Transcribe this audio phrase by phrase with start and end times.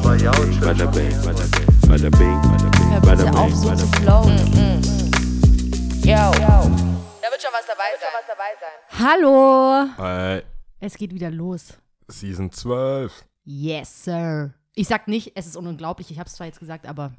[0.00, 3.86] bing, bada bing, bada bing, bada bing, bada bing, bada bing, bing.
[4.02, 4.38] flowen.
[6.02, 6.30] Yo.
[6.32, 7.90] Da wird schon was dabei
[8.60, 8.98] sein.
[8.98, 9.86] Hallo.
[9.98, 10.42] Äh,
[10.80, 11.74] Es geht wieder los.
[12.08, 13.24] Season 12.
[13.44, 14.52] Yes, sir.
[14.74, 16.10] Ich sag nicht, es ist unglaublich.
[16.10, 17.12] Ich hab's zwar jetzt gesagt, aber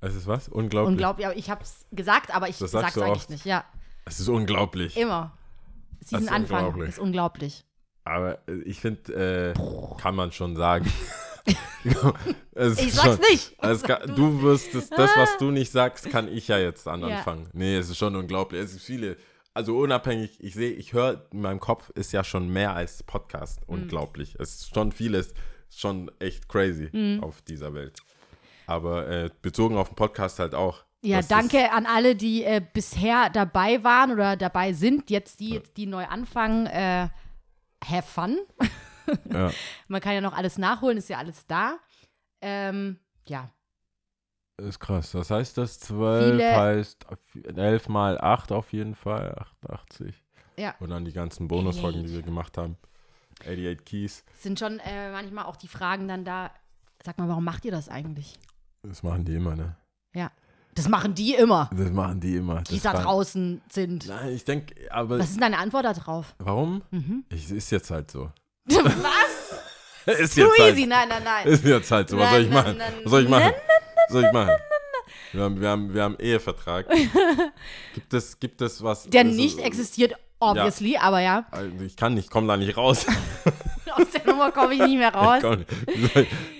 [0.00, 0.48] Es ist was?
[0.48, 0.92] Unglaublich.
[0.92, 1.26] unglaublich.
[1.26, 3.30] Aber ich hab's gesagt, aber ich Das sag's eigentlich oft.
[3.30, 3.44] nicht.
[3.44, 3.64] Ja,
[4.06, 4.96] Es ist unglaublich.
[4.96, 5.32] immer.
[6.00, 6.88] Season ist Anfang unglaublich.
[6.88, 7.64] ist unglaublich.
[8.04, 10.90] Aber äh, ich finde, äh, kann man schon sagen.
[12.56, 13.58] Ich sag's schon, nicht.
[13.82, 17.18] Kann, du wirst es, das, was du nicht sagst, kann ich ja jetzt an Ja.
[17.18, 17.48] anfangen.
[17.52, 18.60] Nee, es ist schon unglaublich.
[18.62, 19.16] Es ist viele,
[19.52, 23.60] also unabhängig, ich sehe, ich höre, in meinem Kopf ist ja schon mehr als Podcast.
[23.68, 23.74] Mhm.
[23.74, 24.36] Unglaublich.
[24.38, 25.34] Es ist schon vieles,
[25.68, 27.22] schon echt crazy Mhm.
[27.22, 27.98] auf dieser Welt.
[28.66, 30.84] Aber äh, bezogen auf den Podcast halt auch.
[31.02, 35.10] Ja, Das danke an alle, die äh, bisher dabei waren oder dabei sind.
[35.10, 36.66] Jetzt die, die neu anfangen.
[36.66, 37.08] Äh,
[37.84, 38.38] have fun.
[39.32, 39.50] Ja.
[39.88, 41.76] Man kann ja noch alles nachholen, ist ja alles da.
[42.40, 43.50] Ähm, ja,
[44.56, 45.10] ist krass.
[45.12, 47.06] Das heißt, das 12 Viele- heißt
[47.56, 50.14] 11 mal 8 auf jeden Fall, 88.
[50.56, 50.74] ja.
[50.78, 52.76] Und dann die ganzen Bonusfolgen, die wir gemacht haben.
[53.40, 54.24] 88 Keys.
[54.38, 56.50] Sind schon äh, manchmal auch die Fragen dann da.
[57.04, 58.38] Sag mal, warum macht ihr das eigentlich?
[58.82, 59.76] Das machen die immer, ne?
[60.14, 60.30] Ja.
[60.76, 62.62] Das machen die immer, Das machen die immer.
[62.62, 64.06] die Das da fragen- draußen sind.
[64.08, 66.34] Nein, ich denke, aber Was ist deine Antwort darauf?
[66.38, 66.82] warum?
[66.90, 67.24] Mhm.
[67.30, 68.30] Ich, ist jetzt halt so.
[68.66, 69.60] Was?
[70.18, 71.46] ist Too halt, easy, nein, nein, nein.
[71.46, 72.18] Ist jetzt halt so.
[72.18, 72.80] Was soll ich machen?
[73.02, 73.52] Was soll ich machen?
[74.06, 74.50] Was soll ich machen?
[75.32, 76.86] Wir haben, wir haben, wir haben Ehevertrag.
[77.94, 79.08] Gibt es, gibt es was?
[79.08, 83.06] Der also, nicht existiert, obviously, aber ja, Also ich kann nicht, komme da nicht raus.
[83.90, 85.40] aus der Nummer komme ich nicht mehr raus.
[85.42, 85.64] Komm.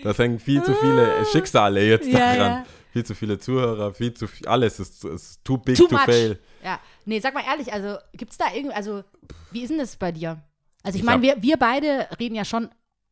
[0.03, 2.37] Das hängen viel zu viele Schicksale jetzt Ja, daran.
[2.37, 2.65] ja.
[2.93, 6.05] Viel zu viele Zuhörer, viel zu viel, alles ist, ist too big Too to much.
[6.05, 6.39] fail.
[6.63, 9.03] Ja, nee, sag mal ehrlich, also gibt's da irgendwie, also
[9.51, 10.41] wie ist denn das bei dir?
[10.85, 12.69] Also ich, Ich meine, wir, wir beide reden ja schon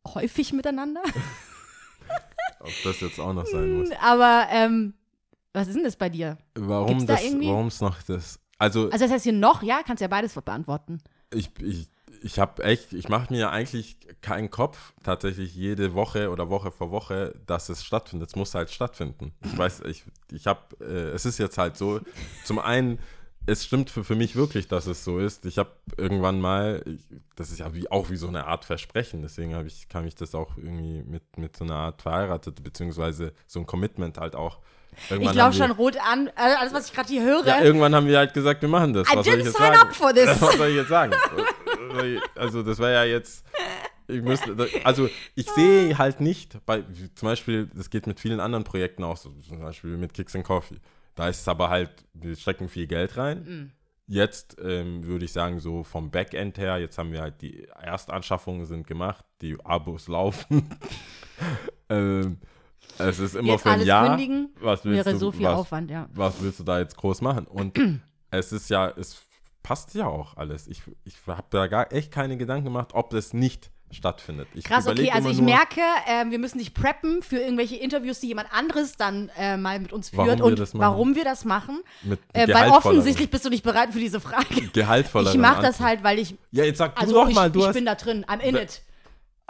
[0.07, 1.01] häufig miteinander,
[2.59, 3.89] Ob das jetzt auch noch sein muss.
[4.01, 4.93] aber ähm,
[5.51, 6.37] was ist denn das bei dir?
[6.55, 9.99] Warum da das, warum es noch das, also Also das heißt hier noch, ja, kannst
[9.99, 11.01] ja beides beantworten.
[11.33, 11.89] ich, ich,
[12.21, 16.89] ich habe echt, ich mache mir eigentlich keinen Kopf, tatsächlich jede Woche oder Woche vor
[16.91, 18.29] Woche, dass es stattfindet.
[18.29, 19.33] Es muss halt stattfinden.
[19.43, 21.99] Ich weiß, ich, ich habe, äh, es ist jetzt halt so,
[22.45, 22.99] zum einen,
[23.45, 25.45] es stimmt für, für mich wirklich, dass es so ist.
[25.45, 27.01] Ich habe irgendwann mal, ich,
[27.35, 30.15] das ist ja wie, auch wie so eine Art Versprechen, deswegen habe ich, kam ich
[30.15, 34.59] das auch irgendwie mit, mit so einer Art verheiratet, beziehungsweise so ein Commitment halt auch.
[35.05, 37.45] Ich Irgendwann haben wir- schon rot an, äh, alles was ich gerade hier höre.
[37.47, 39.07] ja, irgendwann haben wir halt gesagt, wir machen das.
[39.11, 39.87] I Was soll didn't ich jetzt sign sagen?
[39.89, 40.27] up for this.
[40.41, 41.13] Was soll ich jetzt sagen?
[42.35, 43.43] also das wäre ja jetzt,
[44.07, 46.83] ich müsste, also ich sehe halt nicht, bei,
[47.15, 50.45] zum Beispiel, das geht mit vielen anderen Projekten auch, so, zum Beispiel mit Kicks and
[50.45, 50.77] Coffee.
[51.15, 53.39] Da ist es aber halt, wir stecken viel Geld rein.
[53.39, 53.71] Mm.
[54.05, 58.65] Jetzt ähm, würde ich sagen, so vom Backend her, jetzt haben wir halt die Erstanschaffungen
[58.65, 60.69] sind gemacht, die Abos laufen.
[61.89, 62.37] ähm,
[62.97, 64.09] es ist immer Jetzt für ein Jahr.
[64.09, 66.09] kündigen, was willst wäre du, so viel was, Aufwand, ja.
[66.13, 67.47] was willst du da jetzt groß machen?
[67.47, 67.79] Und
[68.29, 69.23] es ist ja, es
[69.63, 70.67] passt ja auch alles.
[70.67, 74.47] Ich, ich habe da gar echt keine Gedanken gemacht, ob das nicht stattfindet.
[74.53, 78.19] Ich Krass, okay, also ich nur, merke, ähm, wir müssen dich preppen für irgendwelche Interviews,
[78.19, 81.81] die jemand anderes dann äh, mal mit uns führt und warum wir das machen.
[82.03, 84.69] mit Äh, weil offensichtlich bist du nicht bereit für diese Frage.
[84.73, 87.51] gehaltvolleren Ich mache das halt, weil ich, Ja, jetzt sag also du doch ich, mal,
[87.51, 87.73] du ich hast.
[87.73, 88.81] bin da drin, I'm in it.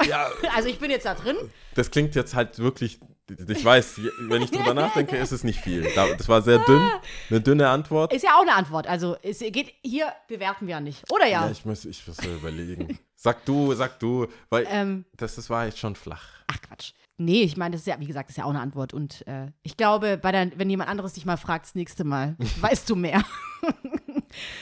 [0.07, 1.35] ja, Also ich bin jetzt da drin.
[1.75, 2.99] das klingt jetzt halt wirklich.
[3.47, 5.87] Ich weiß, wenn ich drüber nachdenke, ist es nicht viel.
[5.95, 6.81] Da- Das war sehr dünn,
[7.29, 8.11] eine dünne Antwort.
[8.13, 8.85] Ist ja auch eine Antwort.
[8.87, 11.09] Also es geht, hier bewerten wir ja nicht.
[11.11, 11.45] Oder ja?
[11.45, 12.99] Ja, ich muss, ich muss mir überlegen.
[13.15, 16.23] Sag du, sag du, weil ähm, das, das war echt schon flach.
[16.47, 16.91] ach Quatsch.
[17.17, 18.93] Nee, ich meine, das ist ja, wie gesagt, das ist ja auch eine Antwort.
[18.93, 22.35] Und äh, ich glaube, bei der, wenn jemand anderes dich mal fragt, das nächste Mal,
[22.61, 23.23] weißt du mehr.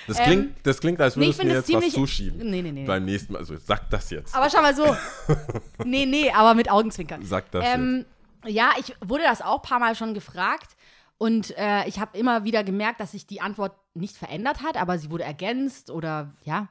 [0.06, 2.38] Das Ähm, klingt, das klingt als nee, würdest du mir jetzt was zuschieben.
[2.50, 2.86] Nee, nee, nee.
[2.86, 3.40] Beim nächsten Mal.
[3.40, 4.36] Also sag das jetzt.
[4.36, 4.86] Aber schau mal so.
[5.86, 7.24] nee, nee, aber mit Augenzwinkern.
[7.26, 8.06] Sag das jetzt.
[8.46, 10.76] Ja, ich wurde das auch ein paar Mal schon gefragt
[11.18, 14.98] und äh, ich habe immer wieder gemerkt, dass sich die Antwort nicht verändert hat, aber
[14.98, 16.70] sie wurde ergänzt oder ja,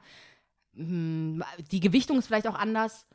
[0.73, 3.05] hm, die Gewichtung ist vielleicht auch anders.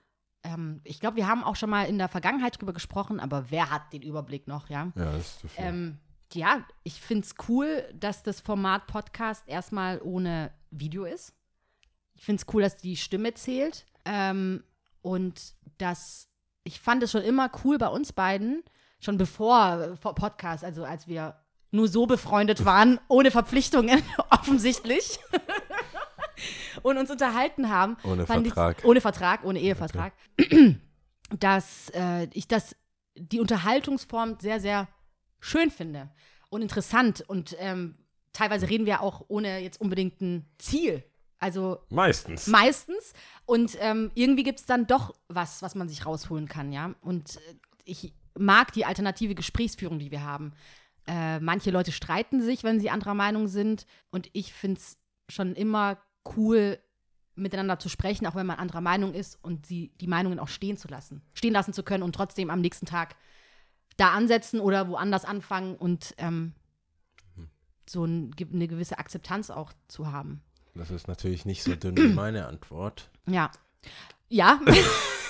[0.43, 3.71] Ähm, ich glaube, wir haben auch schon mal in der Vergangenheit drüber gesprochen, aber wer
[3.71, 4.92] hat den Überblick noch, ja?
[4.95, 5.65] Ja, das ist zu viel.
[5.65, 5.98] Ähm,
[6.33, 11.34] ja, ich finde es cool, dass das Format Podcast erstmal ohne Video ist.
[12.15, 13.86] Ich finde es cool, dass die Stimme zählt.
[14.04, 14.63] Ähm,
[15.03, 16.28] und dass
[16.66, 18.63] ich fand es schon immer cool bei uns beiden,
[19.01, 21.36] schon bevor äh, vor Podcast, also als wir
[21.71, 25.18] nur so befreundet waren, ohne Verpflichtungen, offensichtlich.
[26.83, 27.97] und uns unterhalten haben.
[28.04, 28.84] Ohne ich- Vertrag.
[28.84, 30.13] Ohne Vertrag, ohne Ehevertrag.
[31.30, 32.77] Dass äh, ich das,
[33.16, 34.86] die Unterhaltungsform sehr, sehr
[35.41, 36.09] schön finde
[36.51, 37.24] und interessant.
[37.27, 37.97] Und ähm,
[38.33, 41.03] teilweise reden wir auch ohne jetzt unbedingt ein Ziel.
[41.38, 42.47] Also Meistens.
[42.47, 43.12] meistens.
[43.44, 46.94] Und ähm, irgendwie gibt es dann doch was, was man sich rausholen kann, ja.
[47.00, 47.54] Und äh,
[47.84, 50.53] ich mag die alternative Gesprächsführung, die wir haben.
[51.06, 53.86] Äh, manche Leute streiten sich, wenn sie anderer Meinung sind.
[54.10, 54.98] Und ich finde es
[55.28, 55.98] schon immer
[56.36, 56.78] cool,
[57.36, 60.77] miteinander zu sprechen, auch wenn man anderer Meinung ist und sie die Meinungen auch stehen
[60.77, 61.22] zu lassen.
[61.34, 63.15] Stehen lassen zu können und trotzdem am nächsten Tag
[63.97, 66.54] da ansetzen oder woanders anfangen und ähm,
[67.88, 70.42] so ein, eine gewisse Akzeptanz auch zu haben.
[70.77, 73.11] Das ist natürlich nicht so dünn wie meine Antwort.
[73.27, 73.51] Ja.
[74.28, 74.61] Ja.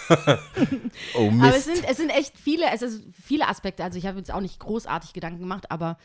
[1.15, 1.45] Oh Mist.
[1.45, 3.85] aber es sind, es sind echt viele, es ist viele Aspekte.
[3.85, 5.99] Also ich habe jetzt auch nicht großartig Gedanken gemacht, aber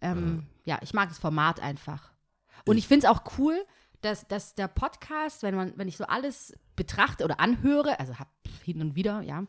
[0.00, 2.12] ähm, ja, ich mag das Format einfach.
[2.64, 3.56] Und ich finde es auch cool,
[4.02, 8.28] dass, dass der Podcast, wenn man, wenn ich so alles betrachte oder anhöre, also hab
[8.64, 9.44] hin und wieder, ja,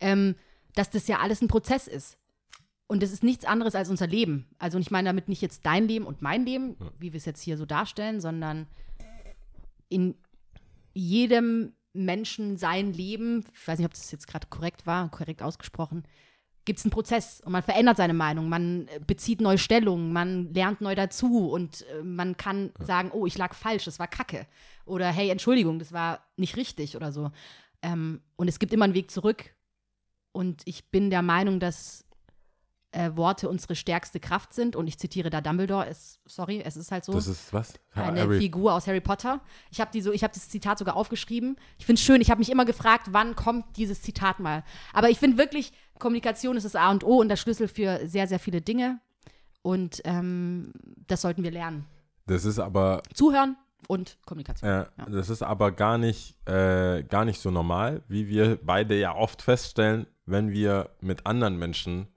[0.00, 0.34] ähm,
[0.74, 2.18] dass das ja alles ein Prozess ist.
[2.88, 4.48] Und das ist nichts anderes als unser Leben.
[4.58, 7.24] Also und ich meine damit nicht jetzt dein Leben und mein Leben, wie wir es
[7.24, 8.66] jetzt hier so darstellen, sondern
[9.92, 10.14] in
[10.94, 16.04] jedem Menschen sein Leben, ich weiß nicht, ob das jetzt gerade korrekt war, korrekt ausgesprochen,
[16.64, 20.54] gibt es einen Prozess und man verändert seine Meinung, man äh, bezieht neue Stellungen, man
[20.54, 24.46] lernt neu dazu und äh, man kann sagen, oh, ich lag falsch, das war Kacke.
[24.84, 27.30] Oder hey, Entschuldigung, das war nicht richtig oder so.
[27.82, 29.54] Ähm, und es gibt immer einen Weg zurück.
[30.32, 32.06] Und ich bin der Meinung, dass
[32.92, 34.76] äh, Worte unsere stärkste Kraft sind.
[34.76, 37.74] Und ich zitiere da Dumbledore, es, sorry, es ist halt so das ist was?
[37.94, 38.38] eine Harry.
[38.38, 39.40] Figur aus Harry Potter.
[39.70, 41.56] Ich habe so, ich habe das Zitat sogar aufgeschrieben.
[41.78, 42.20] Ich finde es schön.
[42.20, 44.62] Ich habe mich immer gefragt, wann kommt dieses Zitat mal.
[44.92, 48.28] Aber ich finde wirklich, Kommunikation ist das A und O und der Schlüssel für sehr,
[48.28, 49.00] sehr viele Dinge.
[49.62, 50.72] Und ähm,
[51.06, 51.86] das sollten wir lernen.
[52.26, 53.56] Das ist aber Zuhören
[53.88, 54.68] und Kommunikation.
[54.68, 59.14] Ja, das ist aber gar nicht, äh, gar nicht so normal, wie wir beide ja
[59.14, 62.08] oft feststellen, wenn wir mit anderen Menschen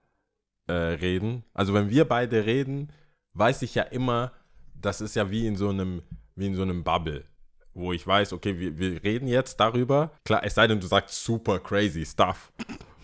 [0.68, 1.44] äh, reden.
[1.54, 2.92] Also wenn wir beide reden,
[3.34, 4.32] weiß ich ja immer,
[4.80, 6.02] das ist ja wie in so einem,
[6.36, 7.26] wie in so einem Bubble,
[7.74, 10.12] wo ich weiß, okay, wir, wir reden jetzt darüber.
[10.24, 12.52] Klar, es sei denn, du sagst super crazy stuff.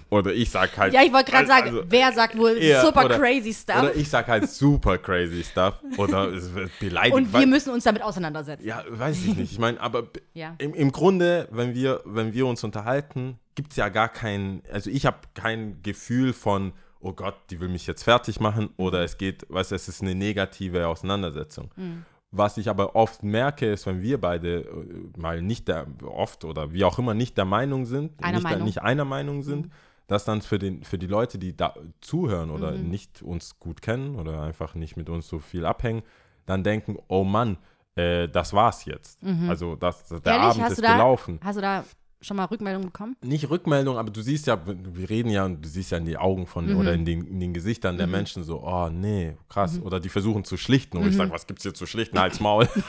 [0.09, 0.93] Oder ich sag halt.
[0.93, 3.77] Ja, ich wollte gerade sagen, also, wer sagt wohl eher- super oder- crazy stuff?
[3.81, 5.79] Oder ich sag halt super crazy stuff.
[5.97, 7.15] Oder es wird beleidigt.
[7.15, 8.65] und wir weil- müssen uns damit auseinandersetzen.
[8.65, 9.53] ja, weiß ich nicht.
[9.53, 10.55] Ich meine, aber Ja.
[10.57, 14.89] im, im Grunde, wenn wir, wenn wir uns unterhalten, gibt es ja gar kein, also
[14.89, 19.17] ich habe kein Gefühl von, oh Gott, die will mich jetzt fertig machen oder es
[19.17, 21.71] geht, weißt du, es ist eine negative Auseinandersetzung.
[21.75, 22.05] Mhm.
[22.33, 26.71] Was ich aber oft merke, ist, wenn wir beide äh, mal nicht der, oft oder
[26.71, 28.63] wie auch immer nicht der Meinung sind, Einer nicht, Meinung.
[28.65, 29.69] nicht einer Meinung sind,
[30.07, 32.89] dass dann für, den, für die Leute, die da zuhören oder Mhm.
[32.89, 36.03] nicht uns gut kennen oder einfach nicht mit uns so viel abhängen,
[36.45, 37.57] dann denken, oh Mann,
[37.95, 39.19] äh, das war's jetzt.
[39.49, 40.21] Also das, der Mhm.
[40.25, 41.39] Ehrlich, Abend hast ist da, gelaufen.
[41.43, 41.83] Hast du da
[42.21, 43.15] schon mal Rückmeldungen bekommen?
[43.23, 46.17] Nicht Rückmeldung, aber du siehst ja, wir reden ja und du siehst ja in die
[46.17, 46.77] Augen von Mhm.
[46.77, 49.73] oder in den, in den Gesichtern der Menschen so, oh nee, krass.
[49.79, 49.83] Mhm.
[49.83, 52.19] Oder die versuchen zu schlichten und ich sage, was gibt's hier zu schlichten?
[52.19, 52.67] Halt's Maul.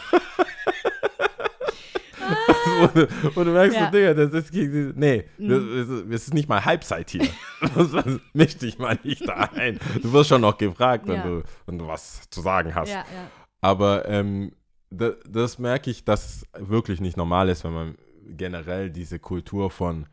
[2.95, 3.87] und, und du merkst Ja.
[3.87, 7.27] so, Digga, das ist, gegen- nee, das, ist, das ist nicht mal Halbzeit hier.
[7.75, 7.93] Das-
[8.33, 9.79] Misch dich mal nicht da ein.
[10.03, 11.23] Du wirst schon noch gefragt, wenn, Ja.
[11.27, 12.89] du, wenn du was zu sagen hast.
[12.91, 13.31] Ja, ja.
[13.61, 14.53] Aber ähm,
[14.91, 17.95] das, das merke ich, dass es wirklich nicht normal ist, wenn man
[18.29, 20.07] generell diese Kultur von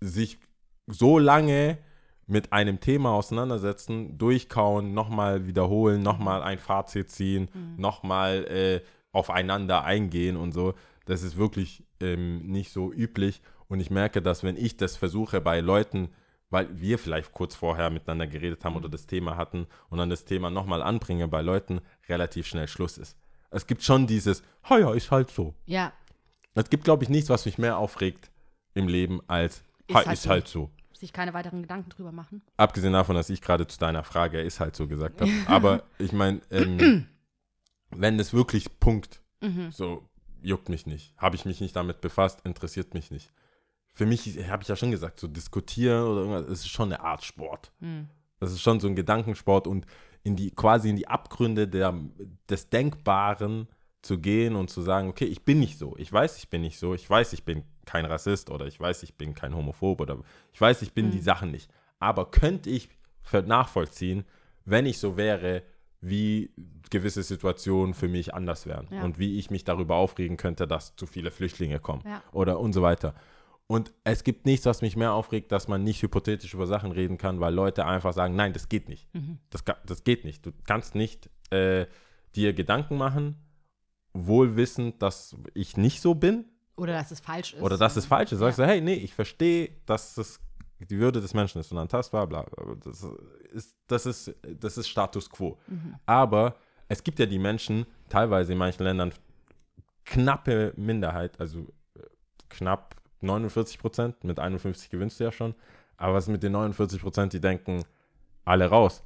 [0.00, 0.38] sich
[0.86, 1.78] so lange
[2.26, 8.80] mit einem Thema auseinandersetzen, durchkauen, nochmal wiederholen, nochmal ein Fazit ziehen, nochmal äh,
[9.12, 10.74] aufeinander eingehen und so.
[11.04, 13.42] Das ist wirklich ähm, nicht so üblich.
[13.68, 16.08] Und ich merke, dass wenn ich das versuche bei Leuten,
[16.50, 20.24] weil wir vielleicht kurz vorher miteinander geredet haben oder das Thema hatten und dann das
[20.24, 23.16] Thema nochmal anbringe bei Leuten, relativ schnell Schluss ist.
[23.50, 25.54] Es gibt schon dieses, ja, ist halt so.
[25.66, 25.92] Ja,
[26.54, 28.30] Es gibt, glaube ich, nichts, was mich mehr aufregt
[28.74, 30.30] im Leben als, Ist ha, halt ist so.
[30.30, 30.70] halt so.
[30.92, 32.42] sich keine weiteren Gedanken drüber machen.
[32.56, 35.30] Abgesehen davon, dass ich gerade zu deiner Frage, er ist halt so gesagt habe.
[35.46, 37.06] Aber ich meine, ähm,
[37.90, 39.72] wenn es wirklich Punkt, Mhm.
[39.72, 40.08] so
[40.40, 41.14] juckt mich nicht.
[41.16, 43.32] Habe ich mich nicht damit befasst, interessiert mich nicht.
[43.92, 47.02] Für mich habe ich ja schon gesagt, so diskutieren oder irgendwas, es ist schon eine
[47.02, 47.72] Art Sport.
[47.80, 48.08] Mhm.
[48.38, 49.86] Das ist schon so ein Gedankensport und
[50.22, 51.92] in die, quasi in die Abgründe der,
[52.48, 53.66] des Denkbaren
[54.02, 55.94] zu gehen und zu sagen, okay, ich bin nicht so.
[55.96, 56.92] Ich weiß, ich bin nicht so.
[56.94, 60.18] Ich weiß, ich bin kein Rassist oder ich weiß, ich bin kein Homophob oder
[60.52, 61.70] ich weiß, ich bin die Sachen nicht.
[62.00, 62.88] Aber könnte ich
[63.46, 64.24] nachvollziehen,
[64.64, 65.62] wenn ich so wäre,
[66.00, 66.50] wie
[66.90, 69.04] gewisse Situationen für mich anders wären Ja.
[69.04, 72.22] und wie ich mich darüber aufregen könnte, dass zu viele Flüchtlinge kommen Ja.
[72.32, 73.14] oder und so weiter.
[73.68, 77.18] Und es gibt nichts, was mich mehr aufregt, dass man nicht hypothetisch über Sachen reden
[77.18, 79.08] kann, weil Leute einfach sagen, nein, das geht nicht.
[79.50, 80.44] Das, ga- das geht nicht.
[80.44, 81.86] Du kannst nicht äh,
[82.34, 83.36] dir Gedanken machen,
[84.14, 86.44] wohl wissend, dass ich nicht so bin
[86.76, 87.62] Oder dass es falsch ist.
[87.62, 88.38] oder dass es falsch ist.
[88.40, 88.66] Sagst Ja.
[88.66, 90.40] du, hey, nee, ich verstehe, dass es
[90.80, 92.74] die Würde des Menschen ist unantastbar, bla, bla.
[92.84, 93.06] Das
[93.52, 95.56] ist, das ist, das ist Status quo.
[95.68, 95.94] Mhm.
[96.06, 96.56] Aber
[96.88, 99.12] es gibt ja die Menschen, teilweise in manchen Ländern,
[100.04, 101.60] knappe Minderheit, also
[101.94, 102.00] äh,
[102.48, 105.54] knapp 49 Prozent, mit 51 gewinnst du ja schon,
[105.96, 107.84] Aber was ist mit den 49 Prozent, die denken,
[108.44, 109.02] alle raus?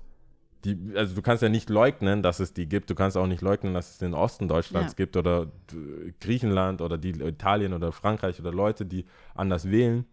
[0.67, 2.91] Die, also du kannst ja nicht leugnen, dass es die gibt.
[2.91, 4.97] Du kannst auch nicht leugnen, dass es den Osten Deutschlands Ja.
[4.97, 10.07] gibt oder äh, Griechenland oder die Italien oder Frankreich oder Leute, die anders wählen.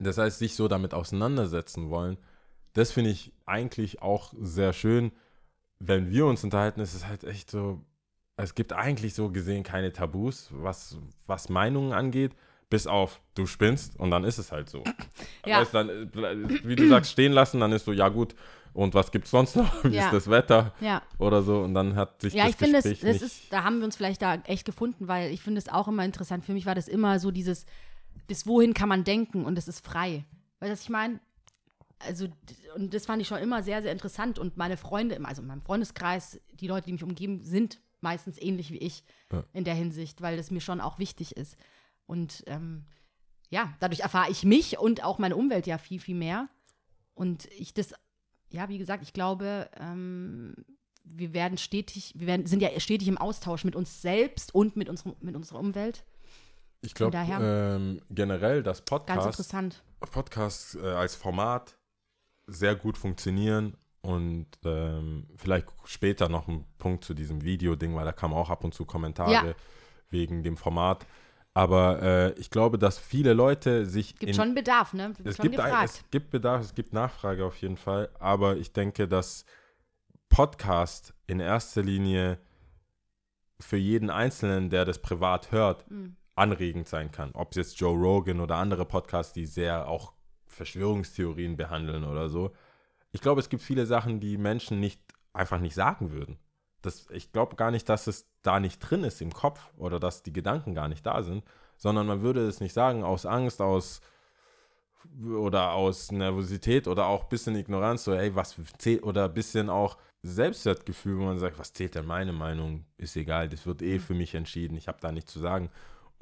[0.00, 2.16] Das heißt, sich so damit auseinandersetzen wollen,
[2.72, 5.12] das finde ich eigentlich auch sehr schön.
[5.78, 7.84] Wenn wir uns unterhalten, ist es halt echt so,
[8.36, 12.34] es gibt eigentlich so gesehen keine Tabus, was, was Meinungen angeht,
[12.70, 14.82] bis auf du spinnst und dann ist es halt so.
[15.46, 15.60] Ja.
[15.60, 18.34] Weißt, dann, äh, wie du sagst, stehen lassen, dann ist so, ja gut,
[18.74, 19.72] und was gibt's sonst noch?
[19.84, 20.06] Wie Ja.
[20.06, 20.74] ist das Wetter?
[20.80, 21.02] Ja.
[21.18, 23.42] Oder so, und dann hat sich Ja, das ich finde, das, Gespräch das nicht...
[23.44, 26.04] ist, da haben wir uns vielleicht da echt gefunden, weil ich finde es auch immer
[26.04, 26.44] interessant.
[26.44, 27.64] Für mich war das immer so dieses,
[28.26, 30.24] bis wohin kann man denken und es ist frei.
[30.60, 31.20] Weißt du, was ich meine?
[32.00, 32.26] Also,
[32.74, 34.38] und das fand ich schon immer sehr, sehr interessant.
[34.38, 38.70] Und meine Freunde, also in meinem Freundeskreis, die Leute, die mich umgeben, sind meistens ähnlich
[38.70, 39.44] wie ich Ja.
[39.54, 41.56] in der Hinsicht, weil das mir schon auch wichtig ist.
[42.06, 42.84] Und ähm,
[43.48, 46.48] ja, dadurch erfahre ich mich und auch meine Umwelt ja viel, viel mehr.
[47.14, 47.94] Und ich das,
[48.54, 50.54] ja, wie gesagt, ich glaube, ähm,
[51.02, 54.88] wir werden stetig, wir werden, sind ja stetig im Austausch mit uns selbst und mit,
[54.88, 56.04] unserem, mit unserer Umwelt.
[56.80, 59.82] Ich glaube ähm, generell, dass Ganz Podcast.
[60.12, 61.78] Podcasts äh, als Format
[62.46, 68.12] sehr gut funktionieren und ähm, vielleicht später noch ein Punkt zu diesem Video-Ding, weil da
[68.12, 69.54] kamen auch ab und zu Kommentare Ja.
[70.10, 71.06] wegen dem Format.
[71.54, 75.16] Aber äh, ich glaube, dass viele Leute sich Gibt in, schon Bedarf, ne?
[75.16, 78.72] Wird es gibt, ein, es gibt Bedarf, es gibt Nachfrage auf jeden Fall, aber ich
[78.72, 79.44] denke, dass
[80.28, 82.38] Podcast in erster Linie
[83.60, 86.16] für jeden Einzelnen, der das privat hört, Mhm.
[86.34, 87.30] anregend sein kann.
[87.34, 90.12] Ob es jetzt Joe Rogan oder andere Podcasts, die sehr auch
[90.48, 92.52] Verschwörungstheorien behandeln oder so.
[93.12, 95.00] Ich glaube, es gibt viele Sachen, die Menschen nicht
[95.32, 96.36] einfach nicht sagen würden.
[96.84, 100.22] Das, ich glaube gar nicht, dass es da nicht drin ist im Kopf oder dass
[100.22, 101.44] die Gedanken gar nicht da sind,
[101.76, 104.00] sondern man würde es nicht sagen aus Angst, aus
[105.22, 109.70] oder aus Nervosität oder auch ein bisschen Ignoranz, so, ey, was zählt, oder ein bisschen
[109.70, 112.86] auch Selbstwertgefühl, wo man sagt, was zählt denn meine Meinung?
[112.96, 115.70] Ist egal, das wird eh für mich entschieden, ich habe da nichts zu sagen.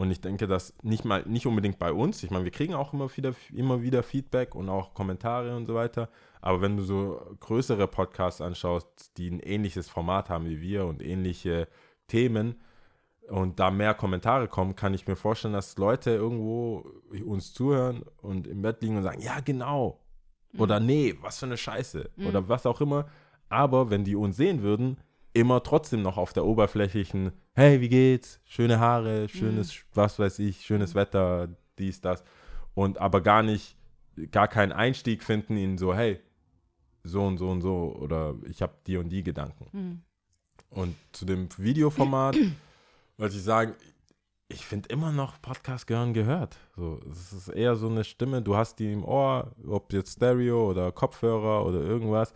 [0.02, 2.92] Und ich denke, dass nicht mal, nicht unbedingt bei uns, ich meine, wir kriegen auch
[2.92, 6.09] immer wieder, immer wieder Feedback und auch Kommentare und so weiter,
[6.40, 11.04] aber wenn du so größere Podcasts anschaust, die ein ähnliches Format haben wie wir und
[11.04, 11.68] ähnliche
[12.09, 12.61] Themen,
[13.28, 16.85] und da mehr Kommentare kommen, kann ich mir vorstellen, dass Leute irgendwo
[17.25, 20.00] uns zuhören und im Bett liegen und sagen, ja, genau.
[20.59, 22.11] Oder nee, was für eine Scheiße.
[22.26, 23.06] Oder was auch immer.
[23.49, 24.99] Aber wenn die uns sehen würden,
[25.32, 28.40] immer trotzdem noch auf der oberflächlichen, hey, wie geht's?
[28.44, 31.48] Schöne Haare, schönes, was weiß ich, schönes Wetter,
[31.78, 32.22] dies, das.
[32.74, 33.76] Und aber gar nicht,
[34.30, 36.20] gar keinen Einstieg finden in so, hey,
[37.02, 37.96] so und so und so.
[38.00, 39.66] Oder ich habe die und die Gedanken.
[39.72, 40.02] Mhm.
[40.70, 42.36] Und zu dem Videoformat
[43.16, 43.74] wollte ich sagen,
[44.48, 46.58] ich finde immer noch Podcast gehören gehört.
[46.76, 50.68] So, es ist eher so eine Stimme, du hast die im Ohr, ob jetzt Stereo
[50.70, 52.34] oder Kopfhörer oder irgendwas.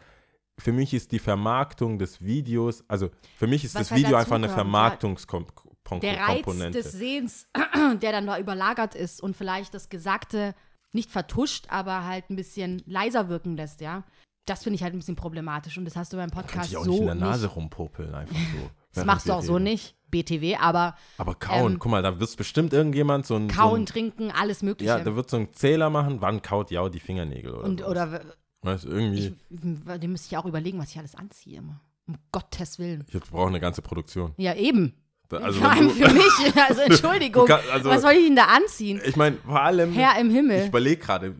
[0.58, 4.16] Für mich ist die Vermarktung des Videos, also für mich ist Was das halt Video
[4.16, 4.54] einfach eine ja.
[4.54, 6.06] Vermarktungskomponente.
[6.06, 7.48] Der Reiz des Sehens,
[8.02, 10.54] der dann da überlagert ist und vielleicht das Gesagte
[10.92, 14.04] nicht vertuscht, aber halt ein bisschen leiser wirken lässt, ja.
[14.46, 16.76] Das finde ich halt ein bisschen problematisch und das hast du beim Kann Podcast ich
[16.76, 17.56] auch so nicht in der Nase nicht.
[17.56, 18.70] rumpopeln, einfach so.
[18.94, 19.64] Das machst du auch so reden.
[19.64, 23.48] nicht, BTW, aber Aber kauen, Ähm, guck mal, da wird bestimmt irgendjemand so ein.
[23.48, 24.88] kauen, so trinken, alles ein, Mögliche.
[24.88, 27.90] ja, da wird so ein Zähler machen, wann kaut ja die Fingernägel oder und, sowas.
[27.90, 28.20] oder
[28.62, 29.26] Weißt irgendwie.
[29.50, 29.60] ich,
[30.00, 31.80] dem müsste ich auch überlegen, was ich alles anziehe immer.
[32.08, 33.04] Um Gottes Willen.
[33.12, 34.32] Ich brauche eine ganze Produktion.
[34.36, 34.94] Ja, eben.
[35.28, 36.54] Da- Also, Vor allem du, für mich.
[36.68, 37.46] Also Entschuldigung.
[37.46, 39.00] Kann- also- was soll ich denn da anziehen?
[39.04, 40.66] ich meine, vor allem, Herr im ich Himmel.
[40.66, 41.34] überlege gerade,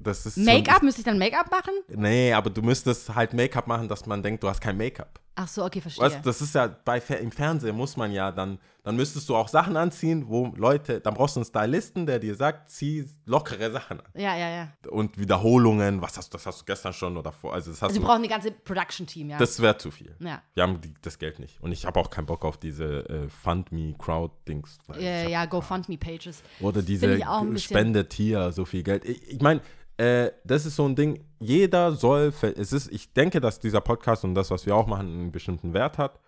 [0.00, 0.36] das ist.
[0.38, 0.82] Make-up?
[0.82, 1.72] Müsste ich dann Make-up machen?
[1.88, 5.20] Nee, aber du müsstest halt Make-up machen, dass man denkt, du hast kein Make-up.
[5.40, 6.04] Ach so, okay, verstehe.
[6.04, 9.46] Weißt, das ist ja bei im Fernsehen muss man ja dann, dann müsstest du auch
[9.46, 14.00] Sachen anziehen, wo Leute, dann brauchst du einen Stylisten, der dir sagt, zieh lockere Sachen
[14.00, 14.06] an.
[14.14, 14.68] ja, ja, ja.
[14.90, 17.90] Und Wiederholungen, was hast du, das hast du gestern schon oder vor, also das hast
[17.90, 19.38] Also wir du, brauchen eine ganze Production-Team, ja.
[19.38, 20.16] das wäre zu viel.
[20.18, 20.42] ja.
[20.54, 21.60] Wir haben die, das Geld nicht.
[21.62, 24.78] Und ich habe auch keinen Bock auf diese äh, Fund-Me-Crowd-Dings.
[24.98, 26.42] Ja, ja, GoFundMe-Pages.
[26.60, 29.04] Oder diese ich auch ein bisschen- spendet hier so viel Geld.
[29.04, 29.60] Ich, ich meine,
[29.98, 34.24] äh, das ist so ein Ding, jeder soll, es ist, ich denke, dass dieser Podcast
[34.24, 36.18] und das, was wir auch machen, einen bestimmten Wert hat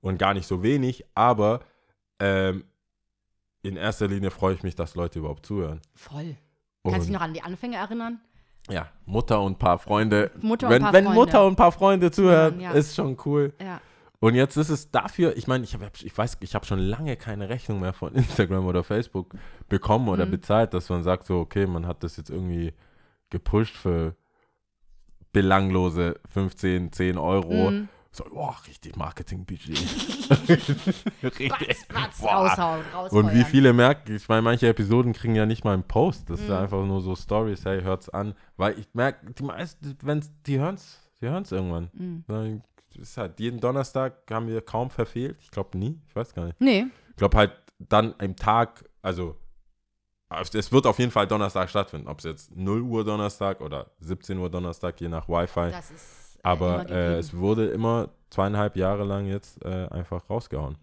[0.00, 1.60] und gar nicht so wenig, aber
[2.18, 2.64] ähm,
[3.62, 5.80] in erster Linie freue ich mich, dass Leute überhaupt zuhören.
[5.94, 6.36] Voll.
[6.82, 8.20] Und, Kannst du dich noch an die Anfänge erinnern?
[8.68, 10.30] ja, Mutter und ein paar Freunde.
[10.42, 11.20] Mutter und wenn, paar wenn Freunde.
[11.20, 12.72] Mutter und ein paar Freunde zuhören, Ja.
[12.72, 13.52] ist schon cool.
[13.60, 13.80] Ja.
[14.20, 17.16] Und jetzt ist es dafür, ich meine, ich, hab, ich weiß, ich habe schon lange
[17.16, 19.34] keine Rechnung mehr von Instagram oder Facebook
[19.68, 20.30] bekommen oder Mhm.
[20.32, 22.72] bezahlt, dass man sagt so, okay, man hat das jetzt irgendwie
[23.30, 24.14] gepusht für
[25.32, 27.88] belanglose 15, 10 Euro Mhm.
[28.12, 29.78] So, boah, richtig Marketingbudget.
[32.20, 32.32] Boah.
[32.32, 33.24] raushauen, raushauen.
[33.26, 36.28] Und wie viele merken, ich meine, manche Episoden kriegen ja nicht mal einen Post.
[36.28, 36.54] Das ist Mhm.
[36.54, 38.34] einfach nur so Stories, hey, hört's an.
[38.56, 42.24] Weil ich merke, die meisten, wenn die hören's, die hören's irgendwann.
[42.26, 42.62] Dann
[42.98, 45.36] ist halt jeden Donnerstag haben wir kaum verfehlt.
[45.40, 46.60] Ich glaube nie, ich weiß gar nicht.
[46.60, 49.36] Nee, Ich glaube halt dann im Tag, also
[50.30, 52.08] es wird auf jeden Fall Donnerstag stattfinden.
[52.08, 55.70] Ob es jetzt 0 Uhr Donnerstag oder 17 Uhr Donnerstag, je nach Wi-Fi.
[55.72, 60.76] das ist äh, Aber äh, es wurde immer zweieinhalb Jahre lang jetzt äh, einfach rausgehauen.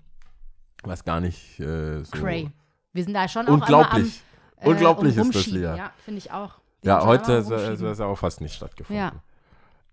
[0.83, 2.51] Was gar nicht äh, so Cray.
[2.93, 3.85] Wir sind da schon unglaublich.
[3.85, 4.11] auch immer
[4.57, 5.47] am, äh, unglaublich um ist das.
[5.47, 5.75] Lia.
[5.75, 6.55] Ja, finde ich auch.
[6.83, 8.97] Ja, heute ist es auch fast nicht stattgefunden.
[9.03, 9.11] Ja.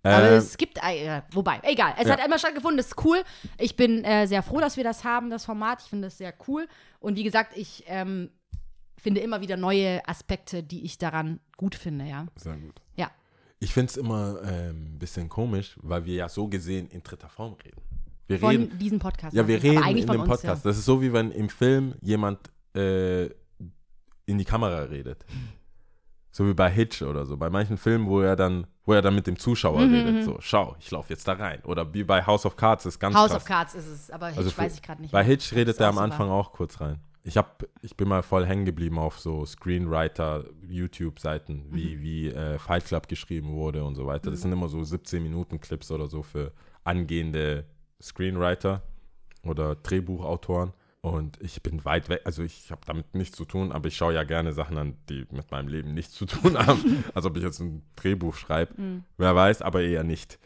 [0.03, 2.13] Aber Äh, es gibt, äh, wobei, egal, es Ja.
[2.19, 3.23] hat immer stattgefunden, das ist cool.
[3.57, 5.81] Ich bin äh, sehr froh, dass wir das haben, das Format.
[5.83, 6.69] Ich finde das sehr cool.
[7.01, 8.31] Und wie gesagt, ich ähm,
[9.05, 12.27] finde immer wieder neue Aspekte, die ich daran gut finde, ja.
[12.37, 12.81] sehr gut.
[12.97, 13.11] Ja.
[13.61, 17.29] Ich finde es immer ähm, ein bisschen komisch, weil wir ja so gesehen in dritter
[17.29, 17.81] Form reden.
[18.27, 19.37] Wir Von reden, diesem Podcast.
[19.37, 20.65] ja, wir natürlich, reden in von dem uns, Podcast.
[20.67, 22.39] Das ist so, wie wenn im Film jemand
[22.75, 23.27] äh,
[24.27, 25.25] in die Kamera redet.
[26.31, 27.37] So wie bei Hitch oder so.
[27.37, 30.25] Bei manchen Filmen, wo er dann, wo er dann mit dem Zuschauer Mhm, redet.
[30.25, 31.61] So, schau, ich laufe jetzt da rein.
[31.65, 33.21] Oder wie bei House of Cards ist ganz Ja.
[33.21, 33.43] House krass.
[33.43, 35.23] of Cards ist es, aber Hitch Also für- weiß ich gerade nicht Bei.
[35.23, 36.05] Hitch redet er am super.
[36.05, 36.99] Anfang auch kurz rein.
[37.27, 41.75] Ich, hab, ich bin mal voll hängen geblieben auf so Screenwriter-YouTube-Seiten, Mhm.
[41.75, 44.31] wie, wie äh, Fight Club geschrieben wurde und so weiter.
[44.31, 46.53] Das sind immer so 17-Minuten-Clips oder so für
[46.85, 47.65] angehende
[48.01, 48.83] Screenwriter
[49.43, 50.73] oder Drehbuchautoren.
[51.01, 54.15] Und ich bin weit weg, also ich habe damit nichts zu tun, aber ich schaue
[54.15, 57.05] ja gerne Sachen an, die mit meinem Leben nichts zu tun haben.
[57.15, 58.81] als ob ich jetzt ein Drehbuch schreibe.
[58.81, 59.05] Mhm.
[59.19, 60.39] Wer weiß, aber eher nicht.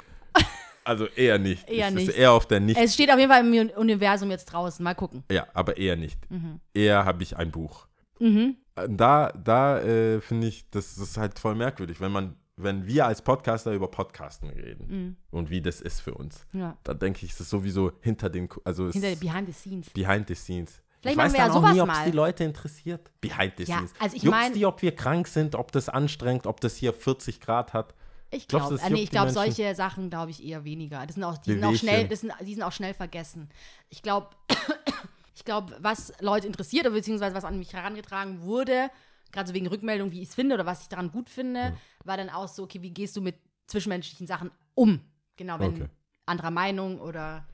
[0.89, 1.69] Also eher nicht.
[1.69, 2.09] Eher es nicht.
[2.09, 4.83] ist eher auf der nicht Es steht auf jeden Fall im Universum jetzt draußen.
[4.83, 5.23] Mal gucken.
[5.31, 6.19] ja, aber eher nicht.
[6.31, 6.61] Mhm.
[6.75, 7.87] Eher habe ich ein Buch.
[8.19, 8.57] Mhm.
[8.77, 13.07] Äh, Da, da äh, finde ich, das ist halt voll merkwürdig, wenn man, wenn wir
[13.07, 15.17] als Podcaster über Podcasten reden Mhm.
[15.31, 16.47] und wie das ist für uns.
[16.53, 16.77] Ja.
[16.85, 19.91] Da denke ich, es ist sowieso hinter den, also Hinter Behind the Scenes.
[19.91, 20.83] behind the scenes.
[21.01, 23.13] Vielleicht ich weiß wir ja dann auch nie, ob es die Leute interessiert.
[23.21, 23.93] Behind the Ja, scenes.
[24.01, 27.41] also ich Juckt's die, ob wir krank sind, ob das anstrengt, ob das hier 40
[27.41, 27.95] Grad hat?
[28.31, 31.07] Ich glaube, äh, nee, ich glaube, solche Sachen glaube ich eher weniger.
[31.07, 33.49] Das sind auch, die sind auch schnell, das sind, die sind auch schnell vergessen.
[33.89, 34.29] Ich glaube,
[35.35, 38.91] ich glaube, was Leute interessiert oder beziehungsweise was an mich herangetragen wurde,
[39.33, 41.73] gerade so wegen Rückmeldung, wie ich es finde oder was ich daran gut finde,
[42.05, 43.37] war dann auch so, okay, wie gehst du mit
[43.67, 45.01] zwischenmenschlichen Sachen um?
[45.37, 45.89] Genau, wenn Okay.
[46.27, 47.47] anderer Meinung oder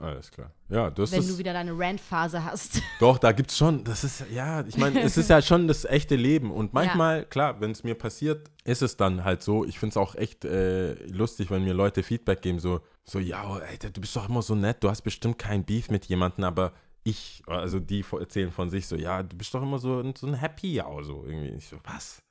[0.00, 0.50] Alles klar.
[0.70, 1.30] Ja, das wenn ist.
[1.30, 2.80] du wieder deine Rant-Phase hast.
[3.00, 6.16] Doch, da gibt's schon, das ist, ja, ich meine, es ist ja schon das echte
[6.16, 6.50] Leben.
[6.50, 9.66] Und manchmal, klar, wenn es mir passiert, ist es dann halt so.
[9.66, 13.58] Ich finde es auch echt äh, lustig, wenn mir Leute Feedback geben, so, so, ja,
[13.92, 16.72] du bist doch immer so nett, du hast bestimmt kein Beef mit jemandem, aber
[17.04, 20.26] ich, also die erzählen von sich so, ja, du bist doch immer so, ein- so
[20.26, 21.50] ein Happy Jau, so irgendwie.
[21.50, 22.22] Ich so, was?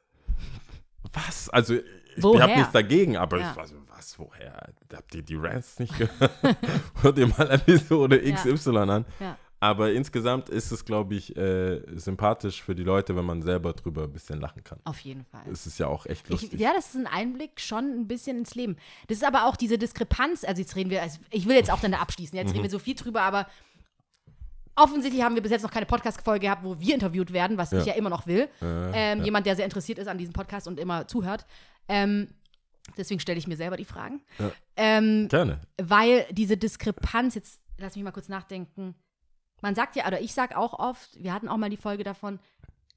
[1.13, 1.49] Was?
[1.49, 3.51] Also, ich habe nichts dagegen, aber Ja.
[3.51, 4.69] ich war so, was, woher?
[4.93, 6.31] Habt ihr die Rants nicht gehört?
[7.01, 8.35] Hört ihr mal Episode Ja.
[8.35, 9.05] XY an?
[9.19, 9.37] Ja.
[9.61, 14.03] Aber insgesamt ist es, glaube ich, äh, sympathisch für die Leute, wenn man selber drüber
[14.03, 14.79] ein bisschen lachen kann.
[14.85, 15.41] Auf jeden Fall.
[15.51, 16.53] Es ist ja auch echt lustig.
[16.53, 18.77] Ich, ja, das ist ein Einblick schon ein bisschen ins Leben.
[19.09, 21.81] Das ist aber auch diese Diskrepanz, also jetzt reden wir, also ich will jetzt auch
[21.81, 22.51] dann da abschließen, jetzt Mhm.
[22.53, 23.47] reden wir so viel drüber, aber
[24.77, 27.79] offensichtlich haben wir bis jetzt noch keine Podcast-Folge gehabt, wo wir interviewt werden, was ich
[27.85, 27.91] Ja.
[27.91, 28.47] ja immer noch will.
[28.61, 29.25] Äh, ähm, ja.
[29.25, 31.45] Jemand, der sehr interessiert ist an diesem Podcast und immer zuhört.
[31.89, 32.29] Ähm,
[32.97, 34.21] deswegen stelle ich mir selber die Fragen.
[34.37, 34.51] Ja.
[34.75, 35.61] Ähm, Gerne.
[35.81, 38.95] weil diese Diskrepanz, jetzt lass mich mal kurz nachdenken.
[39.61, 42.39] Man sagt ja, oder ich sage auch oft, wir hatten auch mal die Folge davon,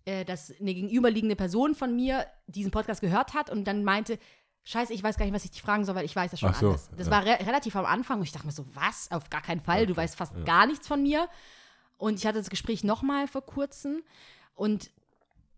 [0.05, 4.19] äh, dass eine gegenüberliegende Person von mir diesen Podcast gehört hat und dann meinte,
[4.65, 6.51] Scheiße, ich weiß gar nicht, was ich dich fragen soll, weil ich weiß das schon
[6.51, 6.89] Ach so, alles.
[6.97, 7.13] Das ja.
[7.13, 9.11] war re relativ am Anfang und ich dachte mir so, was?
[9.11, 10.45] Auf gar keinen Fall, du weißt fast ja.
[10.45, 11.29] gar nichts von mir.
[11.97, 14.03] Und ich hatte das Gespräch nochmal vor kurzem
[14.55, 14.91] und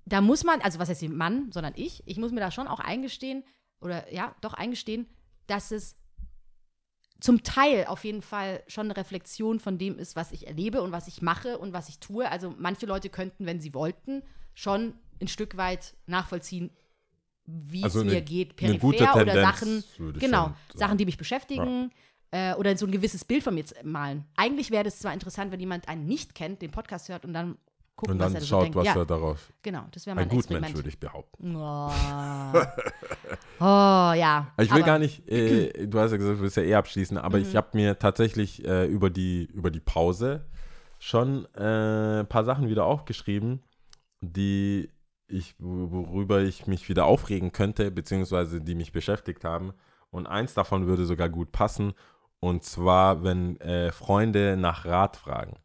[0.07, 2.81] da muss man, also was heißt Mann, sondern ich, ich muss mir da schon auch
[2.81, 3.45] eingestehen,
[3.85, 5.07] oder ja, doch eingestehen,
[5.47, 5.97] dass es
[7.21, 10.93] zum Teil auf jeden Fall schon eine Reflexion von dem ist, was ich erlebe und
[10.93, 12.29] was ich mache und was ich tue.
[12.31, 14.23] Also manche Leute könnten, wenn sie wollten,
[14.55, 16.71] schon ein Stück weit nachvollziehen,
[17.47, 20.55] wie Also es mir eine- geht, peripher oder Tendenz, Sachen, würde ich genau.
[20.75, 21.91] Sachen, die mich beschäftigen
[22.31, 24.25] äh, oder so ein gewisses Bild von mir malen.
[24.37, 27.57] Eigentlich wäre das zwar interessant, wenn jemand einen nicht kennt, den Podcast hört und dann
[27.97, 28.77] guckt, Und was dann er so schaut, denkt.
[28.77, 29.39] was ja, er daraus.
[29.63, 31.55] genau, das wäre mein Ein Gutmensch, würde ich behaupten.
[31.57, 31.91] Oh,
[33.61, 34.53] oh ja.
[34.59, 37.19] Ich will Aber- gar nicht, äh, du hast ja gesagt, du willst ja eh abschließen,
[37.19, 37.45] aber Mhm.
[37.45, 40.45] ich habe mir tatsächlich äh, über, die, über die Pause
[40.99, 43.63] schon äh, ein paar Sachen wieder aufgeschrieben,
[44.21, 44.91] die
[45.27, 49.73] ich, worüber ich mich wieder aufregen könnte, beziehungsweise die mich beschäftigt haben.
[50.11, 51.93] Und eins davon würde sogar gut passen,
[52.41, 55.57] und zwar, wenn äh, Freunde nach Rat fragen.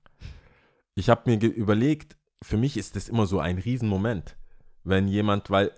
[0.95, 4.37] Ich habe mir überlegt, für mich ist das immer so ein Riesenmoment,
[4.83, 5.71] wenn jemand, weil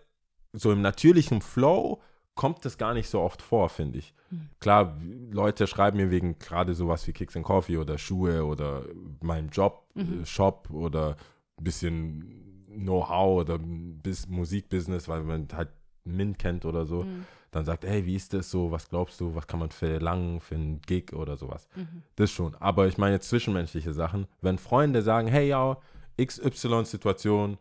[0.54, 2.02] so im natürlichen Flow
[2.36, 4.14] kommt das gar nicht so oft vor, finde ich.
[4.60, 4.98] Klar,
[5.32, 8.86] Leute schreiben mir wegen gerade sowas wie Kicks and Coffee oder Schuhe oder
[9.22, 11.18] meinem Job, äh, Shop oder
[11.58, 15.70] ein bisschen Know-how oder bis Musikbusiness, weil man halt
[16.06, 17.06] Min kennt oder so.
[17.52, 18.72] Dann sagt, hey, wie ist das so?
[18.72, 19.36] Was glaubst du?
[19.36, 21.68] Was kann man verlangen für einen Gig oder sowas?
[22.16, 22.56] Das schon.
[22.56, 24.26] Aber ich meine jetzt zwischenmenschliche Sachen.
[24.40, 25.78] Wenn Freunde sagen, hey, ja,
[26.20, 27.58] XY-Situation,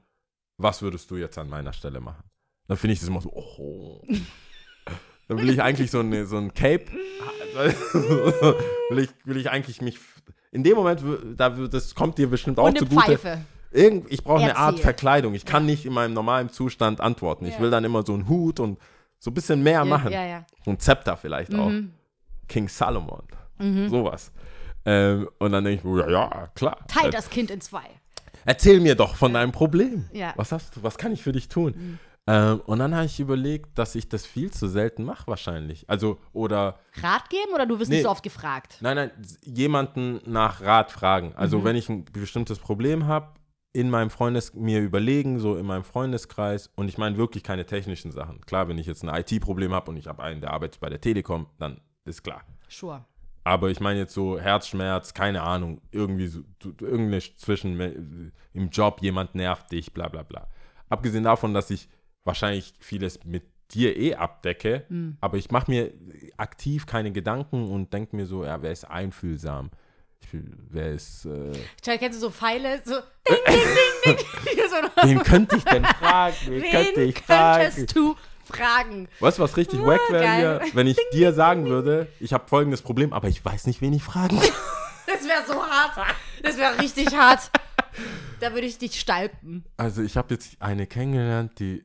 [0.59, 2.25] was würdest du jetzt an meiner Stelle machen?
[2.69, 4.03] Dann finde ich das immer so, oh.
[5.29, 6.87] Dann will ich eigentlich so, eine, so ein Cape.
[8.91, 9.99] will, ich, will ich eigentlich mich.
[10.53, 11.03] In dem Moment,
[11.37, 13.19] da, das kommt dir bestimmt auch Und eine zugute.
[13.19, 13.41] Pfeife.
[13.71, 14.81] Irgend, ich brauche eine Art.
[14.81, 15.35] Verkleidung.
[15.35, 17.47] Ich kann nicht in meinem normalen Zustand antworten.
[17.47, 17.61] Ich Ja.
[17.61, 18.79] will dann immer so einen Hut und
[19.21, 20.11] so ein bisschen mehr machen.
[20.11, 20.45] Ja, ja.
[20.65, 21.69] So ein Zepter vielleicht auch.
[21.69, 21.93] Mhm.
[22.49, 23.23] King Salomon.
[23.89, 24.33] Sowas.
[24.85, 26.85] Ähm, und dann denke ich, ja, ja, klar.
[26.89, 27.85] Teil Äh, das Kind in zwei.
[28.51, 30.09] Erzähl mir doch von deinem Problem.
[30.13, 30.29] Ja.
[30.31, 30.33] Mhm.
[30.37, 32.01] Was hast du, was kann ich für dich tun?
[32.27, 35.89] Ähm, und dann habe ich überlegt, dass ich das viel zu selten mache wahrscheinlich.
[35.89, 37.99] Also, oder, Rat geben oder du wirst Nee.
[37.99, 38.79] nicht so oft gefragt?
[38.81, 39.11] nein, nein,
[39.45, 41.33] jemanden nach Rat fragen.
[41.37, 41.65] Also, Mhm.
[41.65, 43.35] wenn ich ein bestimmtes Problem habe,
[43.73, 48.11] in meinem Freundes, mir überlegen, so in meinem Freundeskreis, und ich meine wirklich keine technischen
[48.11, 48.41] Sachen.
[48.41, 51.01] Klar, wenn ich jetzt ein IT-Problem habe und ich habe einen, der arbeitet bei der
[51.01, 52.43] Telekom, dann ist klar.
[52.69, 53.05] Sure.
[53.45, 57.95] Aber ich meine jetzt so Herzschmerz, keine Ahnung, irgendwie so, irgendeine zwischen äh,
[58.53, 60.47] im Job, jemand nervt dich, bla bla bla.
[60.89, 61.89] Abgesehen davon, dass ich
[62.25, 64.85] wahrscheinlich vieles mit dir eh abdecke,
[65.21, 65.93] aber ich mache mir
[66.37, 69.71] aktiv keine Gedanken und denke mir so, ja, wer ist einfühlsam?
[70.21, 71.53] Ich, wer ist, äh,
[71.85, 72.83] Schau, kennst du so Pfeile?
[72.85, 72.97] So
[73.29, 73.57] ding, ding,
[74.05, 74.27] ding, ding.
[74.71, 76.37] So, wen könnte ich denn fragen?
[76.47, 77.63] Wen, könnte wen ich fragen?
[77.65, 78.17] könntest du
[78.51, 79.09] fragen?
[79.21, 80.61] Weißt du, was richtig Ah, wack wäre geil.
[80.65, 83.93] hier, wenn ich dir sagen würde, ich habe folgendes Problem, aber ich weiß nicht, wen
[83.93, 84.41] ich fragen.
[85.13, 86.07] Das wäre so hart.
[86.45, 87.51] Das wäre richtig hart.
[88.39, 89.65] Da würde ich dich stalpen.
[89.77, 91.85] Also ich habe jetzt eine kennengelernt, die,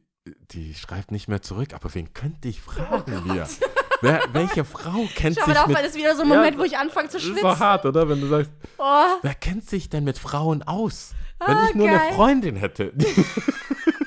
[0.52, 3.48] die schreibt nicht mehr zurück, aber wen könnte ich fragen wir?
[4.02, 5.78] Wer, welche Frau kennt Oh Schau sich auf, mit...
[5.78, 7.50] das ist wieder so ein Ja, Moment, wo ich anfange zu das ist schwitzen.
[7.50, 8.08] doch hart, oder?
[8.08, 11.14] Wenn du sagst, Oh, wer kennt sich denn mit Frauen aus?
[11.44, 12.00] Wenn Ah, ich nur geil.
[12.00, 12.94] eine Freundin hätte.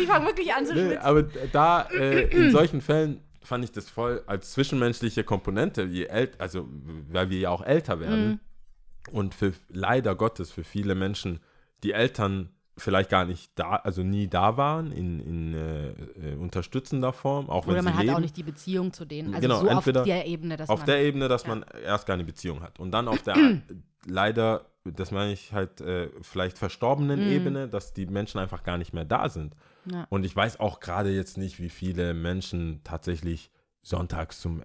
[0.00, 0.98] ich fange wirklich an zu Nee, schwitzen.
[0.98, 6.40] aber da, äh, in solchen Fällen fand ich das voll als zwischenmenschliche Komponente, je ält
[6.40, 6.68] also
[7.10, 8.28] weil wir ja auch älter werden.
[8.28, 8.40] Mhm.
[9.12, 11.40] Und für leider Gottes für viele Menschen,
[11.82, 15.88] die Eltern vielleicht gar nicht da, also nie da waren in, in äh,
[16.32, 18.14] äh, unterstützender Form, auch wenn Oder sie man hat leben.
[18.16, 19.34] auch nicht die Beziehung zu denen.
[19.34, 20.86] Also Genau, so entweder auf der Ebene, dass auf man.
[20.86, 22.78] der Ebene, dass man erst gar eine Beziehung hat.
[22.78, 23.36] Und dann auf der
[24.06, 28.92] leider, das meine ich halt, äh, vielleicht verstorbenen Ebene, dass die Menschen einfach gar nicht
[28.92, 29.54] mehr da sind.
[29.90, 30.06] Ja.
[30.10, 33.50] Und ich weiß auch gerade jetzt nicht, wie viele Menschen tatsächlich
[33.82, 34.62] sonntags zum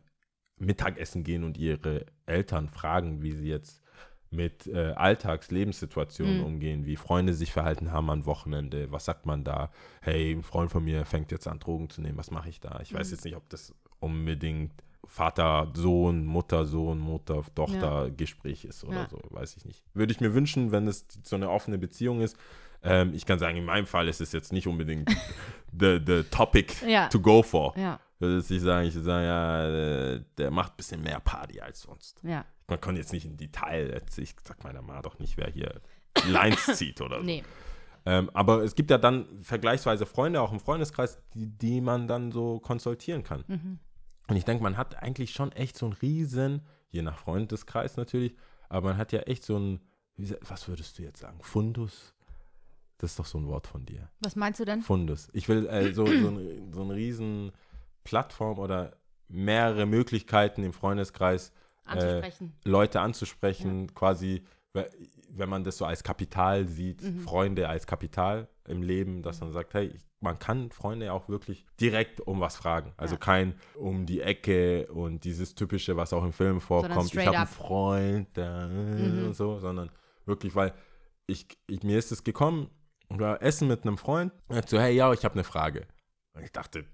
[0.58, 3.82] Mittagessen gehen und ihre Eltern fragen, wie sie jetzt
[4.34, 9.72] mit äh, Alltagslebenssituationen umgehen, wie Freunde sich verhalten haben am Wochenende, was sagt man da?
[10.02, 12.80] Hey, ein Freund von mir fängt jetzt an, Drogen zu nehmen, was mache ich da?
[12.82, 14.72] Ich weiß jetzt nicht, ob das unbedingt
[15.08, 19.10] Vater, Sohn, Mutter, Sohn, Mutter, Tochter Gespräch ist oder Ja.
[19.10, 19.84] so, weiß ich nicht.
[19.94, 22.38] Würde ich mir wünschen, wenn es so eine offene Beziehung ist.
[22.82, 25.10] Ähm, ich kann sagen, in meinem Fall ist es jetzt nicht unbedingt
[25.80, 27.08] the, the topic Ja.
[27.10, 27.74] to go for.
[27.78, 29.68] Ja, Würde ich sagen, ich würde sagen, ja,
[30.16, 32.20] äh, der macht ein bisschen mehr Party als sonst.
[32.24, 32.46] ja.
[32.70, 35.82] Man kann jetzt nicht in Detail, ich sag meiner Ma doch nicht, wer hier
[36.30, 37.24] Lines zieht oder so.
[37.26, 37.44] Nee.
[38.06, 42.32] Ähm, aber es gibt ja dann vergleichsweise Freunde, auch im Freundeskreis, die, die man dann
[42.32, 43.44] so konsultieren kann.
[43.48, 43.80] Mhm.
[44.28, 48.36] Und ich denke, man hat eigentlich schon echt so einen riesen, je nach Freundeskreis natürlich,
[48.70, 49.80] aber man hat ja echt so ein,
[50.16, 52.14] wie, sa- was würdest du jetzt sagen, Fundus?
[52.98, 54.10] Das ist doch so ein Wort von dir.
[54.22, 54.82] Was meinst du denn?
[54.82, 55.28] Fundus.
[55.34, 57.52] Ich will äh, so, so, ein, so eine riesen
[58.06, 58.96] Plattform oder
[59.28, 61.52] mehrere Möglichkeiten im Freundeskreis,
[61.86, 62.54] Anzusprechen.
[62.64, 64.90] Leute anzusprechen, quasi, we-
[65.30, 67.20] wenn man das so als Kapital sieht, Mhm.
[67.20, 71.66] Freunde als Kapital im Leben, dass man sagt, hey, ich- man kann Freunde auch wirklich
[71.80, 72.94] direkt um was fragen.
[72.98, 73.20] Also Ja.
[73.20, 77.48] kein um die Ecke und dieses typische, was auch im Film vorkommt, ich habe einen.
[77.48, 79.26] Freund da Mhm.
[79.28, 79.92] und so, sondern
[80.26, 80.74] wirklich, weil
[81.28, 82.70] ich, ich, mir ist es gekommen,
[83.10, 85.88] war essen mit einem Freund und er hat so, hey, ja, ich habe eine Frage.
[86.34, 86.86] Und ich dachte,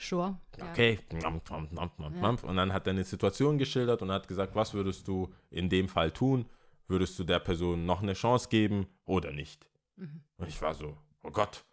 [0.00, 0.38] Sure.
[0.60, 1.00] Okay.
[1.12, 1.28] Ja.
[1.28, 5.88] Und dann hat er eine Situation geschildert und hat gesagt, was würdest du in dem
[5.88, 6.46] Fall tun?
[6.86, 9.68] Würdest du der Person noch eine Chance geben oder nicht?
[9.96, 10.22] Mhm.
[10.36, 11.64] Und ich war so, oh Gott.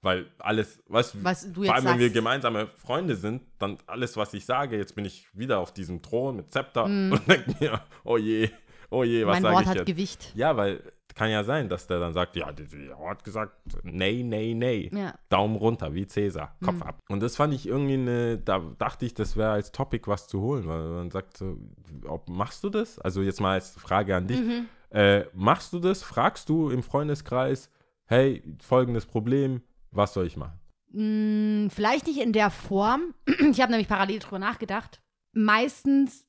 [0.00, 4.16] Weil alles, was, Was du vor jetzt allem wenn wir gemeinsame Freunde sind, dann alles,
[4.16, 7.12] was ich sage, jetzt bin ich wieder auf diesem Thron mit Zepter Mhm.
[7.12, 8.48] und denke mir, oh je,
[8.90, 9.86] oh je, was Mein sage Wort ich hat jetzt?
[9.86, 10.32] Gewicht.
[10.36, 10.80] Ja, weil
[11.16, 12.64] kann ja sein, dass der dann sagt, ja, die
[13.04, 14.88] hat gesagt, nee, nee, nee.
[14.92, 15.14] Ja.
[15.30, 16.82] Daumen runter, wie Cäsar, Kopf Mhm.
[16.82, 17.00] ab.
[17.08, 20.40] Und das fand ich irgendwie eine, da dachte ich, das wäre als Topic was zu
[20.40, 21.58] holen, weil man sagt so,
[22.06, 23.00] ob, machst du das?
[23.00, 24.38] Also jetzt mal als Frage an dich.
[24.38, 24.68] Mhm.
[24.90, 26.04] Äh, machst du das?
[26.04, 27.68] Fragst du im Freundeskreis,
[28.06, 30.58] hey, folgendes Problem, was soll ich machen?
[30.90, 33.14] Mh, vielleicht nicht in der Form.
[33.50, 35.00] Ich habe nämlich parallel drüber nachgedacht.
[35.32, 36.26] Meistens,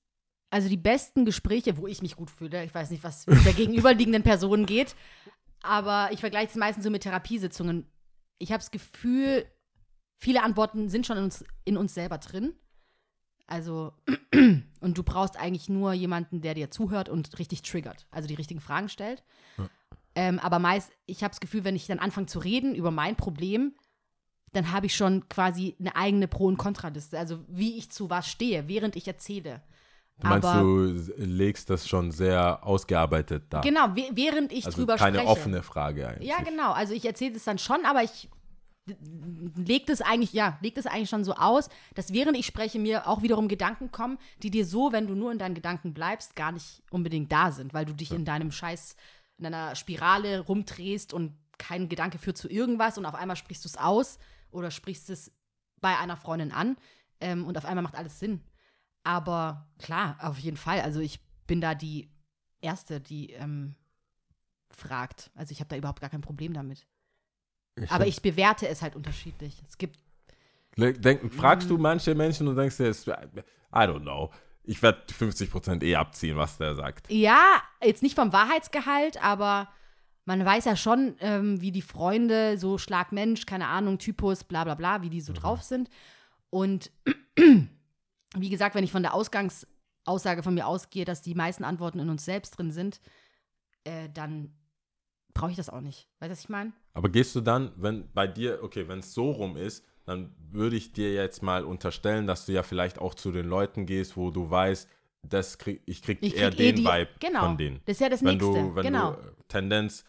[0.50, 3.54] also die besten Gespräche, wo ich mich gut fühle, ich weiß nicht, was mit der
[3.62, 4.96] gegenüberliegenden Person geht,
[5.62, 7.86] aber ich vergleiche es meistens so mit Therapiesitzungen.
[8.38, 9.46] Ich habe das Gefühl,
[10.18, 12.54] viele Antworten sind schon in uns, in uns selber drin.
[13.48, 13.94] Also,
[14.34, 18.62] und du brauchst eigentlich nur jemanden, der dir zuhört und richtig triggert, also die richtigen
[18.62, 19.24] Fragen stellt.
[20.20, 23.16] Ähm, aber meist, ich habe das Gefühl, wenn ich dann anfange zu reden über mein
[23.16, 23.74] Problem,
[24.52, 27.18] dann habe ich schon quasi eine eigene Pro- und Kontraliste.
[27.18, 29.62] Also wie ich zu was stehe, während ich erzähle.
[30.20, 30.84] Du meinst, Aber- du
[31.16, 33.62] legst das schon sehr ausgearbeitet da.
[33.62, 35.32] Genau, wäh- während ich also drüber keine spreche.
[35.32, 36.28] offene Frage eigentlich.
[36.28, 36.74] Ja, genau.
[36.74, 38.28] Also ich erzähle es dann schon, aber ich
[39.56, 43.08] leg das eigentlich, ja, leg das eigentlich schon so aus, dass während ich spreche, mir
[43.08, 46.52] auch wiederum Gedanken kommen, die dir so, wenn du nur in deinen Gedanken bleibst, gar
[46.52, 48.96] nicht unbedingt da sind, weil du dich in deinem Scheiß,
[49.40, 53.70] in deiner Spirale rumdrehst und kein Gedanke führt zu irgendwas und auf einmal sprichst du
[53.70, 54.20] es aus
[54.52, 55.32] oder sprichst es
[55.82, 56.78] bei einer Freundin an
[57.22, 58.42] ähm, und auf einmal macht alles Sinn.
[59.04, 60.82] Aber klar, auf jeden Fall.
[60.82, 62.12] Also ich bin da die
[62.62, 63.76] Erste, die ähm,
[64.70, 65.32] fragt.
[65.36, 66.86] Also ich habe da überhaupt gar kein Problem damit.
[67.90, 69.62] Aber ich bewerte es halt unterschiedlich.
[69.68, 70.00] Es gibt,
[70.78, 73.12] Denk, fragst du manche Menschen und denkst dir, es- I
[73.72, 74.32] don't know.
[74.70, 77.12] Ich werde 50% eh abziehen, was der sagt.
[77.12, 79.68] ja, jetzt nicht vom Wahrheitsgehalt, aber
[80.26, 84.76] man weiß ja schon, ähm, wie die Freunde, so Schlagmensch, keine Ahnung, Typus, bla bla
[84.76, 85.90] bla, wie die so drauf sind.
[86.52, 86.92] Und
[88.36, 92.10] wie gesagt, wenn ich von der Ausgangsaussage von mir ausgehe, dass die meisten Antworten in
[92.12, 93.02] uns selbst drin sind,
[93.86, 94.54] äh, dann
[95.34, 96.08] brauche ich das auch nicht.
[96.20, 96.74] Weißt du, was ich meine?
[96.94, 100.76] Aber gehst du dann, wenn bei dir, okay, wenn es so rum ist, dann würde
[100.76, 104.32] ich dir jetzt mal unterstellen, dass du ja vielleicht auch zu den Leuten gehst, wo
[104.32, 104.90] du weißt,
[105.22, 107.42] das krieg, ich krieg Ich eher krieg eh den die- Vibe genau.
[107.42, 107.80] von denen.
[107.86, 108.52] Das ist ja das wenn Nächste.
[108.62, 109.12] Du, wenn genau.
[109.12, 109.18] du
[109.48, 110.04] Tendenz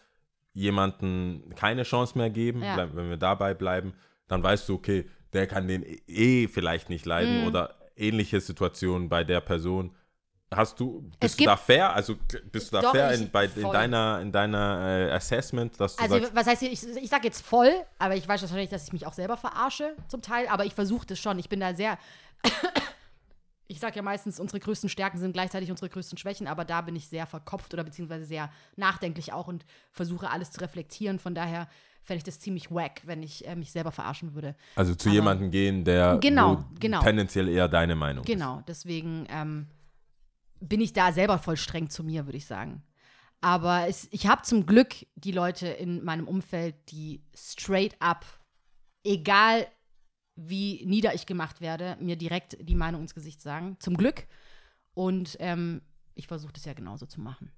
[0.53, 2.75] jemanden keine Chance mehr geben, Ja.
[2.75, 3.93] bleib, wenn wir dabei bleiben,
[4.27, 7.47] dann weißt du, okay, der kann den eh vielleicht nicht leiden Mhm.
[7.47, 9.91] oder ähnliche Situationen bei der Person.
[10.53, 11.93] Hast du, bist du da fair?
[11.93, 12.15] Also
[12.51, 16.03] bist du da Doch, fair in, bei, in deiner, in deiner äh, Assessment, dass du
[16.03, 18.83] Also, sagst, was heißt hier, ich, ich sage jetzt voll, aber ich weiß wahrscheinlich, dass
[18.83, 21.39] ich mich auch selber verarsche, zum Teil, aber ich versuche das schon.
[21.39, 21.97] Ich bin da sehr.
[23.67, 26.97] ich sage ja meistens, unsere größten Stärken sind gleichzeitig unsere größten Schwächen, aber da bin
[26.97, 31.17] ich sehr verkopft oder beziehungsweise sehr nachdenklich auch und versuche alles zu reflektieren.
[31.17, 31.69] Von daher
[32.03, 34.55] fände ich das ziemlich wack, wenn ich äh, mich selber verarschen würde.
[34.75, 37.01] Also zu jemandem gehen, der Genau, genau.
[37.01, 38.29] tendenziell eher deine Meinung ist.
[38.29, 39.67] Genau, deswegen ähm,
[40.61, 42.83] bin ich da selber voll streng zu mir, würde ich sagen.
[43.41, 48.25] Aber es, ich habe zum Glück die Leute in meinem Umfeld, die straight up,
[49.03, 49.67] egal
[50.35, 53.77] wie nieder ich gemacht werde, mir direkt die Meinung ins Gesicht sagen.
[53.79, 54.27] Zum Glück.
[54.93, 55.81] Und ähm,
[56.13, 57.51] ich versuche das ja genauso zu machen.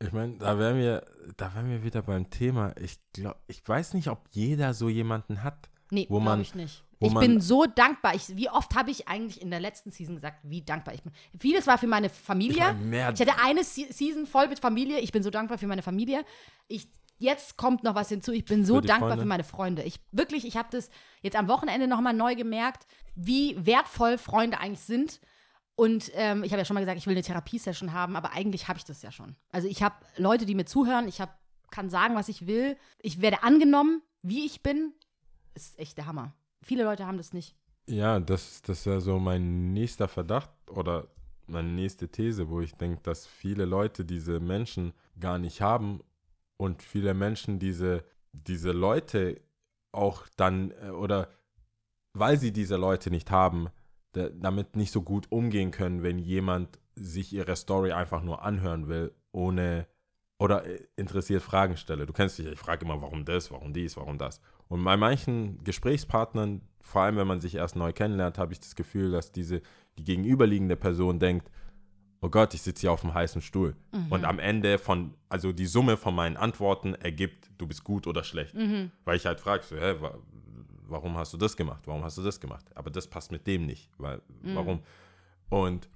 [0.00, 1.04] Ich meine, da wären wir,
[1.36, 2.74] da wir wieder beim Thema.
[2.76, 5.70] Ich glaube, ich weiß nicht, ob jeder so jemanden hat.
[5.90, 6.82] Nee, glaube ich nicht.
[7.00, 8.14] Ich bin so dankbar.
[8.14, 11.12] Ich, wie oft habe ich eigentlich in der letzten Season gesagt, wie dankbar ich bin?
[11.38, 12.76] Vieles war für meine Familie.
[12.80, 15.00] Ich Ich hatte eine Se Season voll mit Familie.
[15.00, 16.24] Ich bin so dankbar für meine Familie.
[16.68, 18.32] Ich, jetzt kommt noch was hinzu.
[18.32, 19.22] Ich bin so Für dankbar Freunde?
[19.22, 19.82] für meine Freunde.
[19.82, 20.88] Ich wirklich, ich habe das
[21.20, 25.20] jetzt am Wochenende nochmal neu gemerkt, wie wertvoll Freunde eigentlich sind.
[25.76, 28.68] Und ähm, ich habe ja schon mal gesagt, ich will eine Therapiesession haben, aber eigentlich
[28.68, 29.34] habe ich das ja schon.
[29.50, 31.08] Also ich habe Leute, die mir zuhören.
[31.08, 31.36] Ich hab,
[31.70, 32.76] kann sagen, was ich will.
[33.00, 34.92] Ich werde angenommen, wie ich bin.
[35.54, 36.34] Ist echt der Hammer.
[36.62, 37.54] Viele Leute haben das nicht.
[37.86, 41.08] Ja, das, das wäre so mein nächster Verdacht oder
[41.46, 46.00] meine nächste These, wo ich denke, dass viele Leute diese Menschen gar nicht haben
[46.56, 49.40] und viele Menschen diese, diese Leute
[49.92, 51.28] auch dann äh, oder
[52.14, 53.68] weil sie diese Leute nicht haben,
[54.12, 58.88] da, damit nicht so gut umgehen können, wenn jemand sich ihre Story einfach nur anhören
[58.88, 59.86] will, ohne
[60.38, 62.06] oder äh, interessiert Fragen stelle.
[62.06, 64.40] Du kennst dich, ich frage immer, warum das, warum dies, warum das.
[64.68, 68.74] Und bei manchen Gesprächspartnern, vor allem wenn man sich erst neu kennenlernt, habe ich das
[68.74, 69.62] Gefühl, dass diese,
[69.98, 71.50] die gegenüberliegende Person denkt,
[72.20, 73.76] oh Gott, ich sitze hier auf dem heißen Stuhl.
[74.10, 78.24] Und am Ende von, also die Summe von meinen Antworten ergibt, du bist gut oder
[78.24, 78.54] schlecht.
[79.04, 80.14] Weil ich halt frage, so, hä, wa
[80.86, 81.82] warum hast du das gemacht?
[81.86, 82.64] Warum hast du das gemacht?
[82.74, 83.90] Aber das passt mit dem nicht.
[83.98, 84.20] Weil,
[84.54, 84.80] warum?
[85.48, 85.88] Und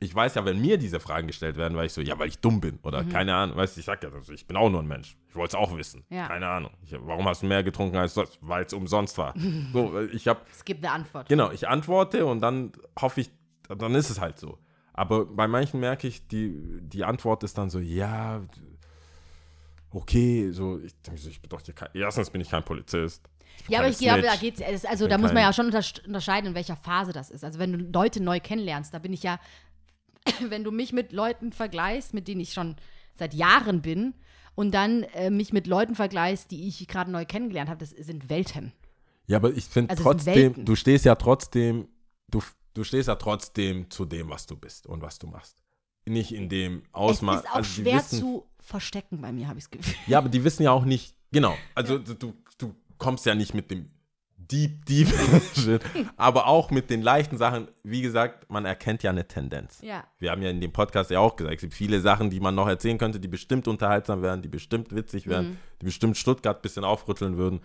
[0.00, 2.38] ich weiß ja, wenn mir diese Fragen gestellt werden, weil ich so, ja, weil ich
[2.38, 4.80] dumm bin oder keine Ahnung, weißt du, ich sag ja, also ich bin auch nur
[4.80, 5.16] ein Mensch.
[5.28, 6.04] Ich wollte es auch wissen.
[6.08, 6.28] Ja.
[6.28, 6.70] Keine Ahnung.
[6.84, 8.38] Ich, warum hast du mehr getrunken als sonst?
[8.40, 9.34] Weil es umsonst war.
[9.72, 11.28] so, ich habe, Es gibt eine Antwort.
[11.28, 13.30] genau, ich antworte und dann hoffe ich,
[13.68, 14.58] dann ist es halt so.
[14.92, 18.40] Aber bei manchen merke ich, die, die Antwort ist dann so, ja,
[19.90, 23.22] okay, so, ich denke so, ich bin doch hier kein, erstens bin ich kein Polizist.
[23.66, 26.48] bin Ja, aber ich glaube, da geht's, also da muss man ja schon untersch- unterscheiden,
[26.50, 27.44] in welcher Phase das ist.
[27.44, 29.38] Also wenn du Leute neu kennenlernst, da bin ich ja,
[30.48, 32.76] wenn du mich mit Leuten vergleichst, mit denen ich schon
[33.14, 34.14] seit Jahren bin,
[34.58, 38.28] und dann äh, mich mit Leuten vergleichst, die ich gerade neu kennengelernt habe, das sind
[38.28, 38.72] Welten.
[39.28, 41.86] Ja, aber ich finde Also trotzdem, du stehst ja trotzdem,
[42.28, 42.42] du,
[42.74, 45.62] du stehst ja trotzdem zu dem, was du bist und was du machst.
[46.06, 47.36] Nicht in dem Ausmaß.
[47.36, 49.94] es ist auch also schwer wissen, zu verstecken bei mir, habe ich das Gefühl.
[50.08, 51.54] Ja, aber die wissen ja auch nicht, genau.
[51.76, 53.88] Also du, du, du kommst ja nicht mit dem
[54.50, 55.08] deep, deep
[55.54, 55.82] Shit,
[56.16, 57.68] aber auch mit den leichten Sachen.
[57.82, 59.80] Wie gesagt, man erkennt ja eine Tendenz.
[59.82, 60.04] Ja.
[60.18, 62.54] Wir haben ja in dem Podcast ja auch gesagt, es gibt viele Sachen, die man
[62.54, 65.56] noch erzählen könnte, die bestimmt unterhaltsam wären, die bestimmt witzig wären, Mhm.
[65.80, 67.60] die bestimmt Stuttgart ein bisschen aufrütteln würden.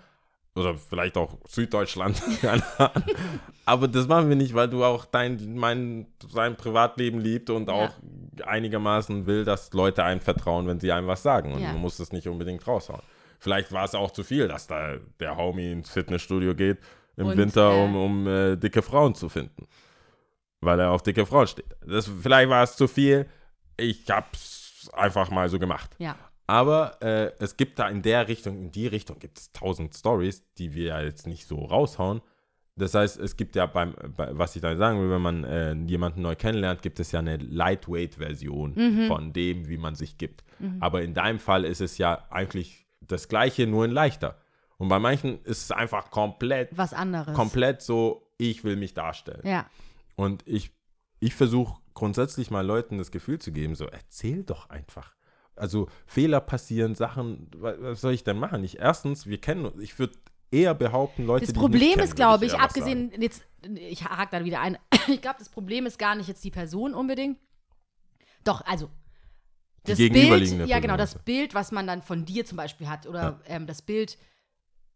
[0.55, 2.21] Oder vielleicht auch Süddeutschland.
[3.65, 7.73] Aber das machen wir nicht, weil du auch dein, mein, sein Privatleben liebt und Ja.
[7.73, 7.89] auch
[8.45, 11.53] einigermaßen will, dass Leute einem vertrauen, wenn sie einem was sagen.
[11.53, 11.71] Und Ja.
[11.71, 13.01] man muss es nicht unbedingt raushauen.
[13.43, 16.77] Vielleicht war es auch zu viel, dass da der Homie ins Fitnessstudio geht
[17.17, 19.67] im Und, Winter, äh, um, um äh, dicke Frauen zu finden.
[20.61, 21.75] Weil er auf dicke Frauen steht.
[21.85, 23.27] Das, vielleicht war es zu viel.
[23.75, 25.93] Ich hab's einfach mal so gemacht.
[25.99, 26.15] Ja.
[26.47, 30.45] Aber äh, es gibt da in der Richtung, in die Richtung gibt es tausend Stories,
[30.57, 32.21] die wir ja jetzt nicht so raushauen.
[32.77, 35.73] Das heißt, es gibt ja beim, bei, was ich da sagen will, wenn man äh,
[35.73, 40.45] jemanden neu kennenlernt, gibt es ja eine Lightweight-Version von dem, wie man sich gibt.
[40.79, 44.39] Aber in deinem Fall ist es ja eigentlich das Gleiche, nur in leichter.
[44.77, 47.33] Und bei manchen ist es einfach komplett, Was anderes.
[47.35, 49.41] komplett so, ich will mich darstellen.
[49.45, 49.65] Ja.
[50.15, 50.71] Und ich,
[51.19, 55.13] ich versuche grundsätzlich mal Leuten das Gefühl zu geben, so erzähl doch einfach.
[55.55, 58.63] Also Fehler passieren, Sachen, wa- was soll ich denn machen?
[58.63, 60.13] Ich, erstens, wir kennen uns, ich würde
[60.51, 63.21] eher behaupten, Leute, Das die Problem ich nicht kenne, ist, glaube ich, was abgesehen, sagen.
[63.21, 63.43] jetzt,
[63.75, 66.93] ich hake da wieder ein, ich glaube, das Problem ist gar nicht jetzt die Person
[66.95, 67.37] unbedingt.
[68.43, 68.89] Doch, also.
[69.85, 73.41] Das Bild, ja genau, das Bild, was man dann von dir zum Beispiel hat, oder
[73.47, 74.17] ähm, das Bild,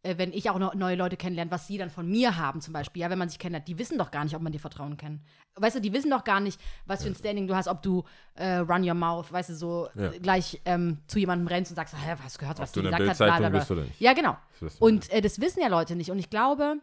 [0.03, 2.73] äh, wenn ich auch noch neue Leute kennenlerne, was sie dann von mir haben zum
[2.73, 4.95] Beispiel, ja, wenn man sich kennenlernt, die wissen doch gar nicht, ob man dir vertrauen
[4.95, 5.21] kann.
[5.55, 8.03] Weißt du, die wissen doch gar nicht, was für ein Standing du hast, ob du
[8.35, 10.11] äh, run your mouth, weißt du, so Ja.
[10.11, 12.99] gleich ähm, zu jemandem rennst und sagst, hä, was gehört, was du die in der
[12.99, 13.59] gesagt hat, bla, bla, bla.
[13.59, 13.99] bist oder nicht.
[13.99, 14.37] Ja, genau.
[14.61, 16.11] Das Und äh, das wissen ja Leute nicht.
[16.11, 16.77] Und ich glaube,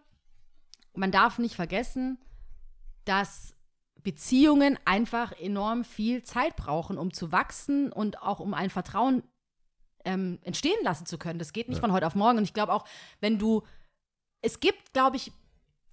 [0.95, 2.19] man darf nicht vergessen,
[3.05, 3.54] dass
[4.05, 9.25] Beziehungen einfach enorm viel Zeit brauchen, um zu wachsen und auch um ein Vertrauen
[10.05, 11.39] ähm, entstehen lassen zu können.
[11.39, 12.39] Das geht nicht von heute auf morgen.
[12.39, 12.85] Und ich glaube auch,
[13.21, 13.63] wenn du,
[14.43, 15.33] es gibt, glaube ich,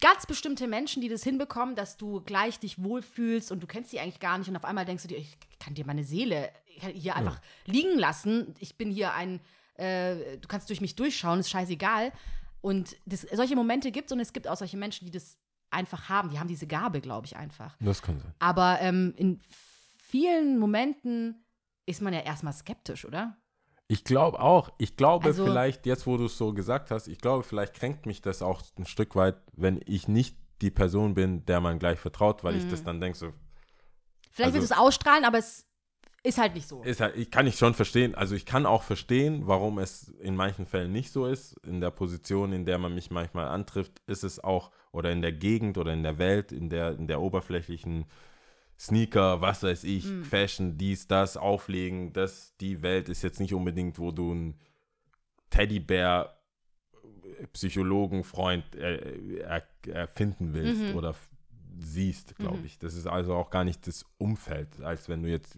[0.01, 3.99] ganz bestimmte Menschen, die das hinbekommen, dass du gleich dich wohlfühlst und du kennst sie
[3.99, 7.15] eigentlich gar nicht und auf einmal denkst du dir, ich kann dir meine Seele hier
[7.15, 8.55] einfach liegen lassen.
[8.59, 9.39] Ich bin hier ein,
[9.75, 12.11] äh, du kannst durch mich durchschauen, ist scheißegal.
[12.61, 15.37] Und das, solche Momente gibt es und es gibt auch solche Menschen, die das
[15.71, 16.29] einfach haben.
[16.29, 17.75] Die haben diese Gabe, glaube ich, einfach.
[17.79, 18.33] Das kann sein.
[18.39, 19.39] Aber ähm, in
[19.97, 21.45] vielen Momenten
[21.85, 23.37] ist man ja erstmal skeptisch, oder?
[23.87, 27.17] Ich glaube auch, ich glaube Also- vielleicht, jetzt wo du es so gesagt hast, ich
[27.19, 31.45] glaube, vielleicht kränkt mich das auch ein Stück weit, wenn ich nicht die Person bin,
[31.45, 32.69] der man gleich vertraut, weil ich Mhm.
[32.69, 33.33] das dann denke, so,
[34.33, 35.65] Vielleicht Also- willst du es ausstrahlen, aber es
[36.23, 36.83] ist halt nicht so.
[36.83, 40.35] ist halt, ich kann ich schon verstehen, also ich kann auch verstehen, warum es in
[40.35, 41.53] manchen Fällen nicht so ist.
[41.65, 45.31] In der Position, in der man mich manchmal antrifft, ist es auch, oder in der
[45.31, 48.05] Gegend oder in der Welt, in der, in der oberflächlichen
[48.79, 50.23] Sneaker, was weiß ich, Mhm.
[50.23, 54.59] Fashion, dies, das, Auflegen, das, die Welt ist jetzt nicht unbedingt, wo du einen
[55.49, 56.35] Teddybär
[57.39, 60.95] äh, Psychologen, Freund äh, er, erfinden willst Mhm.
[60.95, 61.15] oder
[61.79, 62.65] siehst, glaube Mhm.
[62.65, 62.79] ich.
[62.79, 65.57] Das ist also auch gar nicht das Umfeld, als wenn du jetzt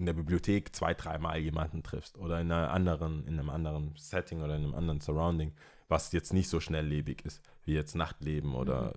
[0.00, 4.42] in der Bibliothek zwei, dreimal jemanden triffst oder in einer anderen, in einem anderen Setting
[4.42, 5.52] oder in einem anderen Surrounding,
[5.88, 8.94] was jetzt nicht so schnelllebig ist, wie jetzt Nachtleben oder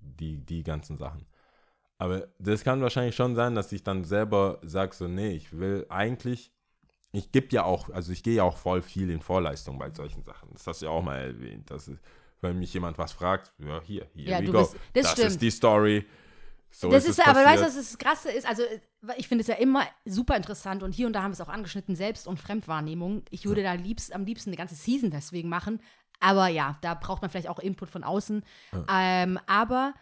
[0.00, 1.24] die, die ganzen Sachen.
[1.96, 5.86] Aber das kann wahrscheinlich schon sein, dass ich dann selber sage, so, nee, ich will
[5.88, 6.52] eigentlich,
[7.12, 10.22] ich gebe ja auch, also ich gehe ja auch voll viel in Vorleistung bei solchen
[10.24, 10.50] Sachen.
[10.52, 11.70] Das hast du ja auch mal erwähnt.
[11.70, 12.02] Das ist,
[12.42, 14.58] wenn mich jemand was fragt, ja, hier, hier Ja, we go.
[14.58, 15.28] bist- das stimmt.
[15.28, 16.04] ist die Story.
[16.76, 18.48] So das ist, ist, aber weißt du, was das Krasse ist?
[18.48, 18.64] Also,
[19.16, 21.48] ich finde es ja immer super interessant und hier und da haben wir es auch
[21.48, 23.22] angeschnitten, Selbst- und Fremdwahrnehmung.
[23.30, 25.80] Ich würde da liebst, am liebsten eine ganze Season deswegen machen.
[26.18, 28.44] Aber ja, da braucht man vielleicht auch Input von außen.
[28.88, 29.94] Ähm, aber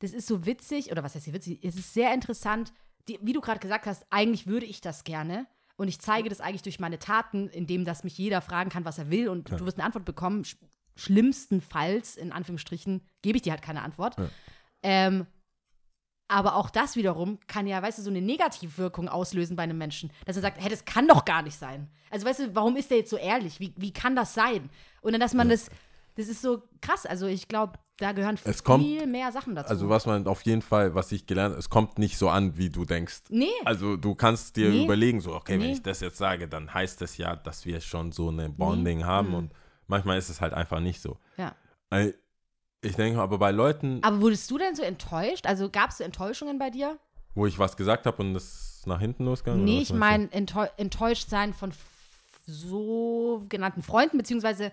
[0.00, 1.64] das ist so witzig, oder was heißt hier witzig?
[1.64, 2.74] Es ist sehr interessant,
[3.08, 5.46] die, wie du gerade gesagt hast, eigentlich würde ich das gerne.
[5.76, 8.98] Und ich zeige das eigentlich durch meine Taten, indem dass mich jeder fragen kann, was
[8.98, 10.44] er will und du wirst eine Antwort bekommen.
[10.44, 10.56] Sch
[10.96, 14.16] schlimmstenfalls, in Anführungsstrichen, gebe ich dir halt keine Antwort.
[14.82, 15.26] Ähm,
[16.30, 20.10] aber auch das wiederum kann ja, weißt du, so eine Negativwirkung auslösen bei einem Menschen.
[20.24, 21.88] Dass er sagt, hey, das kann doch gar nicht sein.
[22.10, 23.60] Also, weißt du, warum ist der jetzt so ehrlich?
[23.60, 24.70] Wie, wie kann das sein?
[25.02, 25.68] Und dann, dass man das,
[26.16, 27.04] das ist so krass.
[27.06, 29.68] Also, ich glaube, da gehören Es viel kommt- mehr Sachen dazu.
[29.68, 32.56] Also was man auf jeden Fall, was ich gelernt habe, es kommt nicht so an,
[32.56, 33.24] wie du denkst.
[33.28, 33.48] Nee.
[33.66, 34.84] Also du kannst dir Nee.
[34.84, 35.72] überlegen, so, okay, wenn Nee.
[35.72, 39.34] ich das jetzt sage, dann heißt das ja, dass wir schon so eine Bonding haben
[39.34, 39.52] und
[39.86, 41.18] manchmal ist es halt einfach nicht so.
[41.36, 41.54] ja.
[42.82, 45.46] Ich denke aber bei Leuten, Aber wurdest du denn so enttäuscht?
[45.46, 46.98] Also, gab es so Enttäuschungen bei dir?
[47.34, 51.28] wo ich was gesagt habe und es nach hinten losgegangen Nee, ich meine enttäu enttäuscht
[51.28, 51.72] sein von
[52.46, 54.72] so genannten Freunden, beziehungsweise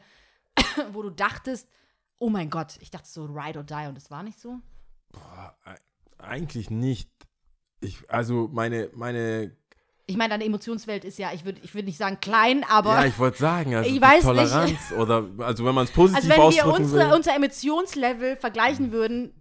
[0.92, 1.70] wo du dachtest,
[2.18, 4.60] oh mein Gott, ich dachte so Ride or Die und das war nicht so.
[6.18, 7.12] Eigentlich nicht.
[7.80, 9.56] Ich, also meine, meine,
[10.10, 13.06] Ich meine, deine Emotionswelt ist ja, ich würde ich würd nicht sagen klein, aber ja,
[13.06, 14.24] ich wollte sagen, also Ich weiß nicht.
[14.24, 17.14] Toleranz oder, also wenn man es positiv also wenn wir ausdrücken unsere, will.
[17.16, 19.34] unser Emotionslevel vergleichen würden,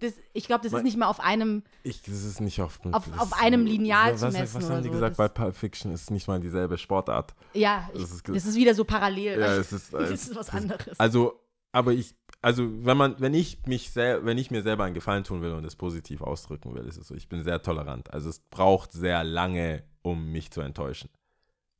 [0.00, 3.06] das, ich glaube, das ist nicht mal auf einem, Ich, das ist nicht auf, Auf-
[3.18, 5.28] auf einem Lineal was, zu was, messen Was oder haben die so, gesagt das- bei
[5.28, 5.92] Pulp Fiction?
[5.92, 7.34] Ist nicht mal dieselbe Sportart.
[7.54, 9.40] ja, ich, Das ist das, ist wieder so parallel.
[9.40, 10.98] Ja, es ist, das ist was anderes.
[11.00, 11.40] Also,
[11.72, 15.24] aber ich, also wenn man, wenn ich mich sel wenn ich mir selber einen Gefallen
[15.24, 18.12] tun will und es positiv ausdrücken will, ist es so, ich bin sehr tolerant.
[18.12, 21.10] Also es braucht sehr lange, um mich zu enttäuschen.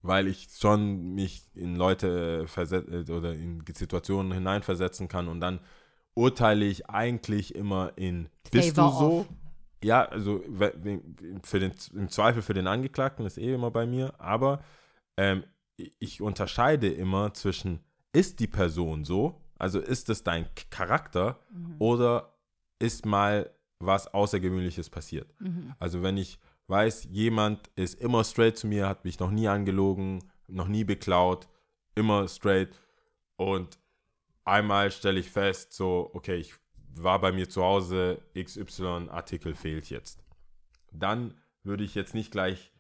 [0.03, 5.61] Weil ich schon mich in Leute äh, oder in Situationen hineinversetzen kann und dann
[6.15, 9.21] urteile ich eigentlich immer in bist Favor du so?
[9.21, 9.29] of.
[9.83, 10.43] Ja, also
[11.43, 14.63] für den, im Zweifel für den Angeklagten ist eh immer bei mir, aber
[15.17, 15.45] ähm,
[15.77, 17.81] ich unterscheide immer zwischen,
[18.13, 21.77] ist die Person so, also ist es dein Charakter Mhm.
[21.79, 22.35] oder
[22.79, 25.33] ist mal was Außergewöhnliches passiert.
[25.41, 25.75] Mhm.
[25.79, 26.39] Also wenn ich
[26.71, 31.49] weiß, jemand ist immer straight zu mir, hat mich noch nie angelogen, noch nie beklaut,
[31.95, 32.71] immer straight
[33.37, 33.79] und
[34.45, 36.55] einmal stelle ich fest, so, okay, ich
[36.95, 40.25] war bei mir zu Hause, XY-Artikel fehlt jetzt.
[40.93, 42.73] Dann würde ich jetzt nicht gleich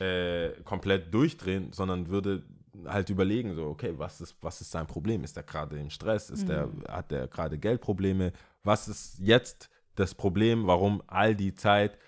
[0.00, 2.44] äh, komplett durchdrehen, sondern würde
[2.84, 5.24] halt überlegen, so, okay, was ist, was ist sein Problem?
[5.24, 6.30] Ist er gerade im Stress?
[6.30, 8.32] Ist der, hat er gerade Geldprobleme?
[8.62, 11.98] Was ist jetzt das Problem, warum all die Zeit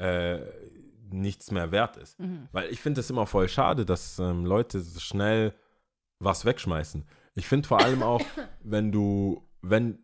[0.00, 0.40] äh,
[1.12, 2.16] nichts mehr wert ist?
[2.52, 5.54] Weil ich finde es immer voll schade, dass ähm, Leute so schnell
[6.18, 7.04] was wegschmeißen.
[7.34, 8.20] Ich finde vor allem auch,
[8.62, 9.98] wenn du, wenn,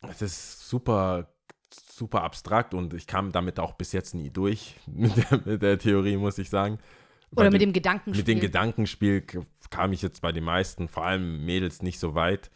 [0.00, 1.34] das ist super,
[1.70, 5.78] super abstrakt und ich kam damit auch bis jetzt nie durch mit der, mit der
[5.78, 6.78] Theorie, muss ich sagen.
[7.30, 8.20] Bei Oder mit dem- dem Gedankenspiel.
[8.20, 9.20] mit dem Gedankenspiel
[9.70, 12.50] kam ich jetzt bei den meisten, vor allem Mädels, nicht so weit.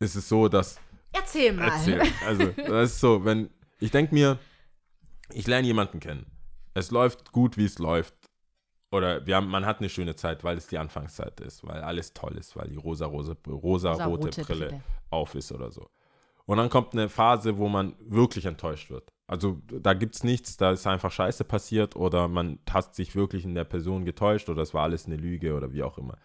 [0.00, 0.80] Es ist so, dass
[1.12, 1.68] Erzähl mal.
[1.68, 2.02] Erzähl.
[2.26, 3.48] Also, das ist so, wenn
[3.78, 4.38] ich denke mir,
[5.32, 6.26] ich lerne jemanden kennen.
[6.76, 8.14] Es läuft gut, wie es läuft.
[8.92, 12.12] Oder wir haben, man hat eine schöne Zeit, weil es die Anfangszeit ist, weil alles
[12.12, 14.82] toll ist, weil die rosa, rosa, rosa rote Rosa-rote Brille, Brille.
[15.10, 15.88] auf ist oder so.
[16.44, 19.10] Und dann kommt eine Phase, wo man wirklich enttäuscht wird.
[19.26, 23.44] Also da gibt es nichts, da ist einfach Scheiße passiert oder man hat sich wirklich
[23.44, 26.16] in der Person getäuscht oder es war alles eine Lüge oder wie auch immer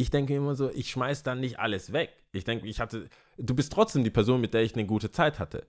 [0.00, 2.10] ich denke immer so, ich schmeiß dann nicht alles weg.
[2.32, 3.08] Ich denke, ich hatte,
[3.38, 5.66] du bist trotzdem die Person, mit der ich eine gute Zeit hatte.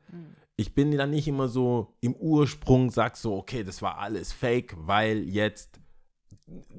[0.58, 4.76] Ich bin dann nicht immer so im Ursprung, sag so, okay, das war alles fake,
[4.78, 5.80] weil jetzt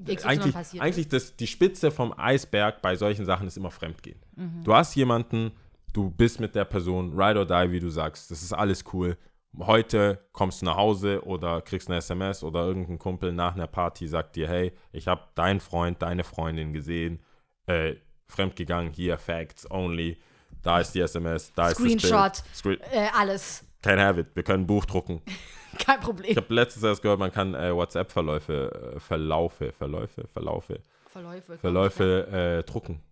[0.04, 4.20] XY eigentlich, passiert eigentlich das, die Spitze vom Eisberg bei solchen Sachen ist immer Fremdgehen.
[4.36, 4.62] Mhm.
[4.64, 5.52] Du hast jemanden,
[5.92, 9.16] du bist mit der Person, ride or die, wie du sagst, das ist alles cool.
[9.58, 14.08] Heute kommst du nach Hause oder kriegst eine SMS oder irgendein Kumpel nach einer Party
[14.08, 17.20] sagt dir, hey, ich habe deinen Freund, deine Freundin gesehen,
[17.66, 17.96] äh,
[18.32, 20.18] fremdgegangen, hier, Facts only,
[20.62, 22.32] da ist die SMS, da Screenshot.
[22.32, 22.84] ist das Bild.
[22.84, 23.64] Screen Äh, alles.
[23.82, 25.22] Can have it, wir können ein Buch drucken.
[25.78, 26.30] Kein Problem.
[26.30, 31.58] Ich habe letztens erst gehört, man kann äh, WhatsApp-Verläufe, äh, Verlaufe, Verläufe, Verlaufe, Verläufe.
[31.58, 33.02] Verläufe äh, drucken.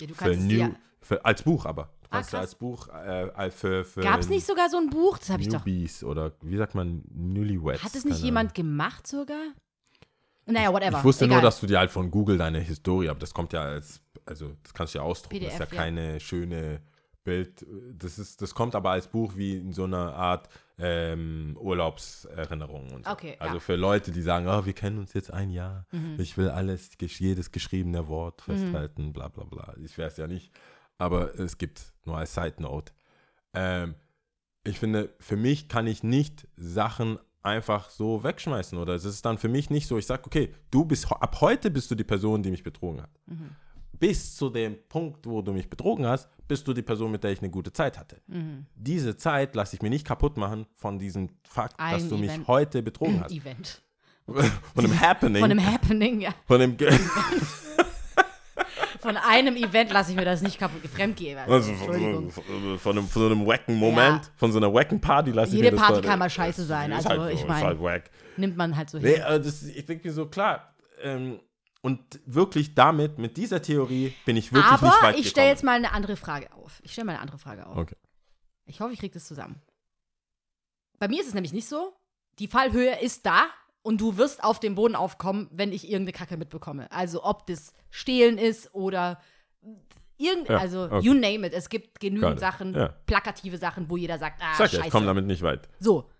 [0.00, 0.76] Ja, du Für kannst es New, dir.
[1.00, 1.84] für, als Buch aber.
[1.84, 2.48] Du Ah, kannst ja krass.
[2.50, 5.18] als Buch äh, äh, für, für Gab es nicht sogar so ein Buch?
[5.18, 5.64] Das habe ich doch.
[5.64, 7.82] Newbies oder wie sagt man Newlyweds?
[7.84, 9.42] Hat es nicht jemand gemacht sogar?
[10.50, 10.98] Naja, whatever.
[10.98, 11.36] Ich wusste Egal.
[11.36, 14.52] nur, dass du dir halt von Google deine Historie, aber das kommt ja als, also
[14.62, 15.82] das kannst du ja ausdrucken, das ist ja PDF, ja.
[15.84, 16.80] keine schöne
[17.24, 17.66] Bild.
[17.92, 23.04] Das ist, das kommt aber als Buch wie in so einer Art ähm, Urlaubserinnerung und
[23.04, 23.10] so.
[23.10, 23.60] Okay, Also ja.
[23.60, 26.16] für Leute, die sagen, oh, wir kennen uns jetzt ein Jahr, Mhm.
[26.18, 29.74] ich will alles, jedes geschriebene Wort festhalten, bla bla bla.
[29.84, 30.52] Ich es ja nicht,
[30.96, 32.92] aber es gibt nur als Side Note.
[33.54, 33.94] Ähm,
[34.64, 37.18] ich finde, für mich kann ich nicht Sachen
[37.48, 40.84] einfach so wegschmeißen oder es ist dann für mich nicht so, ich sage, okay, du
[40.84, 43.10] bist, ab heute bist du die Person, die mich betrogen hat.
[43.26, 43.50] Mhm.
[43.98, 47.32] Bis zu dem Punkt, wo du mich betrogen hast, bist du die Person, mit der
[47.32, 48.20] ich eine gute Zeit hatte.
[48.28, 48.66] Mhm.
[48.76, 52.30] Diese Zeit lasse ich mir nicht kaputt machen von diesem Fakt, dass Ein du mich
[52.30, 52.46] Event.
[52.48, 53.32] heute betrogen hast.
[53.32, 53.82] Event.
[54.26, 55.40] Von einem Happening.
[55.42, 56.34] Von einem Happening, ja.
[56.46, 56.76] von einem
[59.00, 61.38] Von einem Event lasse ich mir das nicht kaputt fremdgehen.
[61.38, 62.30] also von, Entschuldigung.
[62.78, 64.30] von, einem, von so einem wacken Moment, Ja.
[64.36, 66.64] von so einer wacken Party lasse ich Jede mir das Party dann- kann mal scheiße
[66.64, 68.10] sein, also halt so, ich meine- halt.
[68.36, 69.22] Nimmt man halt so Nee, hin.
[69.22, 70.74] äh, das, ich denke mir so, klar.
[71.02, 71.40] Ähm,
[71.80, 75.62] und wirklich damit, mit dieser Theorie, bin ich wirklich Aber nicht weit ich stelle jetzt
[75.64, 76.80] mal eine andere Frage auf.
[76.82, 77.76] Ich stelle mal eine andere Frage auf.
[77.76, 77.96] Okay.
[78.66, 79.60] Ich hoffe, ich kriege das zusammen.
[80.98, 81.94] Bei mir ist es nämlich nicht so.
[82.38, 83.46] Die Fallhöhe ist da
[83.88, 86.92] und du wirst auf dem Boden aufkommen, wenn ich irgendeine Kacke mitbekomme.
[86.92, 89.18] Also ob das Stehlen ist oder
[90.18, 91.00] irgend, Ja, also okay.
[91.00, 91.54] you name it.
[91.54, 92.88] Es gibt genügend Geil, Sachen, ja.
[93.06, 94.84] plakative Sachen, wo jeder sagt, ah, Sag ja, scheiße.
[94.88, 95.70] ich komme damit nicht weit.
[95.80, 96.10] So.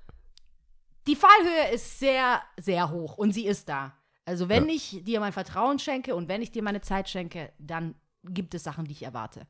[1.07, 3.93] Die Fallhöhe ist sehr, sehr hoch und sie ist da.
[4.25, 4.75] Also wenn Ja.
[4.75, 7.95] ich dir mein Vertrauen schenke und wenn ich dir meine Zeit schenke, dann
[8.25, 9.47] gibt es Sachen, die ich erwarte.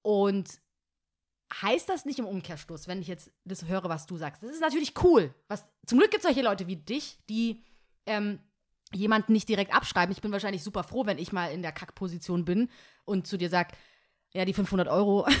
[0.00, 0.48] Und
[1.62, 4.42] heißt das nicht im Umkehrschluss, wenn ich jetzt das höre, was du sagst.
[4.42, 5.32] Das ist natürlich cool.
[5.48, 7.62] Was, zum Glück gibt es solche Leute wie dich, die
[8.06, 8.40] ähm,
[8.92, 10.12] jemanden nicht direkt abschreiben.
[10.12, 12.68] Ich bin wahrscheinlich super froh, wenn ich mal in der Kackposition bin
[13.04, 13.72] und zu dir sag,
[14.32, 15.26] ja, die 500 Euro.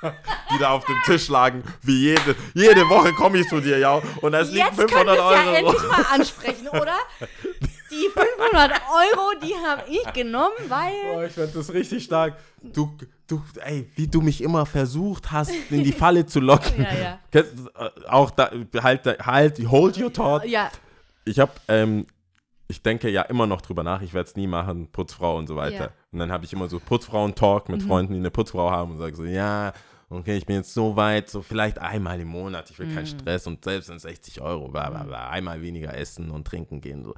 [0.52, 4.00] die da auf dem Tisch lagen, wie jede, jede Woche komme ich zu dir, ja,
[4.20, 5.56] und es liegen Jetzt können 500 wir es ja Euro.
[5.56, 6.96] endlich mal ansprechen, oder?
[7.90, 10.92] Die 500 Euro, die habe ich genommen, weil.
[11.14, 12.36] Boah, ich finde das richtig stark.
[12.62, 12.96] Du,
[13.28, 16.86] du, ey, wie du mich immer versucht hast, in die Falle zu locken.
[16.90, 17.40] Ja, ja.
[17.40, 18.50] Äh, Auch da,
[18.82, 20.44] halt, halt, hold your thought.
[20.44, 20.70] Ja,
[21.24, 22.06] Ich habe, ähm,
[22.68, 25.56] ich denke ja immer noch drüber nach, ich werde es nie machen, Putzfrau und so
[25.56, 25.74] weiter.
[25.76, 25.86] Ja.
[25.86, 25.92] Mhm.
[26.12, 29.14] Und dann habe ich immer so Putzfrauen-Talk mit Freunden, die eine Putzfrau haben und sage
[29.16, 29.72] so, ja,
[30.10, 32.94] okay, ich bin jetzt so weit, so vielleicht einmal im Monat, ich will Mhm.
[32.94, 36.80] keinen Stress und selbst sind 60 Euro, bla bla bla, einmal weniger essen und trinken
[36.80, 37.14] gehen, so.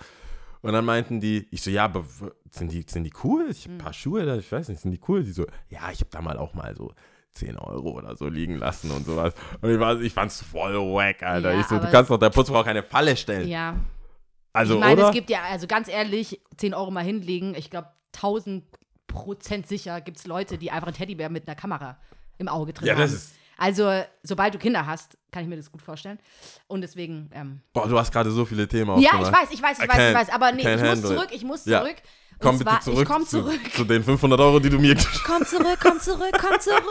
[0.62, 2.04] Und dann meinten die, ich so, ja, aber
[2.50, 3.46] sind die, sind die cool?
[3.50, 3.72] Ich Mhm.
[3.72, 5.22] habe ein paar Schuhe da, ich weiß nicht, sind die cool?
[5.24, 6.92] Die so, ja, ich habe da mal auch mal so
[7.32, 9.32] 10 Euro oder so liegen lassen und sowas.
[9.61, 11.52] Und ich, war, ich fand's voll wack, Alter.
[11.54, 13.48] Ja, ich so, du kannst doch der Putzfrau keine Falle stellen.
[13.48, 13.76] ja.
[14.52, 17.54] Also, ich meine, es gibt ja, also ganz ehrlich, 10 Euro mal hinlegen.
[17.54, 17.86] Ich glaube,
[18.16, 18.64] 1000
[19.06, 21.98] Prozent sicher gibt es Leute, die einfach einen Teddybär mit einer Kamera
[22.38, 23.00] im Auge drin Ja, haben.
[23.00, 26.18] das ist- Also, sobald du Kinder hast, kann ich mir das gut vorstellen.
[26.66, 29.32] Und deswegen, ähm, Boah, du hast gerade so viele Themen ja, aufgemacht.
[29.32, 30.30] ich weiß, ich weiß, ich I weiß, ich weiß.
[30.30, 31.80] Aber nee, ich muss zurück, ich muss Ja.
[31.82, 31.96] zurück.
[32.32, 33.61] Und Komm zwar, bitte zurück, Ich komm zu, zurück.
[33.74, 34.96] zu den 500 Euro, die du mir
[35.26, 36.84] Komm zurück, komm zurück, komm zurück.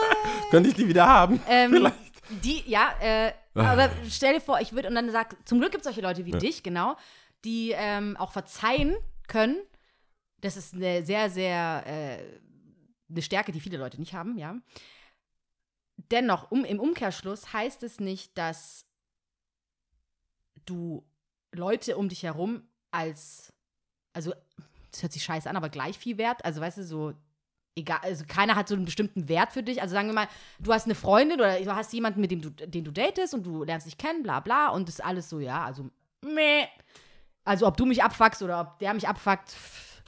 [0.51, 1.41] Könnte ich die wieder haben?
[1.49, 1.95] Ähm, Vielleicht.
[2.43, 5.81] Die, ja, äh, aber stell dir vor, ich würde, und dann sagt, zum Glück gibt
[5.81, 6.95] es solche Leute wie dich, genau,
[7.45, 8.95] die ähm, auch verzeihen
[9.27, 9.57] können.
[10.41, 12.19] Das ist eine sehr, sehr, äh,
[13.09, 14.55] eine Stärke, die viele Leute nicht haben, ja.
[16.11, 18.85] Dennoch, um, im Umkehrschluss heißt es nicht, dass
[20.65, 21.05] du
[21.51, 23.53] Leute um dich herum als,
[24.13, 24.33] also,
[24.91, 27.13] das hört sich scheiße an, aber gleich viel wert, also weißt du, so
[27.75, 29.81] egal, also keiner hat so einen bestimmten Wert für dich.
[29.81, 30.27] Also sagen wir mal,
[30.59, 33.43] du hast eine Freundin oder du hast jemanden, mit dem du, den du datest und
[33.43, 35.89] du lernst dich kennen, bla bla, und das ist alles so, ja, also
[36.21, 36.67] meh.
[37.43, 39.49] Also ob du mich abfuckst oder ob der mich abfuckt.
[39.49, 40.01] pff.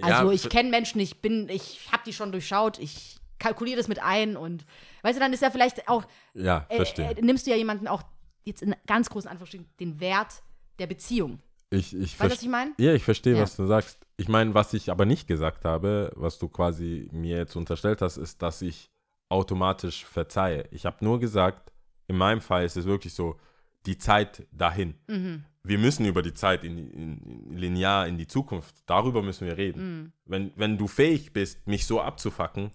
[0.00, 3.88] Also Ja, ich kenne Menschen, ich bin, ich habe die schon durchschaut, ich kalkuliere das
[3.88, 4.64] mit ein und
[5.02, 7.10] weißt du, dann ist ja vielleicht auch, Ja, äh, verstehe.
[7.16, 8.02] äh, nimmst du ja jemanden auch
[8.44, 10.42] jetzt in ganz großen Anführungsstrichen den Wert
[10.78, 11.40] der Beziehung.
[11.70, 12.46] ich, ich Weißt du, was verstehe.
[12.46, 12.72] ich meine?
[12.78, 13.42] Ja, ich verstehe, Ja.
[13.42, 13.98] was du sagst.
[14.16, 18.16] Ich meine, was ich aber nicht gesagt habe, was du quasi mir jetzt unterstellt hast,
[18.18, 18.90] ist, dass ich
[19.28, 20.66] automatisch verzeihe.
[20.70, 21.72] Ich habe nur gesagt,
[22.06, 23.36] in meinem Fall ist es wirklich so,
[23.84, 24.94] die Zeit dahin.
[25.08, 25.44] Mhm.
[25.64, 29.56] Wir müssen über die Zeit in, in, in linear in die Zukunft, darüber müssen wir
[29.56, 29.82] reden.
[30.02, 30.12] Mhm.
[30.24, 32.70] Wenn, wenn du fähig bist, mich so abzufacken,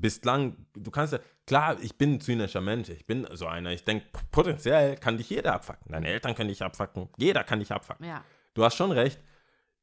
[0.00, 3.84] bislang, du kannst ja, klar, ich bin ein zynischer Mensch, ich bin so einer, ich
[3.84, 5.92] denke, potenziell kann dich jeder abfacken.
[5.92, 8.06] Deine Eltern können dich abfacken, jeder kann dich abfacken.
[8.06, 8.22] Ja.
[8.54, 9.20] Du hast schon recht.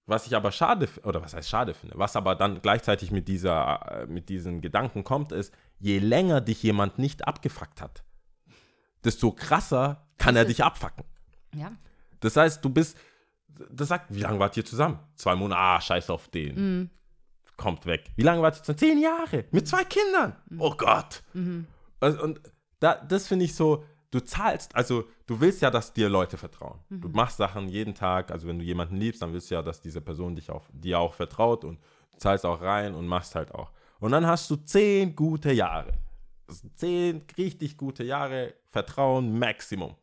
[0.06, 4.02] Was ich aber schade, oder was heißt schade finde, was aber dann gleichzeitig mit, dieser,
[4.02, 8.04] äh, mit diesen Gedanken kommt, ist, je länger dich jemand nicht abgefuckt hat,
[9.06, 11.06] desto krasser kann Das er dich abfacken.
[11.56, 11.72] Ja.
[12.20, 12.98] Das heißt, du bist,
[13.48, 15.00] das sagt, wie lange wart ihr zusammen?
[15.16, 16.56] Zwei Monate, ah, scheiß auf den.
[16.56, 16.90] Mhm.
[17.58, 18.12] Kommt weg.
[18.16, 18.78] Wie lange wart ihr zusammen?
[18.80, 19.46] Zehn Jahre.
[19.52, 20.36] Mit zwei Kindern.
[20.50, 20.62] Mhm.
[20.62, 21.24] Oh Gott.
[22.00, 22.42] Also, und
[22.80, 26.80] da, das finde ich so, du zahlst, also du willst ja, dass dir Leute vertrauen.
[26.90, 27.16] Du Mhm.
[27.16, 30.02] machst Sachen jeden Tag, also wenn du jemanden liebst, dann willst du ja, dass diese
[30.02, 31.80] Person dich auch, dir auch vertraut und
[32.12, 33.72] du zahlst auch rein und machst halt auch.
[34.00, 35.94] Und dann hast du zehn gute Jahre.
[36.48, 39.96] Das sind Zehn richtig gute Jahre Vertrauen Maximum.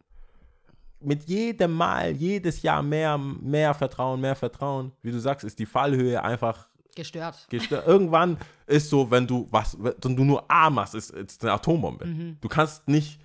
[1.02, 4.92] Mit jedem Mal, jedes Jahr mehr, mehr Vertrauen, mehr Vertrauen.
[5.02, 6.69] Wie du sagst, ist die Fallhöhe einfach
[7.00, 7.46] Gestört.
[7.50, 7.86] gestört.
[7.86, 8.36] Irgendwann
[8.66, 12.06] ist so, wenn du was, wenn du nur A machst, ist es eine Atombombe.
[12.06, 12.38] Mhm.
[12.40, 13.18] Du kannst nicht,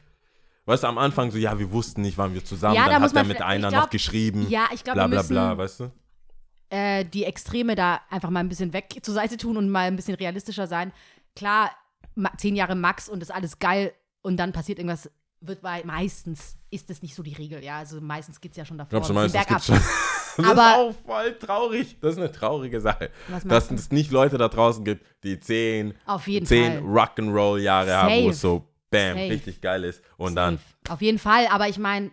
[0.65, 3.01] weißt du, am Anfang so, ja, wir wussten nicht, wann wir zusammen, Ja, da dann
[3.01, 5.79] muss hat er mit einer glaub- noch geschrieben, Ja, ich glaube, bla bla bla, weißt
[5.81, 5.91] du?
[6.69, 9.95] äh, die Extreme da einfach mal ein bisschen weg zur Seite tun und mal ein
[9.95, 10.91] bisschen realistischer sein.
[11.35, 11.69] Klar,
[12.37, 15.09] zehn Jahre Max und ist alles geil und dann passiert irgendwas,
[15.41, 17.77] wird wei- meistens ist das nicht so die Regel, ja.
[17.77, 18.89] Also meistens geht es ja schon davor.
[19.01, 19.79] Glaubst du, das gibt's schon?
[20.37, 21.97] Das Aber- ist auch voll traurig.
[22.01, 23.09] Das ist eine traurige Sache.
[23.45, 26.83] Dass es nicht Leute da draußen gibt, die zehn, Auf jeden zehn.
[26.85, 29.29] Rock'n'Roll-Jahre haben, wo es so, bam, Safe.
[29.29, 30.01] richtig geil ist.
[30.17, 30.93] Und dann, Safe.
[30.93, 32.11] Auf jeden Fall, aber ich meine,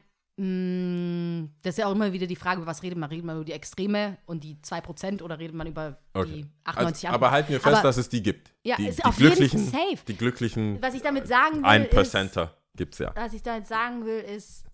[1.62, 3.08] das ist ja auch immer wieder die Frage, über was redet man?
[3.10, 6.26] Redet man über die Extreme und die 2% oder redet man über okay.
[6.42, 8.50] die 98 Also, aber halten wir fest, Aber- dass es die gibt.
[8.64, 9.72] Ja, die, ist die auf jeden glücklichen.
[10.08, 13.12] Die glücklichen Was ich damit sagen will, ein Percenter gibt's ja.
[13.14, 14.64] was ich damit sagen will, ist,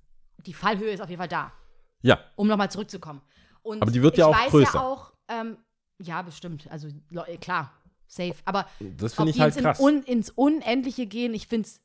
[0.46, 1.52] die Fallhöhe ist auf jeden Fall da.
[2.02, 3.22] Ja, um nochmal zurückzukommen.
[3.62, 4.74] Und Aber die wird ja ich auch weiß größer.
[4.74, 5.56] Ja, auch, ähm,
[6.00, 6.70] ja, bestimmt.
[6.70, 6.88] Also
[7.40, 7.72] klar,
[8.06, 8.36] safe.
[8.44, 9.78] Aber das finde ich halt ins, krass.
[9.78, 11.80] in, un, ins Unendliche gehen, ich finde es,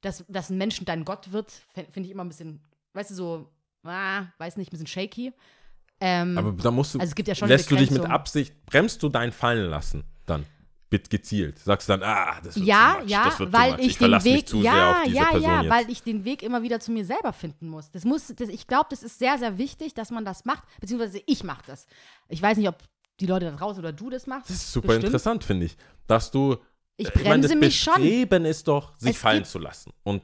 [0.00, 2.60] dass, dass ein Mensch dein Gott wird, finde ich immer ein bisschen,
[2.94, 3.52] weißt du, so,
[3.84, 5.32] ah, weiß nicht, ein bisschen shaky.
[6.00, 8.04] Ähm, Aber da musst du, also es gibt ja schon lässt du dich mit.
[8.04, 10.46] Absicht, bremst du dein Fallen lassen dann?
[10.90, 11.58] Gezielt.
[11.58, 13.80] Sagst dann, ah, das wird Ja, too much, ja, das wird weil much.
[13.80, 15.70] ich, den Weg, zu sehr ja, auf diese ja, ja, jetzt.
[15.70, 17.90] weil ich den Weg immer wieder zu mir selber finden muss.
[17.90, 21.20] Das muss, das, ich glaube, das ist sehr, sehr wichtig, dass man das macht, beziehungsweise
[21.26, 21.86] ich mache das.
[22.28, 22.78] Ich weiß nicht, ob
[23.20, 24.48] die Leute da draußen oder du das machst.
[24.48, 25.04] Das ist super Bestimmt.
[25.06, 25.76] interessant, finde ich.
[26.06, 26.56] Dass du.
[26.96, 29.92] Ich ich meine, bremse das mich schon Bestreben ist doch, sich Es fallen zu lassen.
[30.04, 30.22] Und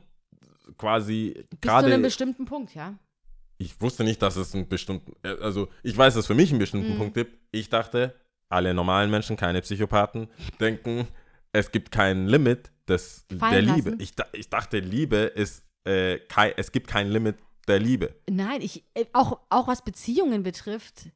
[0.78, 1.86] quasi bis zu gerade.
[1.92, 2.94] einem bestimmten Punkt, ja.
[3.58, 6.50] ich wusste nicht, dass es einen bestimmten, äh, also ich weiß, dass es für mich
[6.50, 6.98] einen bestimmten Mhm.
[6.98, 7.38] Punkt gibt.
[7.52, 8.14] Ich dachte,
[8.54, 10.28] alle normalen Menschen, keine Psychopathen,
[10.60, 11.06] denken,
[11.52, 13.96] es gibt kein Limit des, der Liebe.
[13.98, 17.36] Ich, ich dachte, Liebe ist, äh, kei, es gibt kein Limit
[17.68, 18.14] der Liebe.
[18.28, 21.10] Nein, ich, äh, auch, auch was Beziehungen betrifft,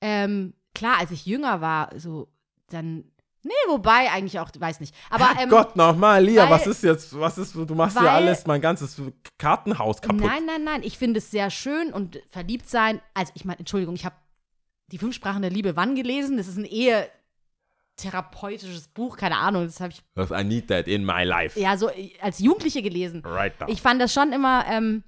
[0.00, 2.28] ähm, klar, als ich jünger war, so,
[2.68, 3.04] dann,
[3.42, 4.94] nee, wobei, eigentlich auch, weiß nicht.
[5.08, 8.46] Aber, ähm, Gott, nochmal, Lia, weil- was ist jetzt, was ist, du machst ja alles,
[8.46, 9.00] mein ganzes
[9.38, 10.20] Kartenhaus kaputt.
[10.20, 10.82] Nein, nein, nein.
[10.82, 13.00] Ich finde es sehr schön und verliebt sein.
[13.14, 14.16] Also, ich meine, Entschuldigung, ich habe
[14.88, 16.36] die fünf Sprachen der Liebe wann gelesen?
[16.36, 17.08] Das ist ein ehe
[17.96, 19.64] therapeutisches Buch, keine Ahnung.
[19.64, 21.58] Das habe ich Das I need that in my life.
[21.58, 23.22] ja so äh, als Jugendliche gelesen.
[23.24, 23.68] Right now.
[23.68, 25.02] Ich fand das schon immer, ähm,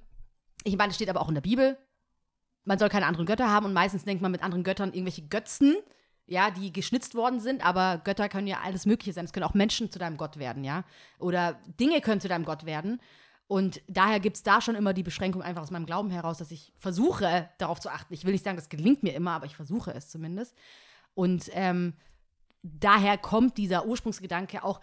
[0.63, 1.77] ich meine, es steht aber auch in der Bibel,
[2.65, 5.75] man soll keine anderen Götter haben und meistens denkt man mit anderen Göttern irgendwelche Götzen,
[6.25, 9.25] ja, die geschnitzt worden sind, aber Götter können ja alles Mögliche sein.
[9.25, 10.83] Es können auch Menschen zu deinem Gott werden, ja.
[11.19, 13.01] Oder Dinge können zu deinem Gott werden.
[13.49, 16.51] Und daher gibt es da schon immer die Beschränkung einfach aus meinem Glauben heraus, dass
[16.51, 18.13] ich versuche, darauf zu achten.
[18.13, 20.55] Ich will nicht sagen, das gelingt mir immer, aber ich versuche es zumindest.
[21.15, 21.93] Und ähm,
[22.61, 24.79] daher kommt dieser Ursprungsgedanke auch,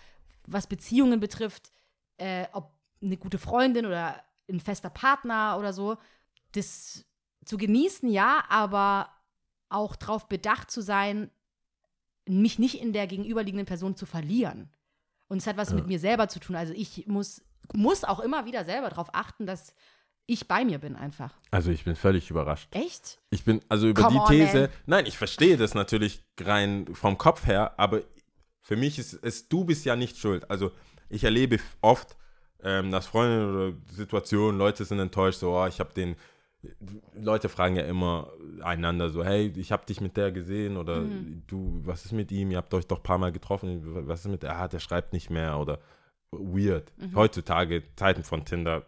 [0.48, 1.70] was Beziehungen betrifft,
[2.16, 5.96] äh, ob eine gute Freundin oder ein fester Partner oder so,
[6.50, 7.04] das
[7.44, 9.10] zu genießen, ja, aber
[9.68, 11.30] auch darauf bedacht zu sein,
[12.26, 14.72] mich nicht in der gegenüberliegenden Person zu verlieren.
[15.28, 16.56] Und es hat was mit mir selber zu tun.
[16.56, 17.42] Also ich muss,
[17.74, 19.74] muss auch immer wieder selber darauf achten, dass
[20.26, 21.34] ich bei mir bin einfach.
[21.50, 22.68] Also ich bin völlig überrascht.
[22.74, 23.18] Echt?
[23.30, 24.68] Ich bin also über Come die on, These, man.
[24.86, 28.00] nein, ich verstehe das natürlich rein vom Kopf her, aber
[28.60, 30.50] für mich ist es, du bist ja nicht schuld.
[30.50, 30.72] Also
[31.08, 32.16] ich erlebe oft,
[32.62, 36.16] ähm, dass Freunde oder Situationen, Leute sind enttäuscht, so, oh, ich habe den,
[37.14, 41.44] Leute fragen ja immer einander so, hey, ich habe dich mit der gesehen oder Mhm.
[41.46, 42.50] du, was ist mit ihm?
[42.50, 44.56] Ihr habt euch doch ein paar Mal getroffen, was ist mit der?
[44.56, 45.78] Ah, der schreibt nicht mehr oder
[46.32, 46.92] weird.
[46.98, 47.14] Mhm.
[47.14, 48.84] Heutzutage, Zeiten von Tinder,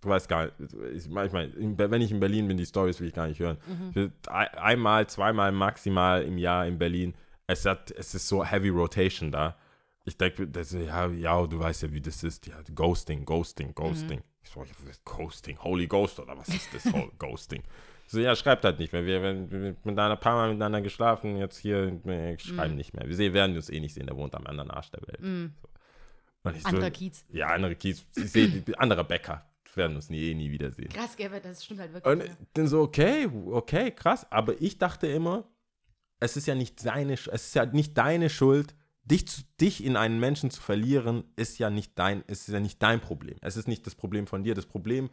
[0.00, 0.54] du weißt gar nicht,
[0.94, 3.58] ich, manchmal, wenn ich in Berlin bin, die Stories will ich gar nicht hören.
[3.94, 4.12] Mhm.
[4.28, 7.14] Ein- Einmal, zweimal maximal im Jahr in Berlin.
[7.46, 9.56] Es, hat, es ist so Heavy Rotation da.
[10.04, 10.48] Ich denke,
[10.86, 12.46] ja, ja, du weißt ja, wie das ist.
[12.46, 14.22] Ja, Ghosting, Ghosting, Ghosting.
[14.42, 14.64] Ich so,
[15.04, 17.62] Ghosting, Holy Ghost oder was ist das Ho- Ghosting?
[18.06, 19.04] So, ja, schreibt halt nicht mehr.
[19.04, 22.00] Wir haben mit einer paar Mal miteinander geschlafen, jetzt hier
[22.38, 23.06] schreiben nicht mehr.
[23.06, 25.18] Wir sehen, werden uns eh nicht sehen, der wohnt am anderen Arsch der Welt.
[25.20, 25.67] So.
[26.54, 27.24] Ich so, Anderer Kiez.
[27.30, 28.04] Ja, andere Kiez.
[28.16, 29.44] Ich sehe, anderer Bäcker.
[29.74, 30.88] Wir werden uns nie, eh nie wiedersehen.
[30.88, 32.12] Krass, gell, das stimmt halt wirklich.
[32.12, 32.36] Und ja.
[32.54, 34.30] dann so, okay, okay, krass.
[34.30, 35.48] Aber ich dachte immer,
[36.20, 38.74] es ist ja nicht seine, es ist ja nicht deine Schuld,
[39.04, 42.82] dich, zu, dich in einen Menschen zu verlieren, ist ja nicht dein, ist ja nicht
[42.82, 43.36] dein Problem.
[43.40, 44.54] Es ist nicht das Problem von dir.
[44.54, 45.10] Das Problem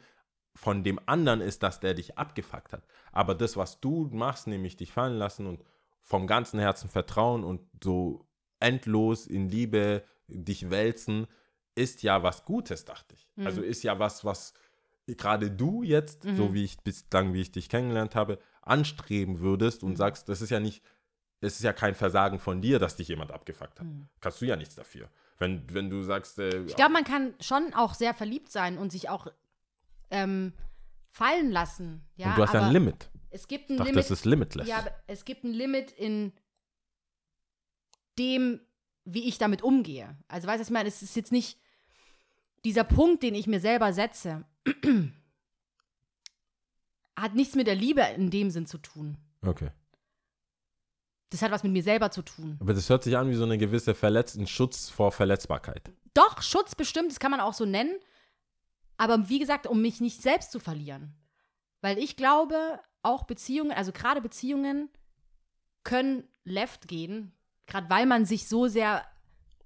[0.56, 2.84] von dem anderen ist, dass der dich abgefuckt hat.
[3.12, 5.64] Aber das, was du machst, nämlich dich fallen lassen und
[6.02, 8.28] vom ganzen Herzen vertrauen und so
[8.60, 11.28] endlos in Liebe dich wälzen,
[11.76, 13.28] ist ja was Gutes, dachte ich.
[13.46, 14.54] Also ist ja was, was
[15.08, 19.96] gerade du jetzt, so wie ich bislang, wie ich dich kennengelernt habe, anstreben würdest und
[19.98, 20.84] sagst, das ist ja nicht,
[21.42, 23.86] es ist ja kein Versagen von dir, dass dich jemand abgefuckt hat.
[24.22, 25.10] Kannst du ja nichts dafür.
[25.38, 28.92] Wenn, wenn du sagst, äh, Ich glaube, man kann schon auch sehr verliebt sein und
[28.92, 29.28] sich auch
[30.10, 30.54] ähm,
[31.10, 32.02] fallen lassen.
[32.16, 33.10] Ja, und du hast ja aber ein Limit.
[33.30, 34.06] Es gibt Ich ein dachte, Limit.
[34.06, 34.68] das ist limitless.
[34.68, 36.32] Ja, aber es gibt ein Limit in
[38.18, 38.62] dem,
[39.06, 40.18] wie ich damit umgehe.
[40.28, 40.90] Also, weißt du, was ich meine?
[40.90, 41.58] Es ist jetzt nicht
[42.66, 44.44] dieser Punkt, den ich mir selber setze,
[47.16, 49.18] hat nichts mit der Liebe in dem Sinn zu tun.
[49.46, 49.70] Okay.
[51.30, 52.58] Das hat was mit mir selber zu tun.
[52.60, 55.92] Aber das hört sich an wie so eine gewisse Verletz ein Schutz vor Verletzbarkeit.
[56.14, 57.96] Doch, Schutz bestimmt, das kann man auch so nennen.
[58.98, 61.14] Aber wie gesagt, um mich nicht selbst zu verlieren.
[61.82, 64.90] Weil ich glaube, auch Beziehungen, also gerade Beziehungen,
[65.84, 67.34] können left gehen,
[67.68, 69.04] gerade weil man sich so sehr,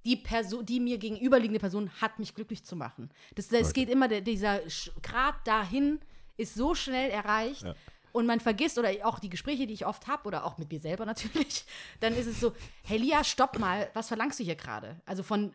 [0.05, 3.09] die Person, die mir gegenüberliegende Person hat mich glücklich zu machen.
[3.35, 3.81] Das, das Okay.
[3.85, 4.61] geht immer, der, dieser
[5.03, 5.99] Grad dahin
[6.37, 7.63] ist so schnell erreicht.
[7.63, 7.75] Ja.
[8.11, 10.79] Und man vergisst, oder auch die Gespräche, die ich oft habe, oder auch mit mir
[10.79, 11.65] selber natürlich,
[11.99, 14.99] dann ist es so, hey Lia, stopp mal, was verlangst du hier gerade?
[15.05, 15.53] Also von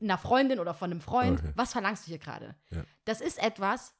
[0.00, 1.52] einer Freundin oder von einem Freund, Okay.
[1.54, 2.56] was verlangst du hier gerade?
[2.70, 2.84] Ja.
[3.04, 3.94] Das ist etwas,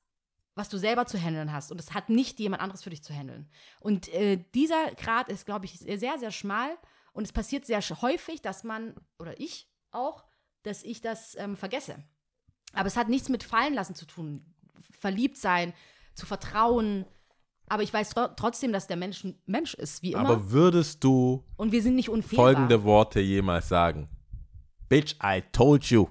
[0.54, 3.14] was du selber zu handeln hast und es hat nicht jemand anderes für dich zu
[3.14, 3.48] handeln.
[3.80, 6.76] Und äh, dieser Grad ist, glaube ich, sehr, sehr schmal
[7.12, 10.24] und es passiert sehr häufig, dass man, oder ich auch,
[10.62, 11.96] dass ich das ähm, vergesse.
[12.72, 14.44] Aber es hat nichts mit fallen lassen zu tun.
[14.98, 15.74] Verliebt sein,
[16.14, 17.04] zu vertrauen.
[17.68, 20.28] Aber ich weiß tro trotzdem, dass der Mensch ein Mensch ist, wie immer.
[20.28, 22.46] Aber würdest du und wir sind nicht unfehlbar.
[22.46, 24.08] folgende Worte jemals sagen?
[24.88, 26.06] Bitch, I told you.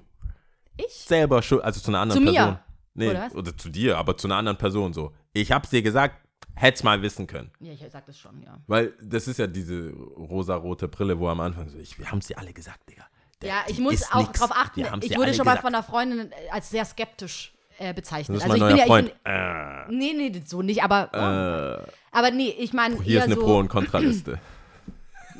[0.76, 0.92] Ich?
[0.92, 2.38] Selber schuld, also zu einer anderen Zu mir?
[2.38, 2.58] Person.
[2.94, 5.12] Nee, Oder oder zu dir, aber zu einer anderen Person so.
[5.32, 6.21] Ich hab's dir gesagt,
[6.54, 7.50] hätt's mal wissen können.
[7.60, 8.58] Ja, ich sag das schon, ja.
[8.66, 12.38] Weil das ist ja diese rosarote Brille, wo am Anfang so, ich, wir haben's dir
[12.38, 13.04] alle gesagt, Digga.
[13.40, 14.38] Der- Ja, ich muss auch nix.
[14.38, 14.80] darauf achten.
[15.02, 15.60] Ich wurde schon mal gesagt.
[15.62, 18.36] von einer Freundin äh, als sehr skeptisch äh, bezeichnet.
[18.38, 21.92] Das ist also mein ich neuer bin ja, bin, nee, nee, so nicht, aber, äh,
[22.16, 24.38] aber nee, ich meine hier ist eine so, Pro- und Kontraliste.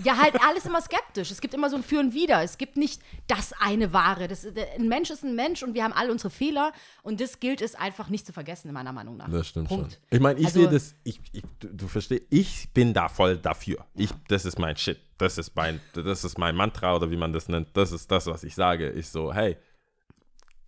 [0.05, 1.31] ja halt alles immer skeptisch.
[1.31, 2.43] Es gibt immer so ein Für und Wider.
[2.43, 4.29] Es gibt nicht das eine Wahre.
[4.29, 6.73] Das, der- ein Mensch ist ein Mensch und wir haben alle unsere Fehler
[7.03, 9.29] und das gilt es einfach nicht zu vergessen, in meiner Meinung nach.
[9.31, 9.93] Das stimmt Punkt.
[9.93, 10.01] schon.
[10.11, 13.37] Ich meine, ich Also- sehe das, ich, ich, du, du verstehst, ich bin da voll
[13.39, 13.85] dafür.
[13.95, 14.99] Ich, das ist mein Shit.
[15.19, 17.77] Das ist mein, das ist mein Mantra oder wie man das nennt.
[17.77, 18.91] Das ist das, was ich sage.
[18.91, 19.57] Ich so, hey,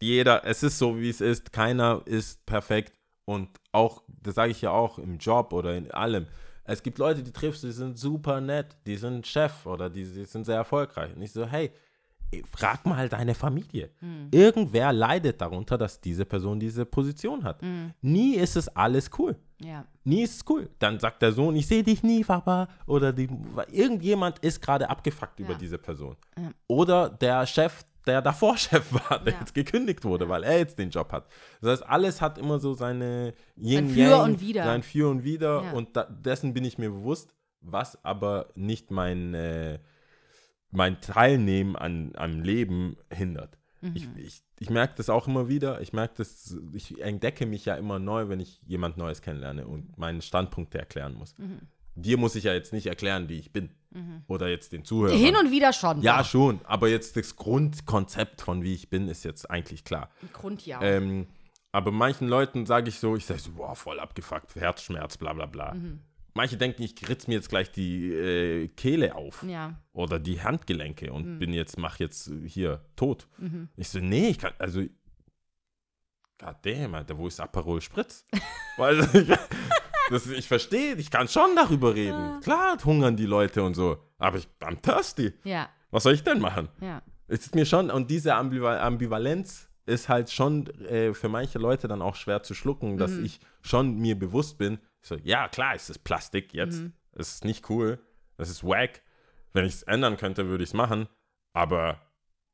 [0.01, 1.53] jeder, es ist so, wie es ist.
[1.53, 2.93] Keiner ist perfekt.
[3.25, 6.27] Und auch, das sage ich ja auch im Job oder in allem.
[6.65, 10.25] Es gibt Leute, die triffst, die sind super nett, die sind Chef oder die, die
[10.25, 11.15] sind sehr erfolgreich.
[11.15, 11.71] Und ich so, hey,
[12.51, 13.91] frag mal deine Familie.
[14.31, 17.61] Irgendwer leidet darunter, dass diese Person diese Position hat.
[18.01, 19.37] Nie ist es alles cool.
[19.61, 19.85] Ja.
[20.05, 20.69] Nie ist es cool.
[20.79, 22.69] Dann sagt der Sohn, ich sehe dich nie, Papa.
[22.87, 23.29] Oder die,
[23.71, 25.59] irgendjemand ist gerade abgefuckt über Ja.
[25.59, 26.17] diese Person.
[26.37, 26.51] Ja.
[26.67, 29.41] Oder der Chef, der davor Chef war, der Ja.
[29.41, 31.27] jetzt gekündigt wurde, weil er jetzt den Job hat.
[31.61, 34.65] Das heißt, alles hat immer so seine Yin Für Yang, und Wider.
[34.65, 35.63] Sein Für und Wider.
[35.65, 35.73] Ja.
[35.73, 39.79] Und da, dessen bin ich mir bewusst, was aber nicht mein, äh,
[40.71, 43.59] mein Teilnehmen an, am Leben hindert.
[43.95, 45.83] Ich, ich, ich merke das auch immer wieder.
[45.83, 49.99] Ich merke das, ich entdecke mich ja immer neu, wenn ich jemand Neues kennenlerne und
[49.99, 51.35] meinen Standpunkte erklären muss.
[51.95, 53.69] Dir muss ich ja jetzt nicht erklären, wie ich bin.
[54.27, 55.17] Oder jetzt den Zuhörern.
[55.19, 56.03] Hin und wieder schon.
[56.03, 56.27] ja, doch.
[56.29, 56.61] schon.
[56.65, 60.11] Aber jetzt das Grundkonzept von wie ich bin, ist jetzt eigentlich klar.
[60.33, 60.81] Grund ja.
[60.83, 61.27] Ähm,
[61.73, 65.47] aber manchen Leuten sage ich so, ich sage so, boah, voll abgefuckt, Herzschmerz, bla bla
[65.47, 65.75] bla.
[65.75, 66.01] Mhm.
[66.37, 69.81] Manche denken, ich ritz mir jetzt gleich die äh, Kehle auf ja.
[69.93, 71.39] oder die Handgelenke und Mhm.
[71.39, 73.29] bin jetzt, mach jetzt hier tot.
[73.77, 74.83] Ich so, nee, ich kann, also,
[76.39, 78.25] God damn, Alter, wo ist Aperol Spritz?
[78.77, 78.99] Weil,
[80.11, 82.41] das, ich verstehe, ich kann schon darüber reden.
[82.41, 85.33] Klar hungern die Leute und so, aber ich bin thirsty.
[85.45, 85.69] Ja.
[85.91, 86.69] Was soll ich denn machen?
[86.81, 87.03] Ja.
[87.29, 91.89] Es ist mir schon, und diese Ambival Ambivalenz ist halt schon äh, für manche Leute
[91.89, 93.25] dann auch schwer zu schlucken, dass Mhm.
[93.25, 96.93] ich schon mir bewusst bin, so, ja, klar, es ist Plastik jetzt, Mhm.
[97.13, 97.99] es ist nicht cool,
[98.39, 99.03] es ist wack.
[99.53, 101.07] Wenn ich es ändern könnte, würde ich es machen,
[101.53, 102.01] aber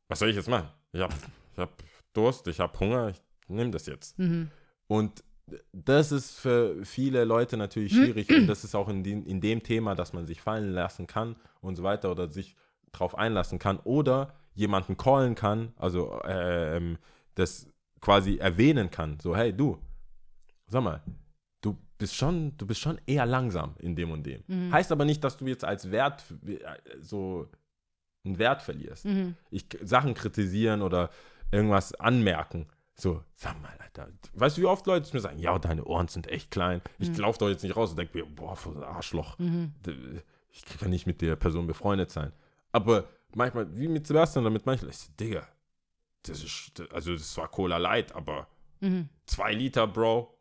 [0.08, 0.68] was soll ich jetzt machen?
[0.92, 1.14] Ich habe
[1.54, 1.70] ich hab
[2.12, 4.18] Durst, ich habe Hunger, ich nehme das jetzt.
[4.18, 4.50] Mhm.
[4.88, 5.22] Und
[5.72, 9.62] das ist für viele Leute natürlich schwierig und das ist auch in dem, in dem
[9.62, 12.56] Thema, dass man sich fallen lassen kann und so weiter oder sich
[12.92, 16.98] drauf einlassen kann oder jemanden callen kann, also ähm,
[17.34, 17.68] das
[18.00, 19.78] quasi erwähnen kann, so hey du,
[20.66, 21.02] sag mal,
[21.60, 24.42] du bist schon, du bist schon eher langsam in dem und dem.
[24.72, 26.58] Heißt aber nicht, dass du jetzt als Wert äh,
[27.00, 27.48] so
[28.24, 29.06] einen Wert verlierst.
[29.06, 29.34] Mhm.
[29.50, 31.10] Ich Sachen kritisieren oder
[31.50, 32.66] irgendwas anmerken.
[33.00, 36.26] So, sag mal, Alter, weißt du, wie oft Leute mir sagen, ja, deine Ohren sind
[36.26, 36.82] echt klein.
[36.98, 39.36] Ich laufe doch jetzt nicht raus und denke mir, boah, für ein Arschloch.
[39.38, 40.20] D-
[40.52, 42.32] Ich kann nicht mit der Person befreundet sein.
[42.72, 45.48] Aber manchmal, wie mit Sebastian oder mit manchen, ich so, Digga,
[46.24, 48.46] das ist, also das war Cola Light, aber
[48.80, 49.08] Mhm.
[49.24, 50.36] zwei Liter, Bro.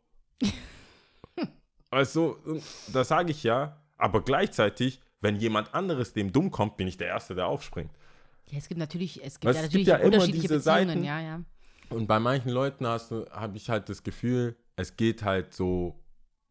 [1.90, 2.38] also,
[2.92, 7.08] das sage ich ja, aber gleichzeitig, wenn jemand anderes dem dumm kommt, bin ich der
[7.08, 7.90] Erste, der aufspringt.
[8.46, 10.60] Ja, es gibt natürlich, es gibt Weißt, ja es natürlich gibt ja immer diese Beziehungen,
[10.60, 11.04] Seiten.
[11.04, 11.40] ja, ja.
[11.90, 16.00] Und bei manchen Leuten habe ich halt das Gefühl, es geht halt so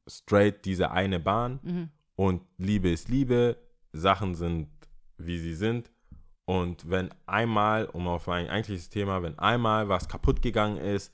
[0.08, 1.90] straight diese eine Bahn Mhm.
[2.16, 3.58] und Liebe ist Liebe,
[3.94, 4.68] Sachen sind,
[5.18, 5.92] wie sie sind.
[6.46, 11.14] Und wenn einmal, um auf ein eigentliches Thema, wenn einmal was kaputt gegangen ist,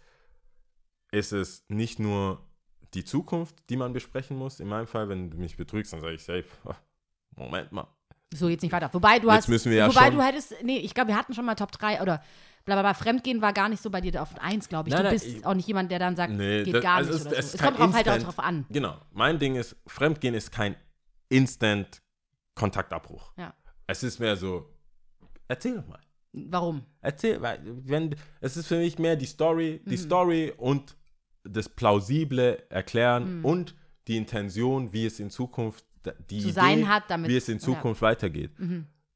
[1.11, 2.41] ist es nicht nur
[2.93, 4.59] die Zukunft, die man besprechen muss.
[4.59, 6.45] In meinem Fall, wenn du mich betrügst, dann sage ich safe,
[7.35, 7.87] Moment mal.
[8.33, 8.89] So geht's nicht weiter.
[8.93, 11.17] Wobei du Jetzt hast, müssen wir ja wobei schon- du hättest, nee, ich glaube, wir
[11.17, 12.21] hatten schon mal Top 3 oder
[12.65, 12.93] bla bla bla.
[12.93, 14.93] Fremdgehen war gar nicht so bei dir auf 1, glaube ich.
[14.93, 16.95] Nein, du nein, bist ich- auch nicht jemand, der dann sagt, Nee, geht das- gar
[16.97, 17.55] also nicht es- oder es so.
[17.55, 18.65] ist Es kommt drauf halt auch drauf an.
[18.69, 18.97] Genau.
[19.13, 20.75] Mein Ding ist, Fremdgehen ist kein
[21.29, 22.01] Instant
[22.55, 23.33] Kontaktabbruch.
[23.37, 23.53] Ja.
[23.87, 24.69] Es ist mehr so,
[25.47, 25.99] erzähl doch mal.
[26.33, 26.83] Warum?
[27.01, 29.89] Erzähl, weil, wenn, es ist für mich mehr die Story, Mhm.
[29.89, 30.97] die Story und
[31.43, 32.75] das plausible Mhm.
[32.75, 33.75] Erklären und
[34.07, 35.85] die Intention, wie es in Zukunft,
[36.29, 37.63] die Zu Idee, hat, damit- wie es in ja.
[37.63, 38.51] Zukunft weitergeht.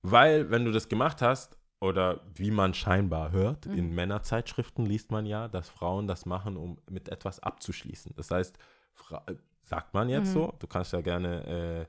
[0.01, 3.77] Weil, wenn du das gemacht hast, oder wie man scheinbar hört, Mhm.
[3.77, 8.13] in Männerzeitschriften liest man ja, dass Frauen das machen, um mit etwas abzuschließen.
[8.17, 8.57] Das heißt,
[8.93, 11.85] Fra äh, sagt man jetzt so, du kannst ja gerne äh, Mhm.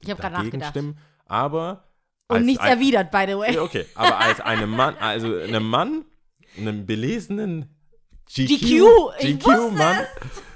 [0.00, 0.70] Ich habe gerade dagegen nachgedacht.
[0.70, 1.84] stimmen, aber
[2.28, 3.58] Und nichts ein- erwidert, by the way.
[3.58, 6.04] okay, aber als einem Mann, also einem Mann,
[6.56, 7.74] einem belesenen
[8.32, 9.98] GQ, GQ, GQ-Mann,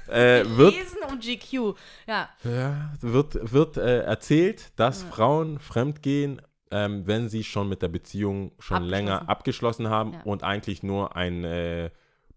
[0.07, 0.75] äh, wird,
[1.11, 1.75] und GQ.
[2.07, 2.29] Ja.
[2.43, 6.41] ja, wird, wird äh, erzählt, dass Frauen fremdgehen
[6.73, 10.21] ähm, wenn sie schon mit der Beziehung schon länger abgeschlossen haben Ja.
[10.23, 11.89] und eigentlich nur einen äh,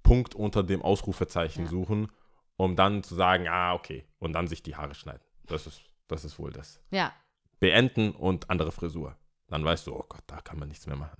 [0.02, 1.70] Punkt unter dem Ausrufezeichen Ja.
[1.70, 2.12] suchen,
[2.56, 5.22] um dann zu sagen, ah, okay, und dann sich die Haare schneiden.
[5.46, 6.80] Das ist, das ist wohl das.
[6.90, 7.12] Ja.
[7.60, 9.16] Beenden und andere Frisur.
[9.48, 11.16] Dann weißt du, oh Gott, da kann man nichts mehr machen.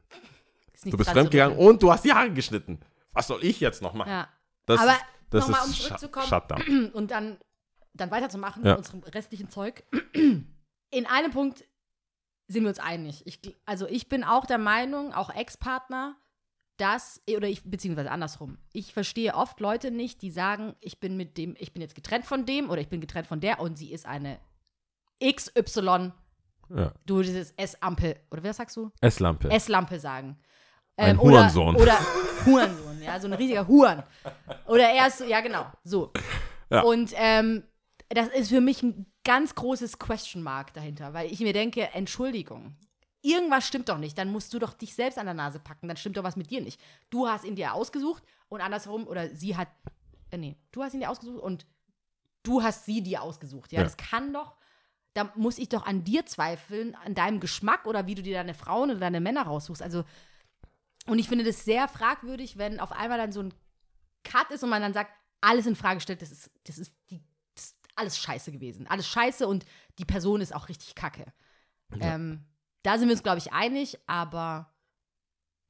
[0.72, 2.80] Ist nichts Du bist fremdgegangen und du hast die Haare geschnitten.
[3.12, 4.10] Was soll ich jetzt noch machen?
[4.10, 4.28] Ja.
[4.66, 4.96] Das, Aber
[5.32, 6.26] nochmal, um zurückzukommen.
[6.26, 6.90] Shutdown.
[6.94, 7.38] und dann,
[7.94, 8.70] dann weiterzumachen Ja.
[8.72, 9.84] mit unserem restlichen Zeug.
[10.90, 11.64] In einem Punkt
[12.48, 13.22] sind wir uns einig.
[13.26, 16.16] Ich, also ich bin auch der Meinung, auch Ex-Partner,
[16.76, 21.38] dass, oder ich, beziehungsweise andersrum, ich verstehe oft Leute nicht, die sagen, ich bin mit
[21.38, 23.92] dem, ich bin jetzt getrennt von dem oder ich bin getrennt von der und sie
[23.92, 24.38] ist eine
[25.24, 26.12] XY,
[26.68, 26.92] Ja.
[27.06, 28.90] du dieses S-Ampel, oder wer sagst du?
[29.00, 29.50] Esslampe.
[29.50, 30.38] S-Lampe sagen.
[30.96, 31.76] Ein oder, Hurensohn.
[31.76, 31.98] Oder
[32.44, 34.02] Hurensohn, ja, so ein riesiger Huren.
[34.66, 36.12] Oder er ist, ja genau, so.
[36.70, 36.82] Ja.
[36.82, 37.64] Und ähm,
[38.08, 42.76] das ist für mich ein ganz großes Question Mark dahinter, weil ich mir denke, Entschuldigung,
[43.22, 45.96] irgendwas stimmt doch nicht, dann musst du doch dich selbst an der Nase packen, dann
[45.96, 46.80] stimmt doch was mit dir nicht.
[47.10, 49.68] Du hast ihn dir ausgesucht und andersrum, oder sie hat,
[50.30, 51.66] äh, nee, du hast ihn dir ausgesucht und
[52.44, 53.72] du hast sie dir ausgesucht.
[53.72, 53.84] Ja, Ja.
[53.84, 54.54] das kann doch,
[55.14, 58.54] da muss ich doch an dir zweifeln, an deinem Geschmack oder wie du dir deine
[58.54, 59.82] Frauen oder deine Männer raussuchst.
[59.82, 60.04] Also,
[61.06, 63.54] und ich finde das sehr fragwürdig, wenn auf einmal dann so ein
[64.22, 67.20] Cut ist und man dann sagt, alles in Frage stellt, das ist, das ist, die,
[67.96, 68.86] alles scheiße gewesen.
[68.86, 69.64] Alles scheiße und
[69.98, 71.24] die Person ist auch richtig kacke.
[72.00, 72.44] Ähm,
[72.82, 74.72] da sind wir uns, glaube ich, einig, aber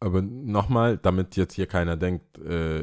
[0.01, 2.81] Aber nochmal, damit jetzt hier keiner denkt, äh,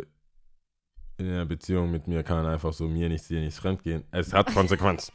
[1.17, 4.03] in einer Beziehung mit mir kann man einfach so mir nichts, dir nichts fremd gehen.
[4.11, 5.11] Es hat Konsequenz.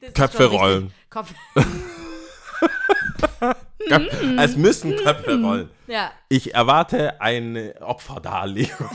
[0.00, 0.92] das ist Köpfe rollen.
[1.10, 1.32] Kopf,
[3.88, 5.70] Köp- es müssen Köpfe rollen.
[5.86, 8.90] ja, Ich erwarte eine Opferdarlegung.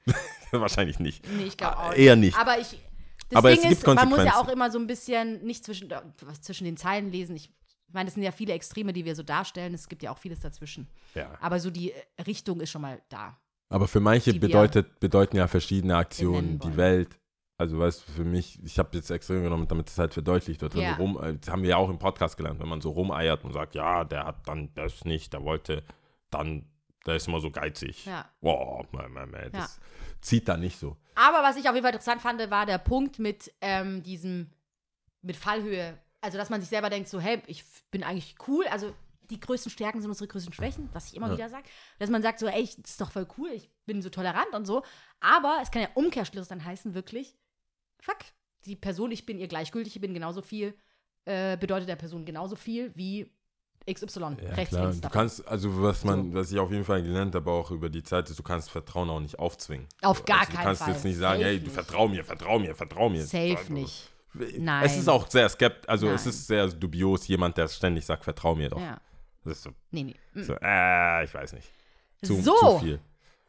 [0.50, 1.26] Wahrscheinlich nicht.
[1.32, 1.98] nee, ich glaube auch nicht.
[1.98, 2.38] Eher nicht.
[2.38, 2.80] Aber ich.
[3.28, 4.38] Das Aber Ding es gibt ist, man muss ja Konsequenzen.
[4.38, 7.34] auch immer so ein bisschen nicht zwischen, was zwischen den Zeilen lesen.
[7.36, 7.50] Ich
[7.92, 9.74] meine, es sind ja viele Extreme, die wir so darstellen.
[9.74, 10.88] Es gibt ja auch vieles dazwischen.
[11.14, 11.36] Ja.
[11.40, 11.92] Aber so die
[12.26, 13.36] Richtung ist schon mal da.
[13.68, 16.76] Aber für manche bedeutet, bedeuten ja verschiedene Aktionen die.
[16.76, 17.18] Welt.
[17.58, 20.74] Also weißt du, für mich, ich habe jetzt extrem genommen, damit es halt verdeutlicht wird.
[20.74, 20.96] Ja.
[20.96, 23.52] rum, äh, das haben wir ja auch im Podcast gelernt, wenn man so rumeiert und
[23.52, 25.82] sagt, ja, der hat dann das nicht, der wollte
[26.30, 26.66] dann,
[27.06, 28.06] der ist immer so geizig.
[28.06, 28.28] Ja.
[28.40, 29.78] Boah, man, man, man, das
[30.20, 30.96] zieht da nicht so.
[31.14, 34.50] Aber was ich auf jeden Fall interessant fand, war der Punkt mit ähm, diesem,
[35.22, 35.98] mit Fallhöhe.
[36.20, 38.66] Also, dass man sich selber denkt, so, hey, ich bin eigentlich cool.
[38.68, 38.94] Also,
[39.30, 41.34] die größten Stärken sind unsere größten Schwächen, was ich immer Ja.
[41.34, 41.64] wieder sage.
[41.98, 44.66] Dass man sagt, so, ey, das ist doch voll cool, ich bin so tolerant und
[44.66, 44.84] so.
[45.20, 47.36] Aber es kann ja Umkehrschluss dann heißen, wirklich,
[48.00, 48.18] fuck,
[48.66, 50.74] die Person, ich bin ihr gleichgültig, ich bin genauso viel,
[51.24, 53.32] äh, bedeutet der Person genauso viel wie
[53.88, 54.20] XY.
[54.20, 54.82] Ja, rechts, klar.
[54.82, 57.88] links Du kannst, also was man, was ich auf jeden Fall gelernt habe, auch über
[57.88, 59.86] die Zeit, ist, du kannst Vertrauen auch nicht aufzwingen.
[60.02, 60.92] Auf gar also, keinen Du kannst Fall.
[60.92, 63.24] jetzt nicht sagen, Safe hey, du vertrau mir, vertrau mir, vertrau mir.
[63.24, 64.10] Safe Also, nicht.
[64.38, 64.84] Es Nein.
[64.84, 66.30] ist auch sehr skeptisch, also es Nein.
[66.30, 68.80] ist sehr dubios, jemand, der ständig sagt, vertrau mir doch.
[68.80, 69.00] Ja.
[69.44, 70.42] Das ist so, Nee, nee.
[70.42, 71.70] So äh, ich weiß nicht.
[72.22, 73.00] Zu, so, zu viel.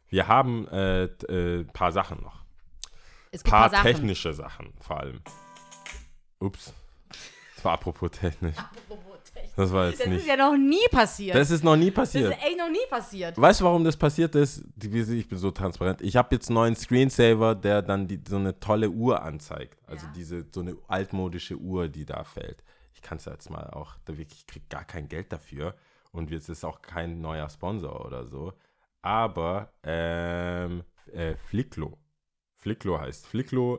[0.08, 2.44] Wir haben ein äh, äh, paar Sachen noch.
[3.32, 3.92] es gibt paar ein paar Sachen.
[3.92, 5.20] technische Sachen vor allem.
[6.38, 6.72] Ups.
[7.56, 8.56] Das war apropos technisch.
[9.56, 10.18] Das war jetzt Das nicht.
[10.20, 11.34] ist ja noch nie passiert.
[11.36, 12.32] Das ist noch nie Das passiert.
[12.32, 13.36] ist echt noch nie passiert.
[13.40, 14.64] Weißt du, warum das passiert ist?
[14.82, 16.00] Ich bin so transparent.
[16.02, 19.78] Ich habe jetzt einen neuen Screensaver, der dann die, so eine tolle Uhr anzeigt.
[19.86, 20.12] Also Ja.
[20.14, 22.62] diese so eine altmodische Uhr, die da fällt.
[22.94, 25.74] Ich kann es jetzt mal auch, da wirklich- ich krieg gar kein Geld dafür.
[26.12, 28.52] Und jetzt ist auch kein neuer Sponsor oder so.
[29.02, 31.98] Aber ähm, äh, Flicklo.
[32.56, 33.78] Flicklo heißt Flicklo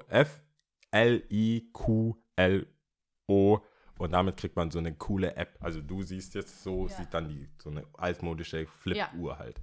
[2.39, 3.59] F-L-I-Q-L-O.
[3.99, 5.57] Und damit kriegt man so eine coole App.
[5.59, 6.95] Also du siehst jetzt so, Ja.
[6.95, 9.37] sieht dann die so eine altmodische Flip-Uhr Ja.
[9.39, 9.61] halt.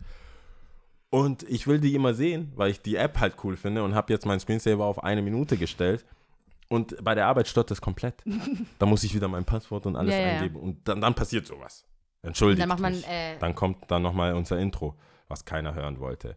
[1.11, 4.13] Und ich will die immer sehen, weil ich die App halt cool finde und habe
[4.13, 6.05] jetzt meinen Screensaver auf eine Minute gestellt.
[6.69, 8.23] Und bei der Arbeit stört das komplett.
[8.79, 10.57] da muss ich wieder mein Passwort und alles Ja, eingeben.
[10.57, 11.87] Und dann, dann passiert sowas.
[12.23, 14.97] Entschuldigt dann macht man, äh, Dann kommt dann nochmal unser Intro,
[15.29, 16.37] was keiner hören wollte.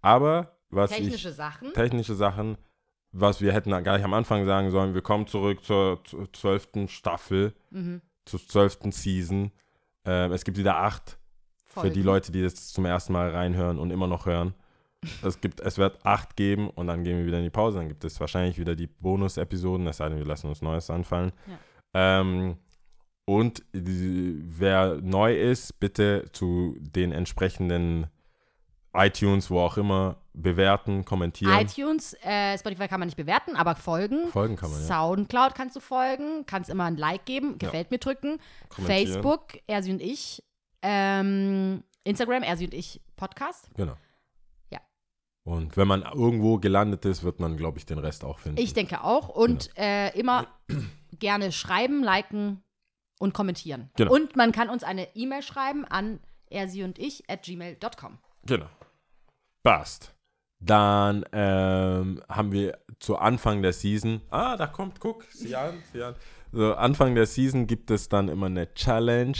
[0.00, 1.72] Aber was Technische ich, Sachen.
[1.74, 2.56] technische Sachen,
[3.12, 6.00] was wir hätten gleich am Anfang sagen sollen, wir kommen zurück zur
[6.32, 8.00] zwölften Staffel, Mhm.
[8.24, 9.50] zur zwölften Season.
[10.04, 11.18] Ähm, es gibt wieder acht
[11.66, 12.02] für die Folgen.
[12.02, 14.54] Leute, die jetzt zum ersten Mal reinhören und immer noch hören.
[15.22, 17.78] Es, gibt, es wird acht geben und dann gehen wir wieder in die Pause.
[17.78, 21.30] Dann gibt es wahrscheinlich wieder die Bonus-Episoden, es sei denn, wir lassen uns Neues anfallen.
[21.94, 22.56] Ähm,
[23.24, 28.08] und die, wer neu ist, bitte zu den entsprechenden
[28.94, 31.52] iTunes, wo auch immer, bewerten, kommentieren.
[31.60, 34.28] iTunes, äh, Spotify kann man nicht bewerten, aber folgen.
[34.28, 34.86] Folgen kann man, ja.
[34.86, 38.38] Soundcloud kannst du folgen, kannst immer ein Like geben, gefällt mir drücken.
[38.70, 40.42] Facebook, Ersi und ich.
[40.82, 43.68] Ähm, Instagram, Ersi und ich Podcast.
[43.76, 43.94] Genau.
[44.70, 44.80] Ja.
[45.44, 48.60] Und wenn man irgendwo gelandet ist, wird man, glaube ich, den Rest auch finden.
[48.60, 49.28] Ich denke auch.
[49.28, 49.86] Und Genau.
[49.86, 50.46] äh, immer
[51.18, 52.62] gerne schreiben, liken
[53.18, 53.90] und kommentieren.
[53.96, 54.12] Genau.
[54.14, 56.20] Und man kann uns eine E-Mail schreiben an
[56.50, 58.18] er, sie und ich at gmail.com.
[58.46, 58.66] Genau.
[59.68, 60.14] Passt.
[60.60, 66.02] Dann ähm, haben wir zu Anfang der Season, ah, da kommt, guck, sieh an, sieh
[66.02, 66.14] an.
[66.52, 69.36] So, Anfang der Season gibt es dann immer eine Challenge.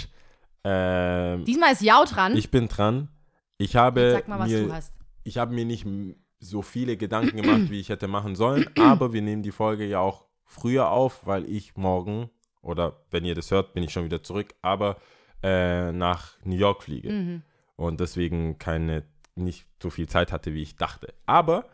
[0.64, 2.36] Ähm, Diesmal ist Jau dran.
[2.36, 3.08] ich bin dran.
[3.56, 4.92] Ich habe mal, was mir, du hast.
[5.24, 5.86] ich habe mir nicht
[6.40, 10.00] so viele Gedanken gemacht, wie ich hätte machen sollen, aber wir nehmen die Folge ja
[10.00, 12.30] auch früher auf, weil ich morgen,
[12.62, 14.98] oder wenn ihr das hört, bin ich schon wieder zurück, aber
[15.42, 17.42] äh, nach New York fliege Mhm.
[17.76, 19.04] und deswegen keine,
[19.44, 21.12] nicht so viel Zeit hatte, wie ich dachte.
[21.26, 21.64] Aber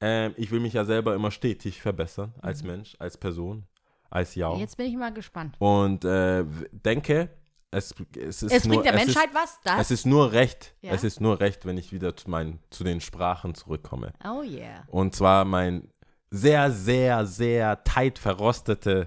[0.00, 3.64] ähm, ich will mich ja selber immer stetig verbessern als Mensch, als Person,
[4.10, 4.56] als Jau.
[4.58, 5.56] Jetzt bin ich mal gespannt.
[5.58, 7.30] Und äh, denke,
[7.70, 9.60] es, es ist Es nur, bringt der es Menschheit ist, was?
[9.64, 9.80] Das?
[9.80, 10.92] es ist nur recht, Ja?
[10.92, 14.12] es ist nur recht, wenn ich wieder zu, meinen, zu den Sprachen zurückkomme.
[14.24, 14.84] oh yeah.
[14.88, 15.88] Und zwar mein
[16.30, 19.06] sehr, sehr, sehr tight verrostetes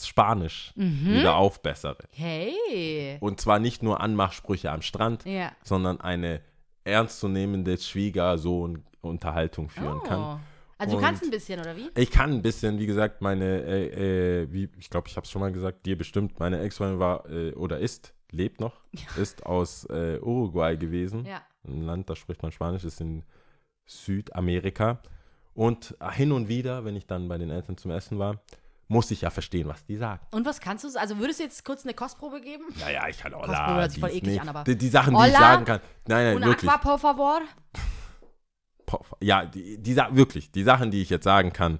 [0.00, 1.06] Spanisch Mhm.
[1.14, 1.98] wieder aufbessere.
[2.12, 3.16] Hey.
[3.20, 5.50] Und zwar nicht nur Anmachsprüche am Strand, Ja.
[5.64, 6.40] sondern eine
[6.88, 10.20] ernstzunehmende Schwiegersohn-Unterhaltung führen kann.
[10.20, 10.40] Oh.
[10.78, 11.90] Also du Und- kannst ein bisschen, oder wie?
[11.96, 15.30] Ich kann ein bisschen, wie gesagt, meine, äh, äh, wie, ich glaube, ich habe es
[15.30, 18.74] schon mal gesagt, dir bestimmt, meine Ex-Freundin war äh, oder ist, lebt noch,
[19.16, 21.24] ist aus äh, Uruguay gewesen.
[21.26, 21.42] Ja.
[21.66, 23.24] Ein Land, da spricht man Spanisch, ist in
[23.86, 25.00] Südamerika.
[25.54, 28.40] Und hin und wieder, wenn ich dann bei den Eltern zum Essen war,
[28.88, 30.20] musste ich ja verstehen, was die sagen.
[30.32, 30.98] Und was kannst du?
[30.98, 32.64] Also würdest du jetzt kurz eine Kostprobe geben?
[32.78, 35.14] Ja, ja, ich kann auch Kostprobe hört sich voll eklig an, aber- die, die Sachen,
[35.14, 35.80] die ich sagen kann.
[36.06, 36.70] Nein, nein, Un wirklich.
[36.70, 37.40] aqua, por favor?
[39.20, 41.78] Ja, die, die, wirklich, die Sachen, die ich jetzt sagen kann,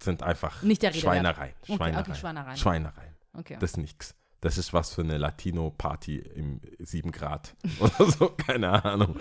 [0.00, 1.00] sind einfach Nicht der Rede.
[1.00, 1.52] Schweinereien.
[1.62, 2.06] Okay, Schweinereien.
[2.06, 2.56] okay, Schweinereien.
[2.56, 3.14] Schweinereien.
[3.34, 3.56] Okay.
[3.60, 4.14] Das ist nix.
[4.40, 9.16] Das ist was für eine Latino-Party im 7 Grad oder so, keine Ahnung.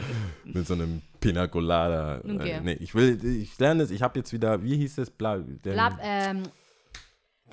[0.46, 2.20] Mit so einem Pina Colada.
[2.24, 2.52] Okay.
[2.54, 5.12] Äh, nee, ich will, ich lerne es, ich habe jetzt wieder, wie hieß es?
[5.12, 6.00] Bla, der Blab,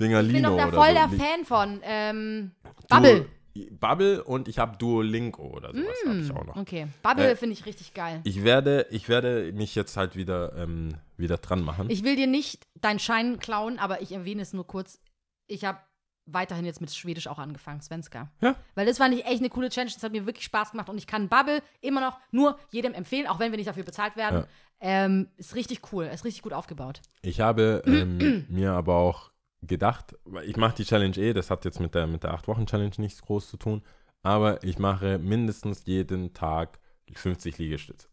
[0.01, 0.95] ähm, ich bin doch da voll so.
[0.95, 1.81] der Li- Fan von.
[1.83, 2.51] Ähm,
[2.89, 3.27] Bubble.
[3.73, 6.21] Bubble und ich habe Duolingo oder sowas habe Mm.
[6.25, 6.57] ich auch noch.
[6.57, 6.87] Okay.
[7.03, 8.21] Bubble Äh, finde ich richtig geil.
[8.23, 11.91] Ich werde, ich werde mich jetzt halt wieder, ähm, wieder dran machen.
[11.91, 15.01] Ich will dir nicht deinen Schein klauen, aber ich erwähne es nur kurz.
[15.49, 15.79] Ich habe
[16.27, 18.31] weiterhin jetzt mit Schwedisch auch angefangen, Svenska.
[18.41, 18.55] Ja.
[18.77, 19.91] Weil das fand ich echt eine coole Challenge.
[19.93, 23.27] Das hat mir wirklich Spaß gemacht und ich kann Bubble immer noch nur jedem empfehlen,
[23.27, 24.41] auch wenn wir nicht dafür bezahlt werden.
[24.43, 24.47] Ja.
[24.81, 27.01] Ähm, ist richtig cool, ist richtig gut aufgebaut.
[27.23, 29.33] Ich habe ähm, mir aber auch
[29.63, 32.95] gedacht, weil ich mache die Challenge eh, das hat jetzt mit der, mit der 8-Wochen-Challenge
[32.99, 33.83] nichts groß zu tun,
[34.23, 36.79] aber ich mache mindestens jeden Tag
[37.13, 38.09] 50 Liegestütze.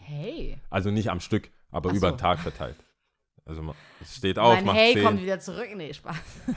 [0.00, 0.58] Hey.
[0.70, 2.14] Also nicht am Stück, aber Ach über so.
[2.14, 2.76] den Tag verteilt.
[3.46, 5.04] Also es steht auf, mein macht Hey 10.
[5.04, 5.68] kommt wieder zurück.
[5.76, 6.16] Nee, Spaß.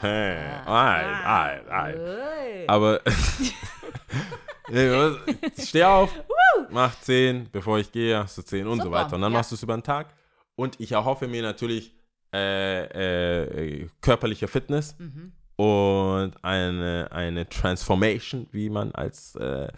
[0.00, 0.36] hey,
[0.66, 1.92] ei, ei, ei.
[1.92, 2.66] Hey.
[2.66, 3.00] Aber
[5.58, 6.12] steh auf,
[6.70, 9.14] mach 10, bevor ich gehe, hast du 10 und so Super, weiter.
[9.14, 9.38] Und dann ja.
[9.38, 10.12] machst du es über den Tag.
[10.56, 11.94] Und ich erhoffe mir natürlich
[12.32, 15.32] äh, äh, körperliche Fitness Mhm.
[15.56, 19.68] und eine, eine Transformation, wie man als äh,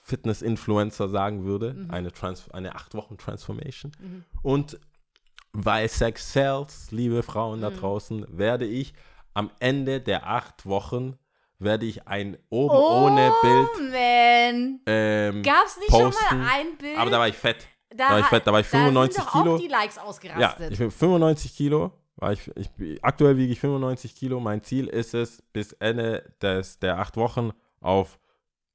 [0.00, 1.74] Fitness-Influencer sagen würde.
[1.74, 1.90] Mhm.
[1.90, 3.92] Eine, Trans eine 8-Wochen-Transformation.
[4.42, 4.78] Und
[5.52, 7.62] weil Sex sells, liebe Frauen Mhm.
[7.62, 8.94] da draußen, werde ich
[9.34, 11.16] am Ende der acht Wochen
[11.60, 14.80] werde ich ein oben Oh, ohne Bild man.
[14.86, 16.12] ähm, Gab's nicht posten.
[16.28, 16.96] schon mal ein Bild?
[16.98, 17.66] Aber da war ich fett.
[17.94, 19.54] Da, war ich da war ich 95 da sind doch Kilo.
[19.54, 20.72] auch die Likes Ja, ausgerastet.
[20.72, 21.92] ich bin 95 Kilo.
[22.16, 22.68] War ich, ich,
[23.04, 24.40] aktuell wiege ich 95 Kilo.
[24.40, 28.18] Mein Ziel ist es, bis Ende des, der acht Wochen auf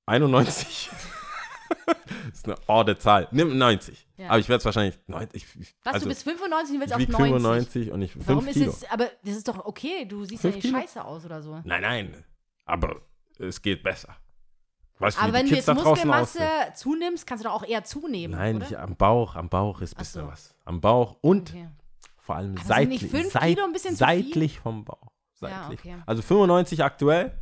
[0.05, 0.89] 91.
[1.85, 3.27] das ist eine orde Zahl.
[3.31, 4.07] Nimm 90.
[4.17, 4.29] Ja.
[4.29, 4.97] Aber ich werde es wahrscheinlich.
[5.07, 7.31] 90, ich, ich, Was, also, du bist 95 und willst auf wiege 90.
[7.33, 8.65] 95 und ich 5 Warum ist Kilo.
[8.67, 11.59] jetzt, aber das ist doch okay, du siehst ja nicht scheiße aus oder so.
[11.65, 12.23] Nein, nein.
[12.65, 13.01] Aber
[13.39, 14.15] es geht besser.
[14.99, 16.75] Weißt du, Aber wenn die du Kids jetzt Muskelmasse aussehen?
[16.75, 19.35] zunimmst, kannst du doch auch eher zunehmen, Nein, ich, am Bauch.
[19.35, 20.27] Am Bauch ist ein bisschen so.
[20.27, 20.55] was.
[20.65, 21.67] Am Bauch und Okay.
[22.17, 23.11] vor allem Aber sind nicht seitlich.
[23.23, 25.07] fünf seit- Kilo ein bisschen seitlich vom Bauch.
[25.41, 25.79] Ja, Seitlich.
[25.81, 25.95] okay.
[26.05, 27.37] Also 95 aktuell.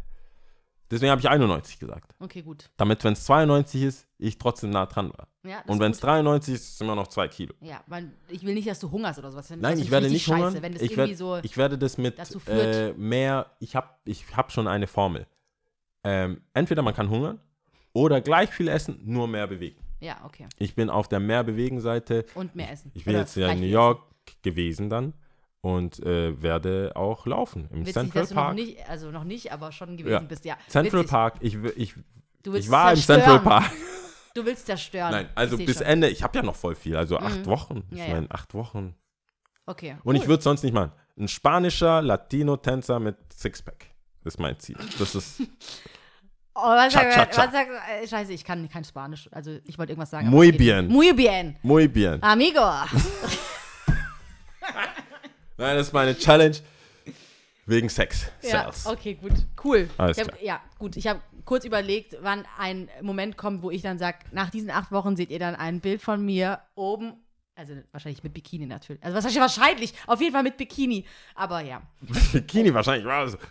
[0.90, 2.14] Deswegen habe ich 91 gesagt.
[2.20, 2.70] Okay, gut.
[2.76, 5.28] Damit, wenn es 92 ist, ich trotzdem nah dran war.
[5.44, 6.08] Ja, Und wenn es gut.
[6.10, 7.54] 93 ist, ist es immer noch 2 Kilo.
[7.62, 9.50] Ja, weil ich will nicht, dass du hungerst oder sowas.
[9.56, 10.62] Nein, ich werde nicht scheiße, hungern.
[10.64, 11.38] Wenn das Ich, werd, so.
[11.38, 15.28] ich werde das mit äh, mehr, ich habe ich hab schon eine Formel.
[16.04, 17.40] Ähm, entweder man kann hungern
[17.94, 19.80] oder gleich viel essen, nur mehr bewegen.
[20.00, 20.48] ja, okay.
[20.58, 22.26] Ich bin auf der Mehr-Bewegen-Seite.
[22.36, 22.92] Und mehr essen.
[22.94, 24.02] Ich bin Oder jetzt ja in New York
[24.42, 25.14] gewesen dann
[25.62, 27.82] und äh, werde auch laufen im.
[27.82, 28.56] Witzig, Central du noch Park.
[28.56, 30.20] nicht, also noch nicht, aber schon gewesen Ja.
[30.22, 30.58] bist, ja.
[30.68, 31.12] Central Witzig.
[31.12, 31.94] Park, ich, ich,
[32.46, 33.20] ich war im zerstören.
[33.22, 33.72] Central Park.
[34.34, 35.12] Du willst zerstören.
[35.12, 35.88] Nein, also Ich bis schon.
[35.88, 37.84] Ende, ich habe ja noch voll viel, also acht Wochen.
[37.92, 38.14] Ja, ich ja.
[38.16, 38.96] meine, acht Wochen.
[39.66, 39.98] Okay.
[40.06, 40.28] Und ich cool.
[40.30, 40.94] würde es sonst nicht machen.
[41.20, 43.88] Ein spanischer Latino-Tänzer mit Sixpack.
[44.24, 44.78] Das ist mein Ziel.
[45.00, 45.42] Das ist
[46.54, 47.52] Oh, was Cha, sagt, cha, cha.
[47.52, 49.30] sagt, äh, scheiße, ich kann kein Spanisch.
[49.32, 50.28] Also, ich wollte irgendwas sagen.
[50.28, 50.88] Muy bien.
[50.88, 51.56] Muy bien.
[51.64, 52.22] muy bien.
[52.22, 52.60] Amigo.
[55.58, 56.58] Nein, das ist meine Challenge.
[57.68, 58.30] Wegen Sex.
[58.42, 59.32] Ja, okay, gut.
[59.64, 59.90] Cool.
[59.98, 60.42] Alles hab, klar.
[60.42, 60.98] Ja, gut.
[60.98, 64.92] Ich habe kurz überlegt, wann ein Moment kommt, wo ich dann sage, nach diesen acht
[64.92, 67.14] Wochen seht ihr dann ein Bild von mir oben.
[67.56, 69.04] Also wahrscheinlich mit Bikini natürlich.
[69.04, 71.06] Also wahrscheinlich, wahrscheinlich auf jeden Fall mit Bikini.
[71.36, 71.82] Aber ja.
[72.34, 73.06] Bikini wahrscheinlich.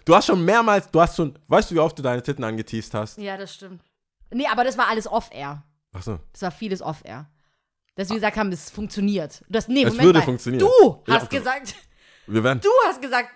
[0.04, 2.94] Du hast schon mehrmals, du hast schon, weißt du, wie oft du deine Titten angeteased
[2.94, 3.18] hast?
[3.18, 3.82] Ja, das stimmt.
[4.32, 5.62] Nee, aber das war alles off-air.
[5.92, 6.18] Achso.
[6.32, 7.28] Das war vieles off-air.
[7.96, 9.44] Dass wir gesagt haben, es funktioniert.
[9.48, 10.24] Das, nee, Es Moment würde mal.
[10.24, 10.60] funktionieren.
[10.66, 11.74] Du Ja, hast du- gesagt,
[12.26, 13.28] Wir wären, du hast gesagt,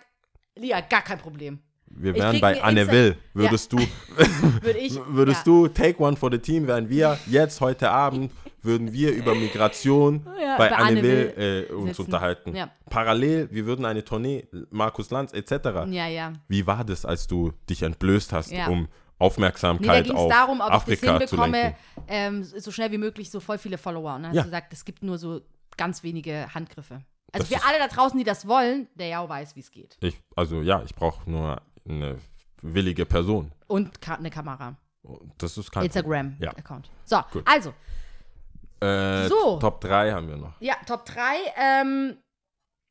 [0.56, 1.58] Lia, gar kein Problem.
[1.86, 3.18] wir wären bei Anne Will.
[3.34, 3.78] Würdest du,
[4.62, 4.94] Würde ich.
[5.08, 5.44] würdest ja.
[5.44, 8.32] du Take One for the Team, wären wir jetzt heute Abend,
[8.64, 12.02] würden wir über Migration Ja, bei bei Anne Will Will äh, uns sitzen.
[12.02, 12.54] unterhalten.
[12.56, 12.70] Ja.
[12.90, 15.50] Parallel, wir würden eine Tournee, Markus Lanz etc.
[15.90, 16.32] Ja, ja.
[16.48, 18.68] Wie war das, als du dich entblößt hast, Ja.
[18.68, 21.76] um Nee, Aufmerksamkeit da ging es auf darum, ob Afrika ich das zu hinbekomme,
[22.08, 24.16] ähm, so schnell wie möglich so voll viele Follower.
[24.16, 24.42] Und dann hast Ja.
[24.42, 25.40] du gesagt, es gibt nur so
[25.76, 26.94] ganz wenige Handgriffe.
[27.32, 29.70] Also Das für ist- alle da draußen, die das wollen, der ja weiß, wie es
[29.70, 29.96] geht.
[30.00, 32.16] Ich, also ja, ich brauche nur eine
[32.60, 33.52] willige Person.
[33.68, 34.76] Und ka eine Kamera.
[35.38, 36.90] Das ist kein Instagram-Account.
[37.04, 37.42] So, Gut.
[37.46, 37.72] also,
[38.84, 39.58] Äh, So.
[39.58, 40.60] Top 3 haben wir noch.
[40.60, 42.16] ja, Top 3 ähm,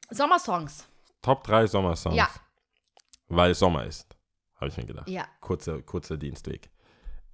[0.09, 0.87] Sommersongs.
[1.21, 2.15] Top 3 Sommersongs.
[2.15, 2.27] Ja.
[3.27, 4.15] Weil Sommer ist,
[4.55, 5.09] habe ich mir gedacht.
[5.09, 6.69] Ja, Kurzer, kurzer Dienstweg.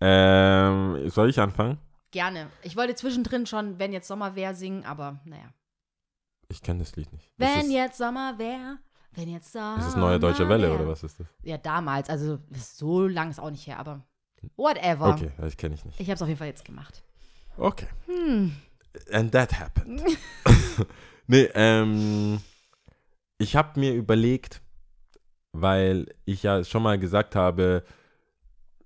[0.02, 1.78] Ähm, soll ich anfangen?
[2.12, 2.50] gerne.
[2.64, 5.54] Ich wollte zwischendrin schon, wenn jetzt Sommer wäre, singen, aber naja.
[6.48, 7.32] Ich kenne das Lied nicht.
[7.38, 8.80] Wenn ist, jetzt Sommer wäre,
[9.12, 10.76] wenn jetzt Sommer ist das neue Deutsche Welle wär.
[10.80, 11.28] oder was ist das?
[11.44, 12.10] Ja, damals.
[12.10, 14.04] Also, so lang ist auch nicht her, aber
[14.56, 15.10] whatever.
[15.10, 16.00] Okay, das kenne ich nicht.
[16.00, 17.04] Ich habe es auf jeden Fall jetzt gemacht.
[17.58, 17.88] Okay.
[18.06, 18.54] Hm.
[19.12, 20.02] And that happened.
[21.28, 22.40] nee, ähm,
[23.38, 24.62] ich habe mir überlegt,
[25.54, 27.84] weil ich ja schon mal gesagt habe,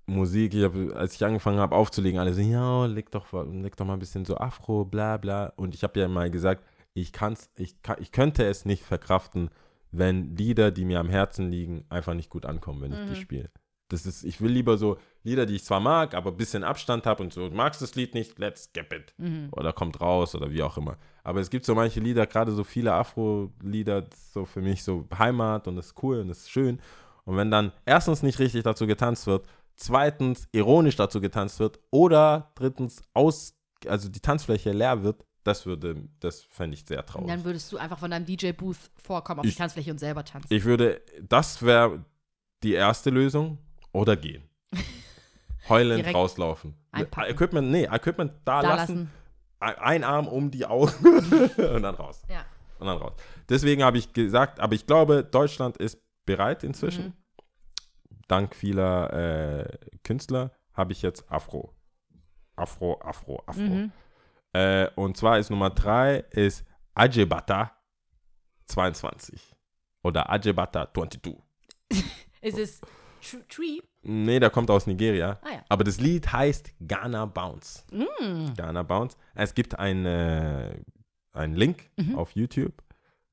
[0.06, 3.86] Musik, ich hab, als ich angefangen habe aufzulegen, alle so, ja, leg doch, leg doch
[3.86, 5.52] mal ein bisschen so Afro, bla bla.
[5.56, 6.62] Und ich habe ja mal gesagt,
[6.92, 9.50] ich kann's, ich, kann, ich könnte es nicht verkraften,
[9.90, 13.50] wenn Lieder, die mir am Herzen liegen, einfach nicht gut ankommen, wenn ich die spiele.
[13.88, 17.06] Das ist, ich will lieber so Lieder, die ich zwar mag, aber ein bisschen Abstand
[17.06, 19.14] habe und so, du magst das Lied nicht, let's skip it.
[19.52, 20.96] Oder kommt raus oder wie auch immer.
[21.22, 25.68] Aber es gibt so manche Lieder, gerade so viele Afro-Lieder, so für mich so Heimat
[25.68, 26.80] und das ist cool und das ist schön.
[27.24, 32.52] Und wenn dann erstens nicht richtig dazu getanzt wird, zweitens ironisch dazu getanzt wird oder
[32.54, 33.54] drittens aus,
[33.86, 37.28] also die Tanzfläche leer wird, das würde, das fände ich sehr Und traurig.
[37.28, 40.48] dann würdest du einfach von deinem DJ-Booth vorkommen auf Ich- die Tanzfläche und selber tanzen.
[40.50, 42.04] Ich würde, das wäre
[42.62, 43.58] die erste Lösung
[43.94, 44.42] oder gehen.
[45.68, 46.74] Heulend Direkt rauslaufen.
[46.90, 47.30] einpacken.
[47.30, 49.10] Equipment, nee, Equipment da, da lassen,
[49.60, 49.80] lassen.
[49.80, 50.92] ein Arm um die Augen
[51.56, 52.22] und dann raus.
[52.28, 52.44] Ja.
[52.78, 53.14] Und dann raus.
[53.48, 57.06] Deswegen habe ich gesagt, aber ich glaube, Deutschland ist bereit inzwischen.
[57.06, 57.12] Mhm.
[58.28, 61.74] Dank vieler äh, Künstler habe ich jetzt Afro.
[62.56, 63.62] Afro, Afro, Afro.
[63.62, 63.92] Mhm.
[64.52, 66.64] Äh, und zwar ist Nummer drei ist
[66.94, 67.72] Ajebata
[68.66, 69.54] 22
[70.02, 71.36] oder Ajebata 22.
[72.40, 72.80] Ist es
[73.48, 73.80] Tree?
[74.02, 75.38] Nee, der kommt aus Nigeria.
[75.42, 75.64] Ah ja.
[75.68, 77.84] Aber das Lied heißt Ghana Bounce.
[77.90, 78.52] Mm.
[78.56, 79.16] Ghana Bounce.
[79.34, 80.80] Es gibt eine,
[81.32, 82.14] einen Link Mhm.
[82.16, 82.74] auf YouTube.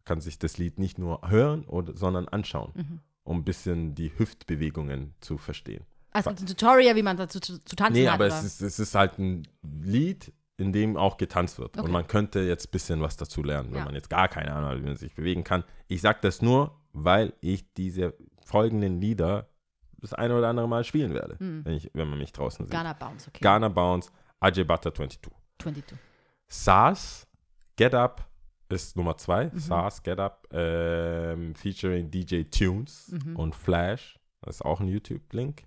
[0.06, 3.00] Kann sich das Lied nicht nur hören, oder, sondern anschauen, Mhm.
[3.24, 5.86] um ein bisschen die Hüftbewegungen zu verstehen.
[6.14, 8.16] Gibt ein Tutorial, wie man dazu zu, zu tanzen Nee, hat.
[8.16, 8.36] aber oder?
[8.38, 11.78] es ist, es ist halt ein Lied, in dem auch getanzt wird.
[11.78, 11.86] Okay.
[11.86, 13.86] Und man könnte jetzt ein bisschen was dazu lernen, wenn Ja.
[13.86, 15.64] man jetzt gar keine Ahnung hat, wie man sich bewegen kann.
[15.88, 18.14] Ich sage das nur, weil ich diese
[18.46, 19.48] folgenden Lieder
[20.02, 22.72] das eine oder andere Mal spielen werde, wenn, ich, wenn man mich draußen sieht.
[22.72, 23.40] Ghana Bounce, okay.
[23.42, 25.32] Ghana Bounce, Ajebata 22.
[25.60, 25.98] 22.
[26.48, 27.28] SARS,
[27.76, 28.28] Get Up
[28.70, 29.46] ist Nummer zwei.
[29.46, 29.60] Mhm.
[29.60, 33.36] SARS, Get Up, ähm, featuring DJ Tunes Mhm.
[33.36, 34.20] und Flash.
[34.42, 35.64] Das ist auch ein YouTube-Link.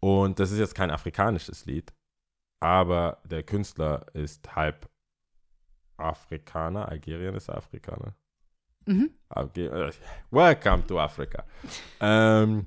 [0.00, 1.92] Und das ist jetzt kein afrikanisches Lied,
[2.60, 4.88] aber der Künstler ist halb
[5.96, 6.88] Afrikaner.
[6.88, 8.14] Algerien ist Afrikaner.
[8.84, 9.10] Mhm.
[9.34, 9.90] Äh,
[10.30, 11.44] Welcome to Africa.
[12.00, 12.66] ähm,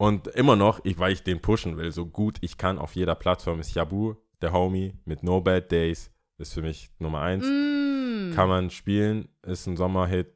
[0.00, 3.14] und immer noch, ich, weil ich den pushen will, so gut ich kann auf jeder
[3.14, 7.44] Plattform ist Yabu, der Homie mit No Bad Days, ist für mich Nummer eins.
[7.44, 8.34] Mm.
[8.34, 10.32] Kann man spielen, ist ein Sommerhit.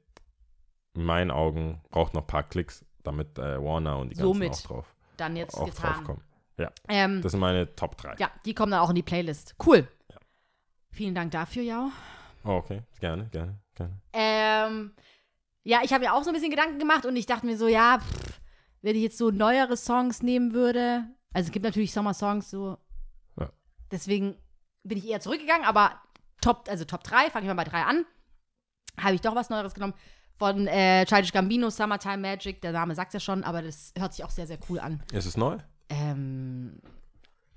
[0.95, 4.53] In meinen Augen braucht noch ein paar Klicks, damit äh, Warner und die ganzen Somit
[4.53, 5.95] auch drauf, Dann jetzt auch getan.
[5.95, 6.21] drauf kommen.
[6.89, 8.17] Ähm, Das sind meine Top 3.
[8.19, 9.55] ja, die kommen dann auch in die Playlist.
[9.65, 9.89] Cool.
[10.91, 11.89] Vielen Dank dafür, Jau.
[12.45, 13.99] Oh, okay, gerne, gerne, gerne.
[14.13, 14.93] Ähm,
[15.63, 17.67] ja, ich habe mir auch so ein bisschen Gedanken gemacht und ich dachte mir so,
[17.67, 18.24] ja, pff,
[18.85, 22.77] wenn ich jetzt so neuere Songs nehmen würde, also es gibt natürlich Sommersongs so,
[23.41, 23.51] Ja.
[23.91, 24.37] deswegen
[24.83, 26.01] bin ich eher zurückgegangen, aber
[26.43, 28.05] Top, also Top 3, fange ich mal bei 3 an,
[29.01, 29.95] habe ich doch was Neueres genommen
[30.37, 34.23] von äh, Childish Gambino, Summertime Magic, der Name sagt ja schon, aber das hört sich
[34.25, 35.03] auch sehr, sehr cool an.
[35.13, 35.57] Ist es neu?
[35.89, 36.81] Ähm,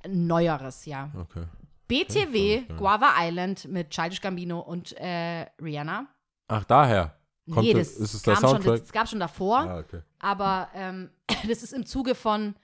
[0.08, 1.10] Neueres, ja.
[1.20, 1.44] Okay.
[1.88, 2.74] BTW, Okay.
[2.78, 6.08] Guava Island mit Childish Gambino und äh, Rihanna.
[6.48, 7.16] Ach, daher.
[7.52, 8.74] Kommt nee, das- ist es der kam schon, Soundtrack?
[8.74, 9.60] das, das gab schon davor.
[9.60, 10.02] Ah, okay.
[10.19, 11.10] Aber ähm,
[11.48, 12.56] das ist im Zuge von,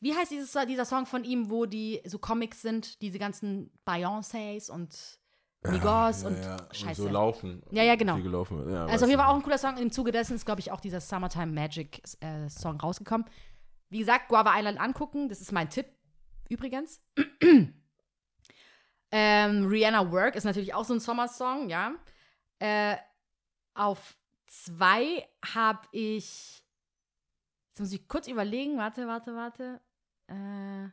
[0.00, 4.70] wie heißt dieses, dieser Song von ihm, wo die so Comics sind, diese ganzen Beyoncés
[4.70, 5.18] und
[5.62, 7.02] Migos und ja, Scheiße.
[7.02, 7.62] so laufen.
[7.70, 8.16] Ja, ja, genau.
[8.16, 9.20] Ja, also Fall ich.
[9.20, 9.76] auch ein cooler Song.
[9.76, 13.26] Im Zuge dessen ist, glaube ich, auch dieser Summertime Magic äh, Song rausgekommen.
[13.90, 15.86] Wie gesagt, Guava Island angucken, das ist mein Tipp
[16.48, 17.02] übrigens.
[19.12, 21.92] ähm, Rihanna Work ist natürlich auch so ein Sommersong, ja.
[22.58, 22.96] Äh,
[23.74, 24.16] auf
[24.46, 26.64] zwei habe ich.
[27.70, 28.76] Jetzt muss ich kurz überlegen.
[28.78, 29.80] Warte, warte, warte.
[30.28, 30.90] Äh,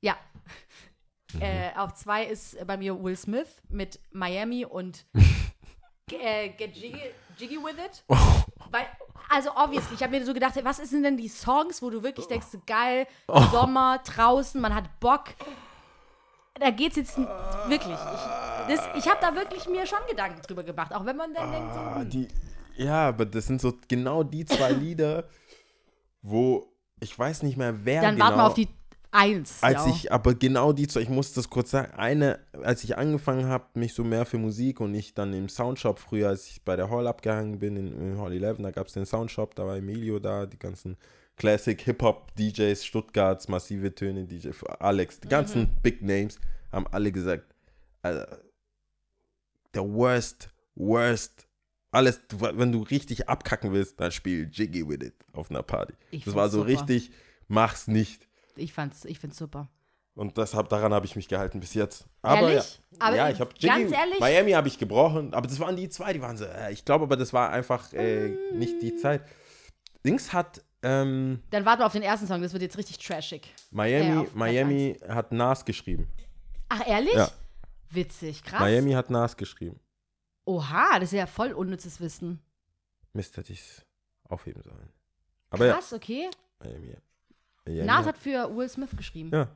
[0.00, 0.16] ja.
[1.32, 1.42] Mhm.
[1.42, 5.06] Äh, auf zwei ist bei mir Will Smith mit Miami und
[6.12, 7.00] äh, Get Jiggy,
[7.36, 8.04] Jiggy with It.
[8.70, 8.86] Weil,
[9.28, 12.26] also obviously, ich habe mir so gedacht, was sind denn die Songs, wo du wirklich
[12.26, 13.06] denkst, so geil,
[13.50, 15.34] Sommer, draußen, man hat Bock.
[16.58, 17.26] Da geht's jetzt n-
[17.68, 17.94] wirklich.
[17.94, 21.52] Ich, das- ich habe da wirklich mir schon Gedanken drüber gemacht, auch wenn man dann
[21.52, 22.28] denkt, so, Ah, hm, die,
[22.76, 25.24] ja, aber das sind so genau die zwei Lieder,
[26.22, 26.66] wo
[27.00, 28.24] ich weiß nicht mehr, wer dann genau.
[28.26, 28.68] warten wir auf die
[29.12, 29.62] Eins.
[29.62, 29.90] als ja.
[29.90, 33.64] ich, aber genau die zwei, ich muss das kurz sagen, eine, als ich angefangen habe,
[33.74, 36.90] mich so mehr für Musik und ich dann im Soundshop früher, als ich bei der
[36.90, 40.18] Hall abgehangen bin, in, in Hall 11, da gab es den Soundshop, da war Emilio
[40.18, 40.96] da, die ganzen
[41.36, 45.76] Classic Hip-Hop-DJs, Stuttgarts, massive Töne, DJ, Alex, die ganzen Mhm.
[45.82, 46.38] Big Names
[46.72, 47.54] haben alle gesagt,
[48.02, 48.38] Alter,
[49.74, 51.46] der worst, worst,
[51.90, 55.94] alles, wenn du richtig abkacken willst, dann spiel Jiggy with it auf einer Party.
[56.10, 56.70] Ich das war so super.
[56.70, 57.10] richtig,
[57.48, 58.26] mach's nicht.
[58.56, 59.68] Ich fand's, ich find's super.
[60.14, 62.06] Und deshalb, daran habe ich mich gehalten bis jetzt.
[62.22, 62.80] Aber Ehrlich?
[62.92, 64.18] ja, Aber ja ich habe ganz ehrlich?
[64.18, 67.04] Miami habe ich gebrochen, aber das waren die zwei, die waren so, äh, ich glaube
[67.04, 69.22] aber, das war einfach äh, nicht die Zeit.
[70.06, 73.52] Dings hat ähm, Dann warten wir auf den ersten Song, das wird jetzt richtig trashig.
[73.70, 76.08] Miami, Äh, Miami hat Nas geschrieben.
[76.68, 77.14] Ach, ehrlich?
[77.14, 77.30] Ja.
[77.90, 78.60] Witzig, krass.
[78.60, 79.78] Miami hat Nas geschrieben.
[80.44, 82.40] Oha, das ist ja voll unnützes Wissen.
[83.12, 83.86] Mist, hätte ich es
[84.28, 84.92] aufheben sollen.
[85.50, 86.28] Aber Krass, okay.
[86.62, 86.96] ja, Miami.
[87.64, 89.30] Miami Nas hat für Will Smith geschrieben.
[89.32, 89.48] Ja.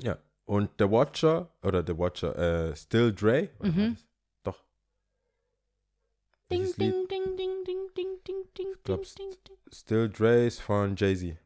[0.00, 0.18] Ja.
[0.44, 2.36] Und The Watcher, oder The Watcher,
[2.70, 3.48] äh, Still Dre?
[3.60, 3.96] Mhm.
[4.42, 4.62] Doch.
[6.50, 7.81] Ding, ding, ding, ding, ding,
[8.56, 9.56] ding, ding, ding, ding, ding, ding.
[9.72, 11.36] Still Dre ist von Jay-Z.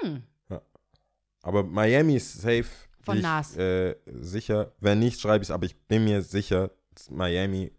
[0.00, 0.22] Hm.
[1.42, 2.66] Aber Miami ist safe.
[3.02, 3.56] Von ich, Nas.
[3.56, 4.72] Äh, sicher.
[4.80, 6.70] Wenn nicht, schreibe ich es, aber ich bin mir sicher,
[7.08, 7.72] Miami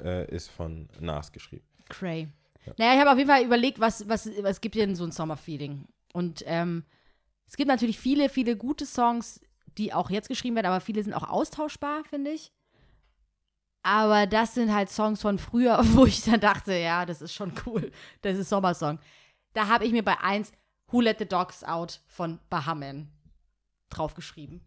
[0.00, 1.64] äh, ist von Nas geschrieben.
[1.88, 2.28] Cray.
[2.76, 5.12] Naja, ich habe auf jeden Fall überlegt, was, was, was gibt dir denn so ein
[5.12, 5.86] Sommerfeeling?
[6.12, 6.84] Und ähm,
[7.46, 9.40] es gibt natürlich viele, viele gute Songs,
[9.78, 12.52] die auch jetzt geschrieben werden, aber viele sind auch austauschbar, finde ich.
[13.86, 17.52] Aber das sind halt Songs von früher, wo ich dann dachte, ja, das ist schon
[17.64, 17.92] cool.
[18.20, 18.98] Das ist Sommersong.
[19.52, 20.50] Da habe ich mir bei eins
[20.90, 23.08] Who Let the Dogs Out von Bahaman
[23.90, 24.60] draufgeschrieben.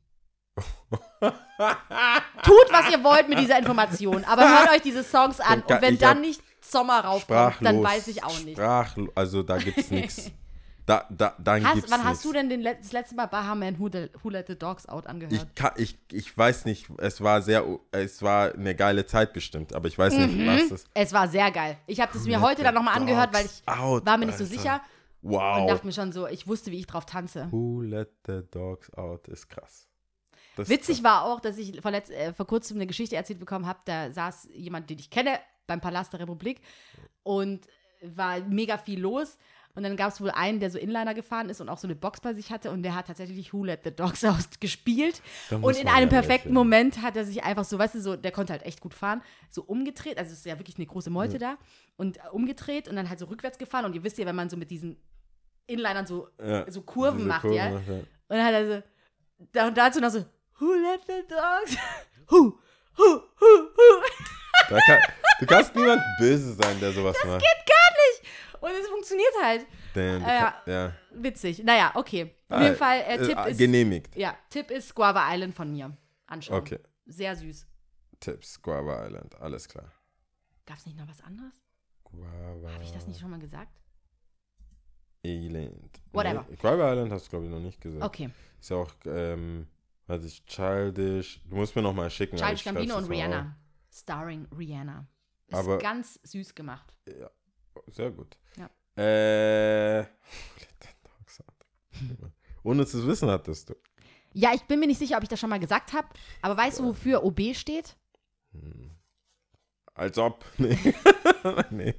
[1.19, 5.63] Tut, was ihr wollt mit dieser Information, aber hört euch diese Songs an.
[5.63, 8.57] Und wenn dann nicht Sommer raufkommt, dann weiß ich auch nicht.
[8.57, 9.09] Sprachlos.
[9.15, 10.31] Also da gibt's nichts.
[10.89, 12.09] Da, da, dann Hast, gibt's wann nix.
[12.09, 14.87] hast du denn den, Let- das letzte Mal Bahaman Who, the, Who Let the Dogs
[14.89, 15.33] Out angehört?
[15.47, 19.73] Ich, kann, ich, ich weiß nicht, es war sehr, es war eine geile Zeit bestimmt,
[19.75, 20.25] aber ich weiß Mhm.
[20.37, 21.77] nicht, was das es war sehr geil.
[21.85, 24.45] Ich habe das mir heute dann nochmal angehört, weil ich out, war mir nicht so
[24.45, 24.55] Alter.
[24.55, 24.81] sicher
[25.21, 25.67] und Wow.
[25.69, 27.47] dachte mir schon so, ich wusste, wie ich drauf tanze.
[27.51, 29.87] Who let the dogs out ist krass.
[30.55, 31.03] Das Witzig krass.
[31.03, 33.77] war auch, dass ich vor, letzt, äh, vor kurzem eine Geschichte erzählt bekommen habe.
[33.85, 36.61] Da saß jemand, den ich kenne, beim Palast der Republik
[37.21, 37.67] und
[38.01, 39.37] war mega viel los.
[39.75, 41.95] Und dann gab es wohl einen, der so Inliner gefahren ist und auch so eine
[41.95, 45.21] Box bei sich hatte und der hat tatsächlich Who Let the Dogs Out gespielt.
[45.51, 46.53] Und in einem ja perfekten.
[46.53, 49.21] Moment hat er sich einfach so, weißt du, so, der konnte halt echt gut fahren,
[49.49, 51.57] so umgedreht, also es ist ja wirklich eine große Meute da,
[51.97, 53.85] und äh, umgedreht und dann halt so rückwärts gefahren.
[53.85, 54.97] Und ihr wisst ja, wenn man so mit diesen
[55.67, 57.69] Inlinern so, Ja, so Kurven macht, Kurven ja.
[57.69, 57.93] macht, ja.
[57.93, 58.83] Und dann hat er so,
[59.51, 60.25] da, und dazu noch so,
[60.59, 61.77] Who let the dogs?
[62.29, 62.59] Who,
[62.97, 64.03] who, who, who?
[64.69, 64.99] Da kann,
[65.39, 67.39] du kannst niemand böse sein, der sowas macht.
[67.39, 68.29] Geht gar nicht.
[68.61, 69.65] Und es funktioniert halt.
[69.93, 70.93] Du Äh, ja.
[71.11, 71.63] Witzig.
[71.63, 72.35] Naja, okay.
[72.49, 74.15] Auf Ah, jeden Fall, äh, äh, Tipp ah, ist, Genehmigt.
[74.15, 75.95] ja, Tipp ist Guava Island von mir.
[76.27, 76.59] Anschauen.
[76.59, 76.79] Okay.
[77.05, 77.65] Sehr süß.
[78.19, 79.91] Tipps, Guava Island, alles klar.
[80.65, 81.53] Gab es nicht noch was anderes?
[82.03, 83.71] Guava Habe ich das nicht schon mal gesagt?
[85.23, 85.99] Island.
[86.13, 86.45] Whatever.
[86.49, 88.03] Nee, Guava Island hast du, glaube ich, noch nicht gesagt.
[88.03, 88.29] Okay.
[88.59, 89.67] Ist ja auch, ähm,
[90.07, 91.41] was ist Childish.
[91.45, 92.37] Du musst mir noch mal schicken.
[92.37, 93.55] Childish ich Gambino und Rihanna.
[93.91, 95.07] Starring Rihanna.
[95.47, 96.93] Ist Aber- ganz süß gemacht.
[97.07, 97.29] auf.
[97.91, 98.37] Sehr gut.
[98.57, 98.69] Ja.
[99.03, 100.05] Äh.
[102.63, 103.75] Unnützes Wissen hattest du.
[104.33, 106.07] Ja, ich bin mir nicht sicher, ob ich das schon mal gesagt habe,
[106.41, 107.95] aber weißt du, wofür OB steht?
[109.93, 110.45] Als ob.
[110.57, 110.77] Nee.
[111.69, 111.95] nee.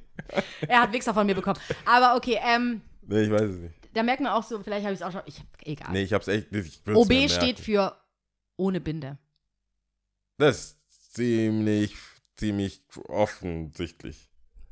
[0.68, 1.58] Er hat Wichser von mir bekommen.
[1.86, 3.74] Aber okay, ähm, Nee, ich weiß es nicht.
[3.94, 5.22] da merkt man auch so, vielleicht habe ich es auch schon.
[5.24, 5.92] Ich, egal.
[5.92, 6.52] Nee, ich hab's echt.
[6.52, 7.96] Ich würd's mir OB steht für
[8.56, 9.18] ohne Binde.
[10.36, 11.96] Das ist ziemlich,
[12.36, 14.29] ziemlich offensichtlich.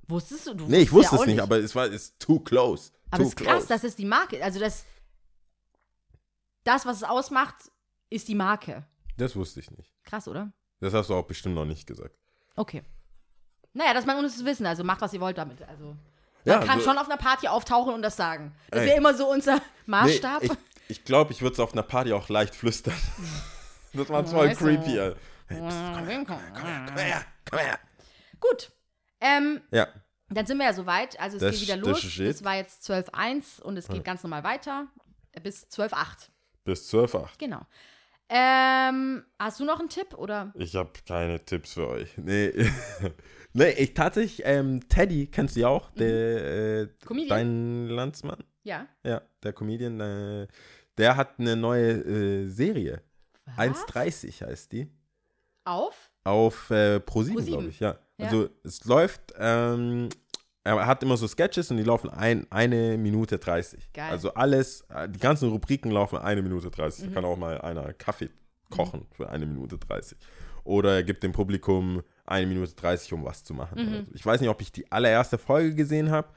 [0.08, 0.54] Wusstest du?
[0.54, 2.90] du Nee, ich wusste ja es auch nicht, aber es war ist too close.
[3.10, 4.42] Aber es ist krass, das ist die Marke.
[4.42, 4.84] Also das,
[6.64, 7.54] das, was es ausmacht,
[8.10, 8.84] ist die Marke.
[9.16, 9.92] Das wusste ich nicht.
[10.04, 10.52] Krass, oder?
[10.80, 12.16] Das hast du auch bestimmt noch nicht gesagt.
[12.56, 12.82] Okay.
[13.72, 14.66] Naja, das man uns wissen.
[14.66, 15.60] Also macht, was ihr wollt damit.
[15.62, 15.98] Also man
[16.44, 18.54] Ja, kann so- schon auf einer Party auftauchen und das sagen.
[18.70, 20.42] Das ist ja immer so unser Maßstab.
[20.42, 20.50] Nee,
[20.88, 22.94] ich glaube, ich würde es auf einer Party auch leicht flüstern.
[23.94, 24.54] Das war voll du.
[24.54, 24.90] creepy.
[25.46, 26.38] Hey, pst, komm her, komm
[26.96, 27.78] her, komm her.
[28.38, 28.70] Gut.
[29.20, 29.88] Ähm, Ja,
[30.30, 31.18] dann sind wir ja soweit.
[31.20, 32.18] Also es Das- geht wieder los.
[32.18, 34.86] Es war jetzt 12.1 und es geht ganz normal weiter.
[35.42, 36.30] Bis 12.8.
[36.64, 37.38] bis 12.8.
[37.38, 37.60] Genau.
[38.30, 40.52] Ähm, hast du noch einen Tipp oder?
[40.54, 42.16] Ich habe keine Tipps für euch.
[42.18, 42.52] Nee,
[43.54, 47.28] nee ich tatsächlich, ähm, Teddy, kennst du ja auch, der, äh, Comedian?
[47.30, 48.44] dein Landsmann?
[48.64, 48.86] Ja.
[49.02, 50.46] Ja, der Comedian, äh,
[50.98, 53.02] der hat eine neue äh, Serie.
[53.56, 54.92] 1,30 heißt die.
[55.64, 56.07] Auf?
[56.28, 57.44] Auf äh, Pro7, Pro7.
[57.46, 57.98] glaube ich, ja.
[58.18, 58.26] Ja.
[58.26, 60.08] Also es läuft, ähm,
[60.64, 63.92] er hat immer so Sketches und die laufen ein, eine Minute 30.
[63.92, 64.10] Geil.
[64.10, 67.04] Also alles, äh, die ganzen Rubriken laufen eine Minute 30.
[67.04, 67.08] Mhm.
[67.08, 68.30] Da kann auch mal einer Kaffee
[68.70, 70.18] kochen für eine Minute 30.
[70.64, 73.80] Oder er gibt dem Publikum eine Minute 30, um was zu machen.
[73.80, 73.88] Mhm.
[73.88, 74.12] oder so.
[74.14, 76.28] Ich weiß nicht, ob ich die allererste Folge gesehen habe,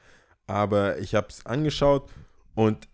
[0.46, 2.08] aber ich habe es angeschaut
[2.54, 2.88] und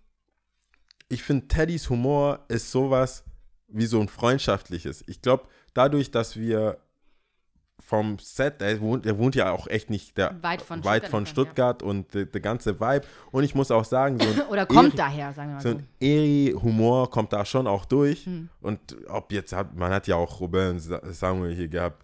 [1.08, 3.24] ich finde, Teddys Humor ist sowas
[3.68, 5.04] wie so ein freundschaftliches.
[5.06, 5.44] Ich glaube,
[5.74, 6.78] dadurch, dass wir
[7.80, 11.10] vom Set, er wohnt, er wohnt ja auch echt nicht der, Weit von weit Stuttgart
[11.10, 13.06] von Stuttgart und der, ganze Vibe.
[13.30, 15.68] Und ich muss auch sagen, so ein Oder kommt Eri- daher, sagen wir mal so
[15.70, 18.26] ein Eri-Humor kommt da schon auch durch.
[18.26, 18.48] Hm.
[18.60, 20.40] Und ob jetzt hat, man hat ja auch
[20.78, 22.02] Sa- Samuel hier gehabt.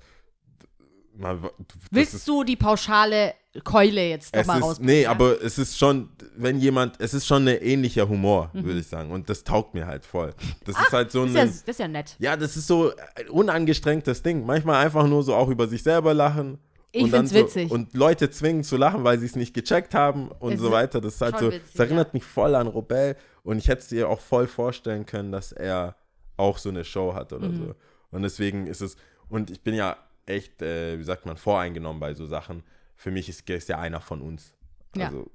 [1.16, 1.48] Man,
[1.90, 4.80] Willst ist- du die pauschale Keule jetzt nochmal ist, raus?
[4.80, 8.64] nee, aber es ist schon, wenn jemand, es ist schon ein ähnlicher Humor, Mhm.
[8.64, 9.12] würde ich sagen.
[9.12, 10.34] Und das taugt mir halt voll.
[10.64, 12.16] Das ist halt so ein, ja, das ist ja nett.
[12.18, 14.44] ja, das ist so ein unangestrengtes Ding.
[14.44, 16.58] Manchmal einfach nur so auch über sich selber lachen.
[16.90, 17.70] Ich find's so, witzig.
[17.70, 21.00] Und Leute zwingen zu lachen, weil sie es nicht gecheckt haben und Es so weiter.
[21.00, 22.10] Das ist halt so, witzig, das erinnert ja.
[22.14, 23.16] mich voll an Robel.
[23.44, 25.96] Und ich hätte es dir auch voll vorstellen können, dass er
[26.36, 27.56] auch so eine Show hat oder Mhm.
[27.56, 27.74] so.
[28.10, 28.96] Und deswegen ist es,
[29.28, 29.96] und ich bin ja
[30.26, 32.62] echt, äh, wie sagt man, voreingenommen bei so Sachen.
[32.96, 34.54] Für mich ist er ja einer von uns.
[34.96, 35.06] Ja.
[35.06, 35.30] Also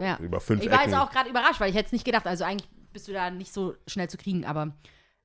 [0.00, 0.18] Ja.
[0.18, 0.90] über fünf Ich war Ecken.
[0.92, 2.26] jetzt auch gerade überrascht, weil ich hätte es nicht gedacht.
[2.26, 4.74] Also eigentlich bist du da nicht so schnell zu kriegen, aber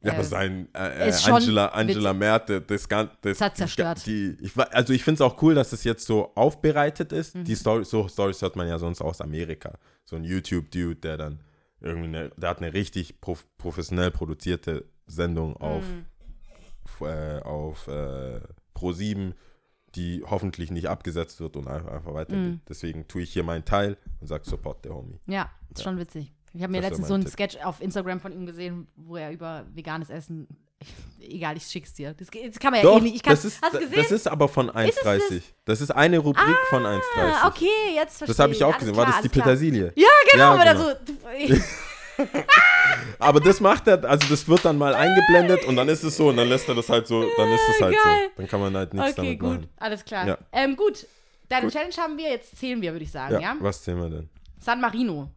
[0.03, 3.13] Ja, aber Äh, sein äh, äh, ist Angela, Angela Merte, das Ganze.
[3.21, 4.03] Das, Das hat zerstört.
[4.07, 7.35] Die, ich, also ich finde es auch cool, dass es jetzt so aufbereitet ist.
[7.35, 7.43] Mhm.
[7.43, 9.77] Die Story, so Stories hört man ja sonst aus Amerika.
[10.03, 11.39] So ein YouTube-Dude, der dann
[11.81, 17.05] irgendwie, eine, der hat eine richtig prof professionell produzierte Sendung auf, Mhm.
[17.05, 18.39] äh, auf äh,
[18.81, 19.33] Pro7,
[19.95, 22.43] die hoffentlich nicht abgesetzt wird und einfach, einfach weitergeht.
[22.45, 22.61] Mhm.
[22.67, 25.19] Deswegen tue ich hier meinen Teil und sage Support der Homie.
[25.27, 26.31] ja, ist schon witzig.
[26.53, 27.33] Ich habe mir letztens so einen Tipp.
[27.33, 30.47] Sketch auf Instagram von ihm gesehen, wo er über veganes Essen.
[31.19, 32.13] Egal, ich schick's dir.
[32.13, 33.15] Das, das kann man ja Doch, eh nicht.
[33.15, 33.95] Ich kann, das, ist, hast du gesehen?
[33.97, 35.05] das ist aber von es das?
[35.05, 35.41] 1,30.
[35.65, 36.99] Das ist eine Rubrik von 1,30.
[37.15, 38.93] ah, okay, jetzt verstehe Das habe ich auch Alles gesehen.
[38.95, 39.45] Klar, War das die klar.
[39.45, 39.93] Petersilie?
[39.95, 40.93] Ja, genau, Ja, aber genau.
[41.45, 41.63] da so.
[43.19, 46.29] Aber das macht er, also das wird dann mal eingeblendet und dann ist es so
[46.29, 48.29] und dann lässt er das halt so, dann ist es halt Geil.
[48.29, 48.31] so.
[48.37, 49.69] Dann kann man halt nichts Okay, damit gut, machen.
[49.77, 50.27] alles klar.
[50.27, 50.37] Ja.
[50.51, 51.05] Ähm, gut,
[51.49, 53.57] deine Challenge haben wir, jetzt zählen wir, würde ich sagen, Ja, ja?
[53.59, 54.29] was sehen wir denn?
[54.59, 55.31] San Marino.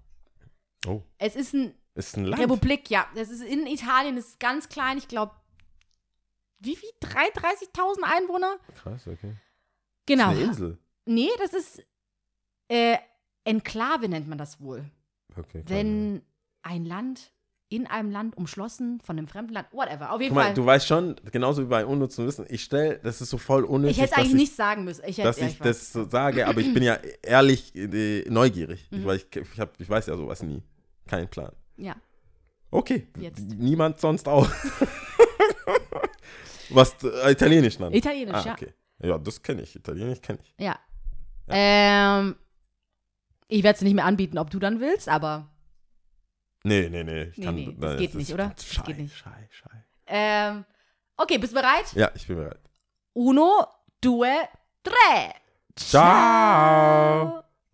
[0.86, 2.42] Oh, Es ist ein ist ein Land.
[2.42, 3.06] Republik, ja.
[3.14, 5.32] Das ist in Italien, das ist ganz klein, ich glaube,
[6.58, 6.88] wie viel?
[7.02, 8.56] 33.000 Einwohner?
[8.82, 9.34] Krass, okay.
[10.06, 10.30] Genau.
[10.32, 10.78] Ist eine Insel.
[11.06, 11.82] Nee, das ist
[12.68, 12.96] äh,
[13.44, 14.84] Enklave nennt man das wohl.
[15.36, 15.62] Okay.
[15.66, 16.22] Wenn
[16.64, 17.32] ein Land
[17.68, 20.12] in einem Land umschlossen von einem fremden Land, whatever.
[20.12, 20.54] Auf jeden Guck mal, Fall.
[20.54, 23.96] du weißt schon, genauso wie bei Unnutzen Wissen, ich stelle, das ist so voll unnötig,
[23.96, 25.02] ich hätte eigentlich ich, nicht sagen müssen.
[25.06, 25.66] Ich hätte, dass ja, ich weiß.
[25.66, 28.86] das so sage, aber ich bin ja ehrlich äh, neugierig.
[28.90, 28.98] Mhm.
[28.98, 30.62] Ich, weil ich, ich, hab, ich weiß ja sowas nie.
[31.06, 31.52] Kein Plan.
[31.76, 31.96] Ja.
[32.70, 33.40] Okay, Jetzt.
[33.40, 34.48] niemand sonst auch.
[36.70, 37.92] Was, äh, Italienisch dann?
[37.92, 38.52] Italienisch, ah, ja.
[38.52, 38.72] okay.
[39.02, 39.76] Ja, das kenne ich.
[39.76, 40.54] Italienisch kenne ich.
[40.58, 40.78] Ja.
[41.48, 42.36] Ähm,
[43.48, 45.53] ich werde es nicht mehr anbieten, ob du dann willst, aber
[46.64, 47.22] Nee, nee, nee.
[47.24, 48.52] Ich Nee, kann, nee, das geht nicht, oder?
[48.56, 49.16] Das Schei, geht nicht.
[49.16, 49.84] Schei, schei.
[50.06, 50.64] ähm,
[51.16, 51.92] okay, bist du bereit?
[51.92, 52.58] Ja, ich bin bereit.
[53.12, 53.66] Uno,
[54.00, 54.32] due,
[54.82, 55.34] tre.
[55.76, 57.43] Ciao.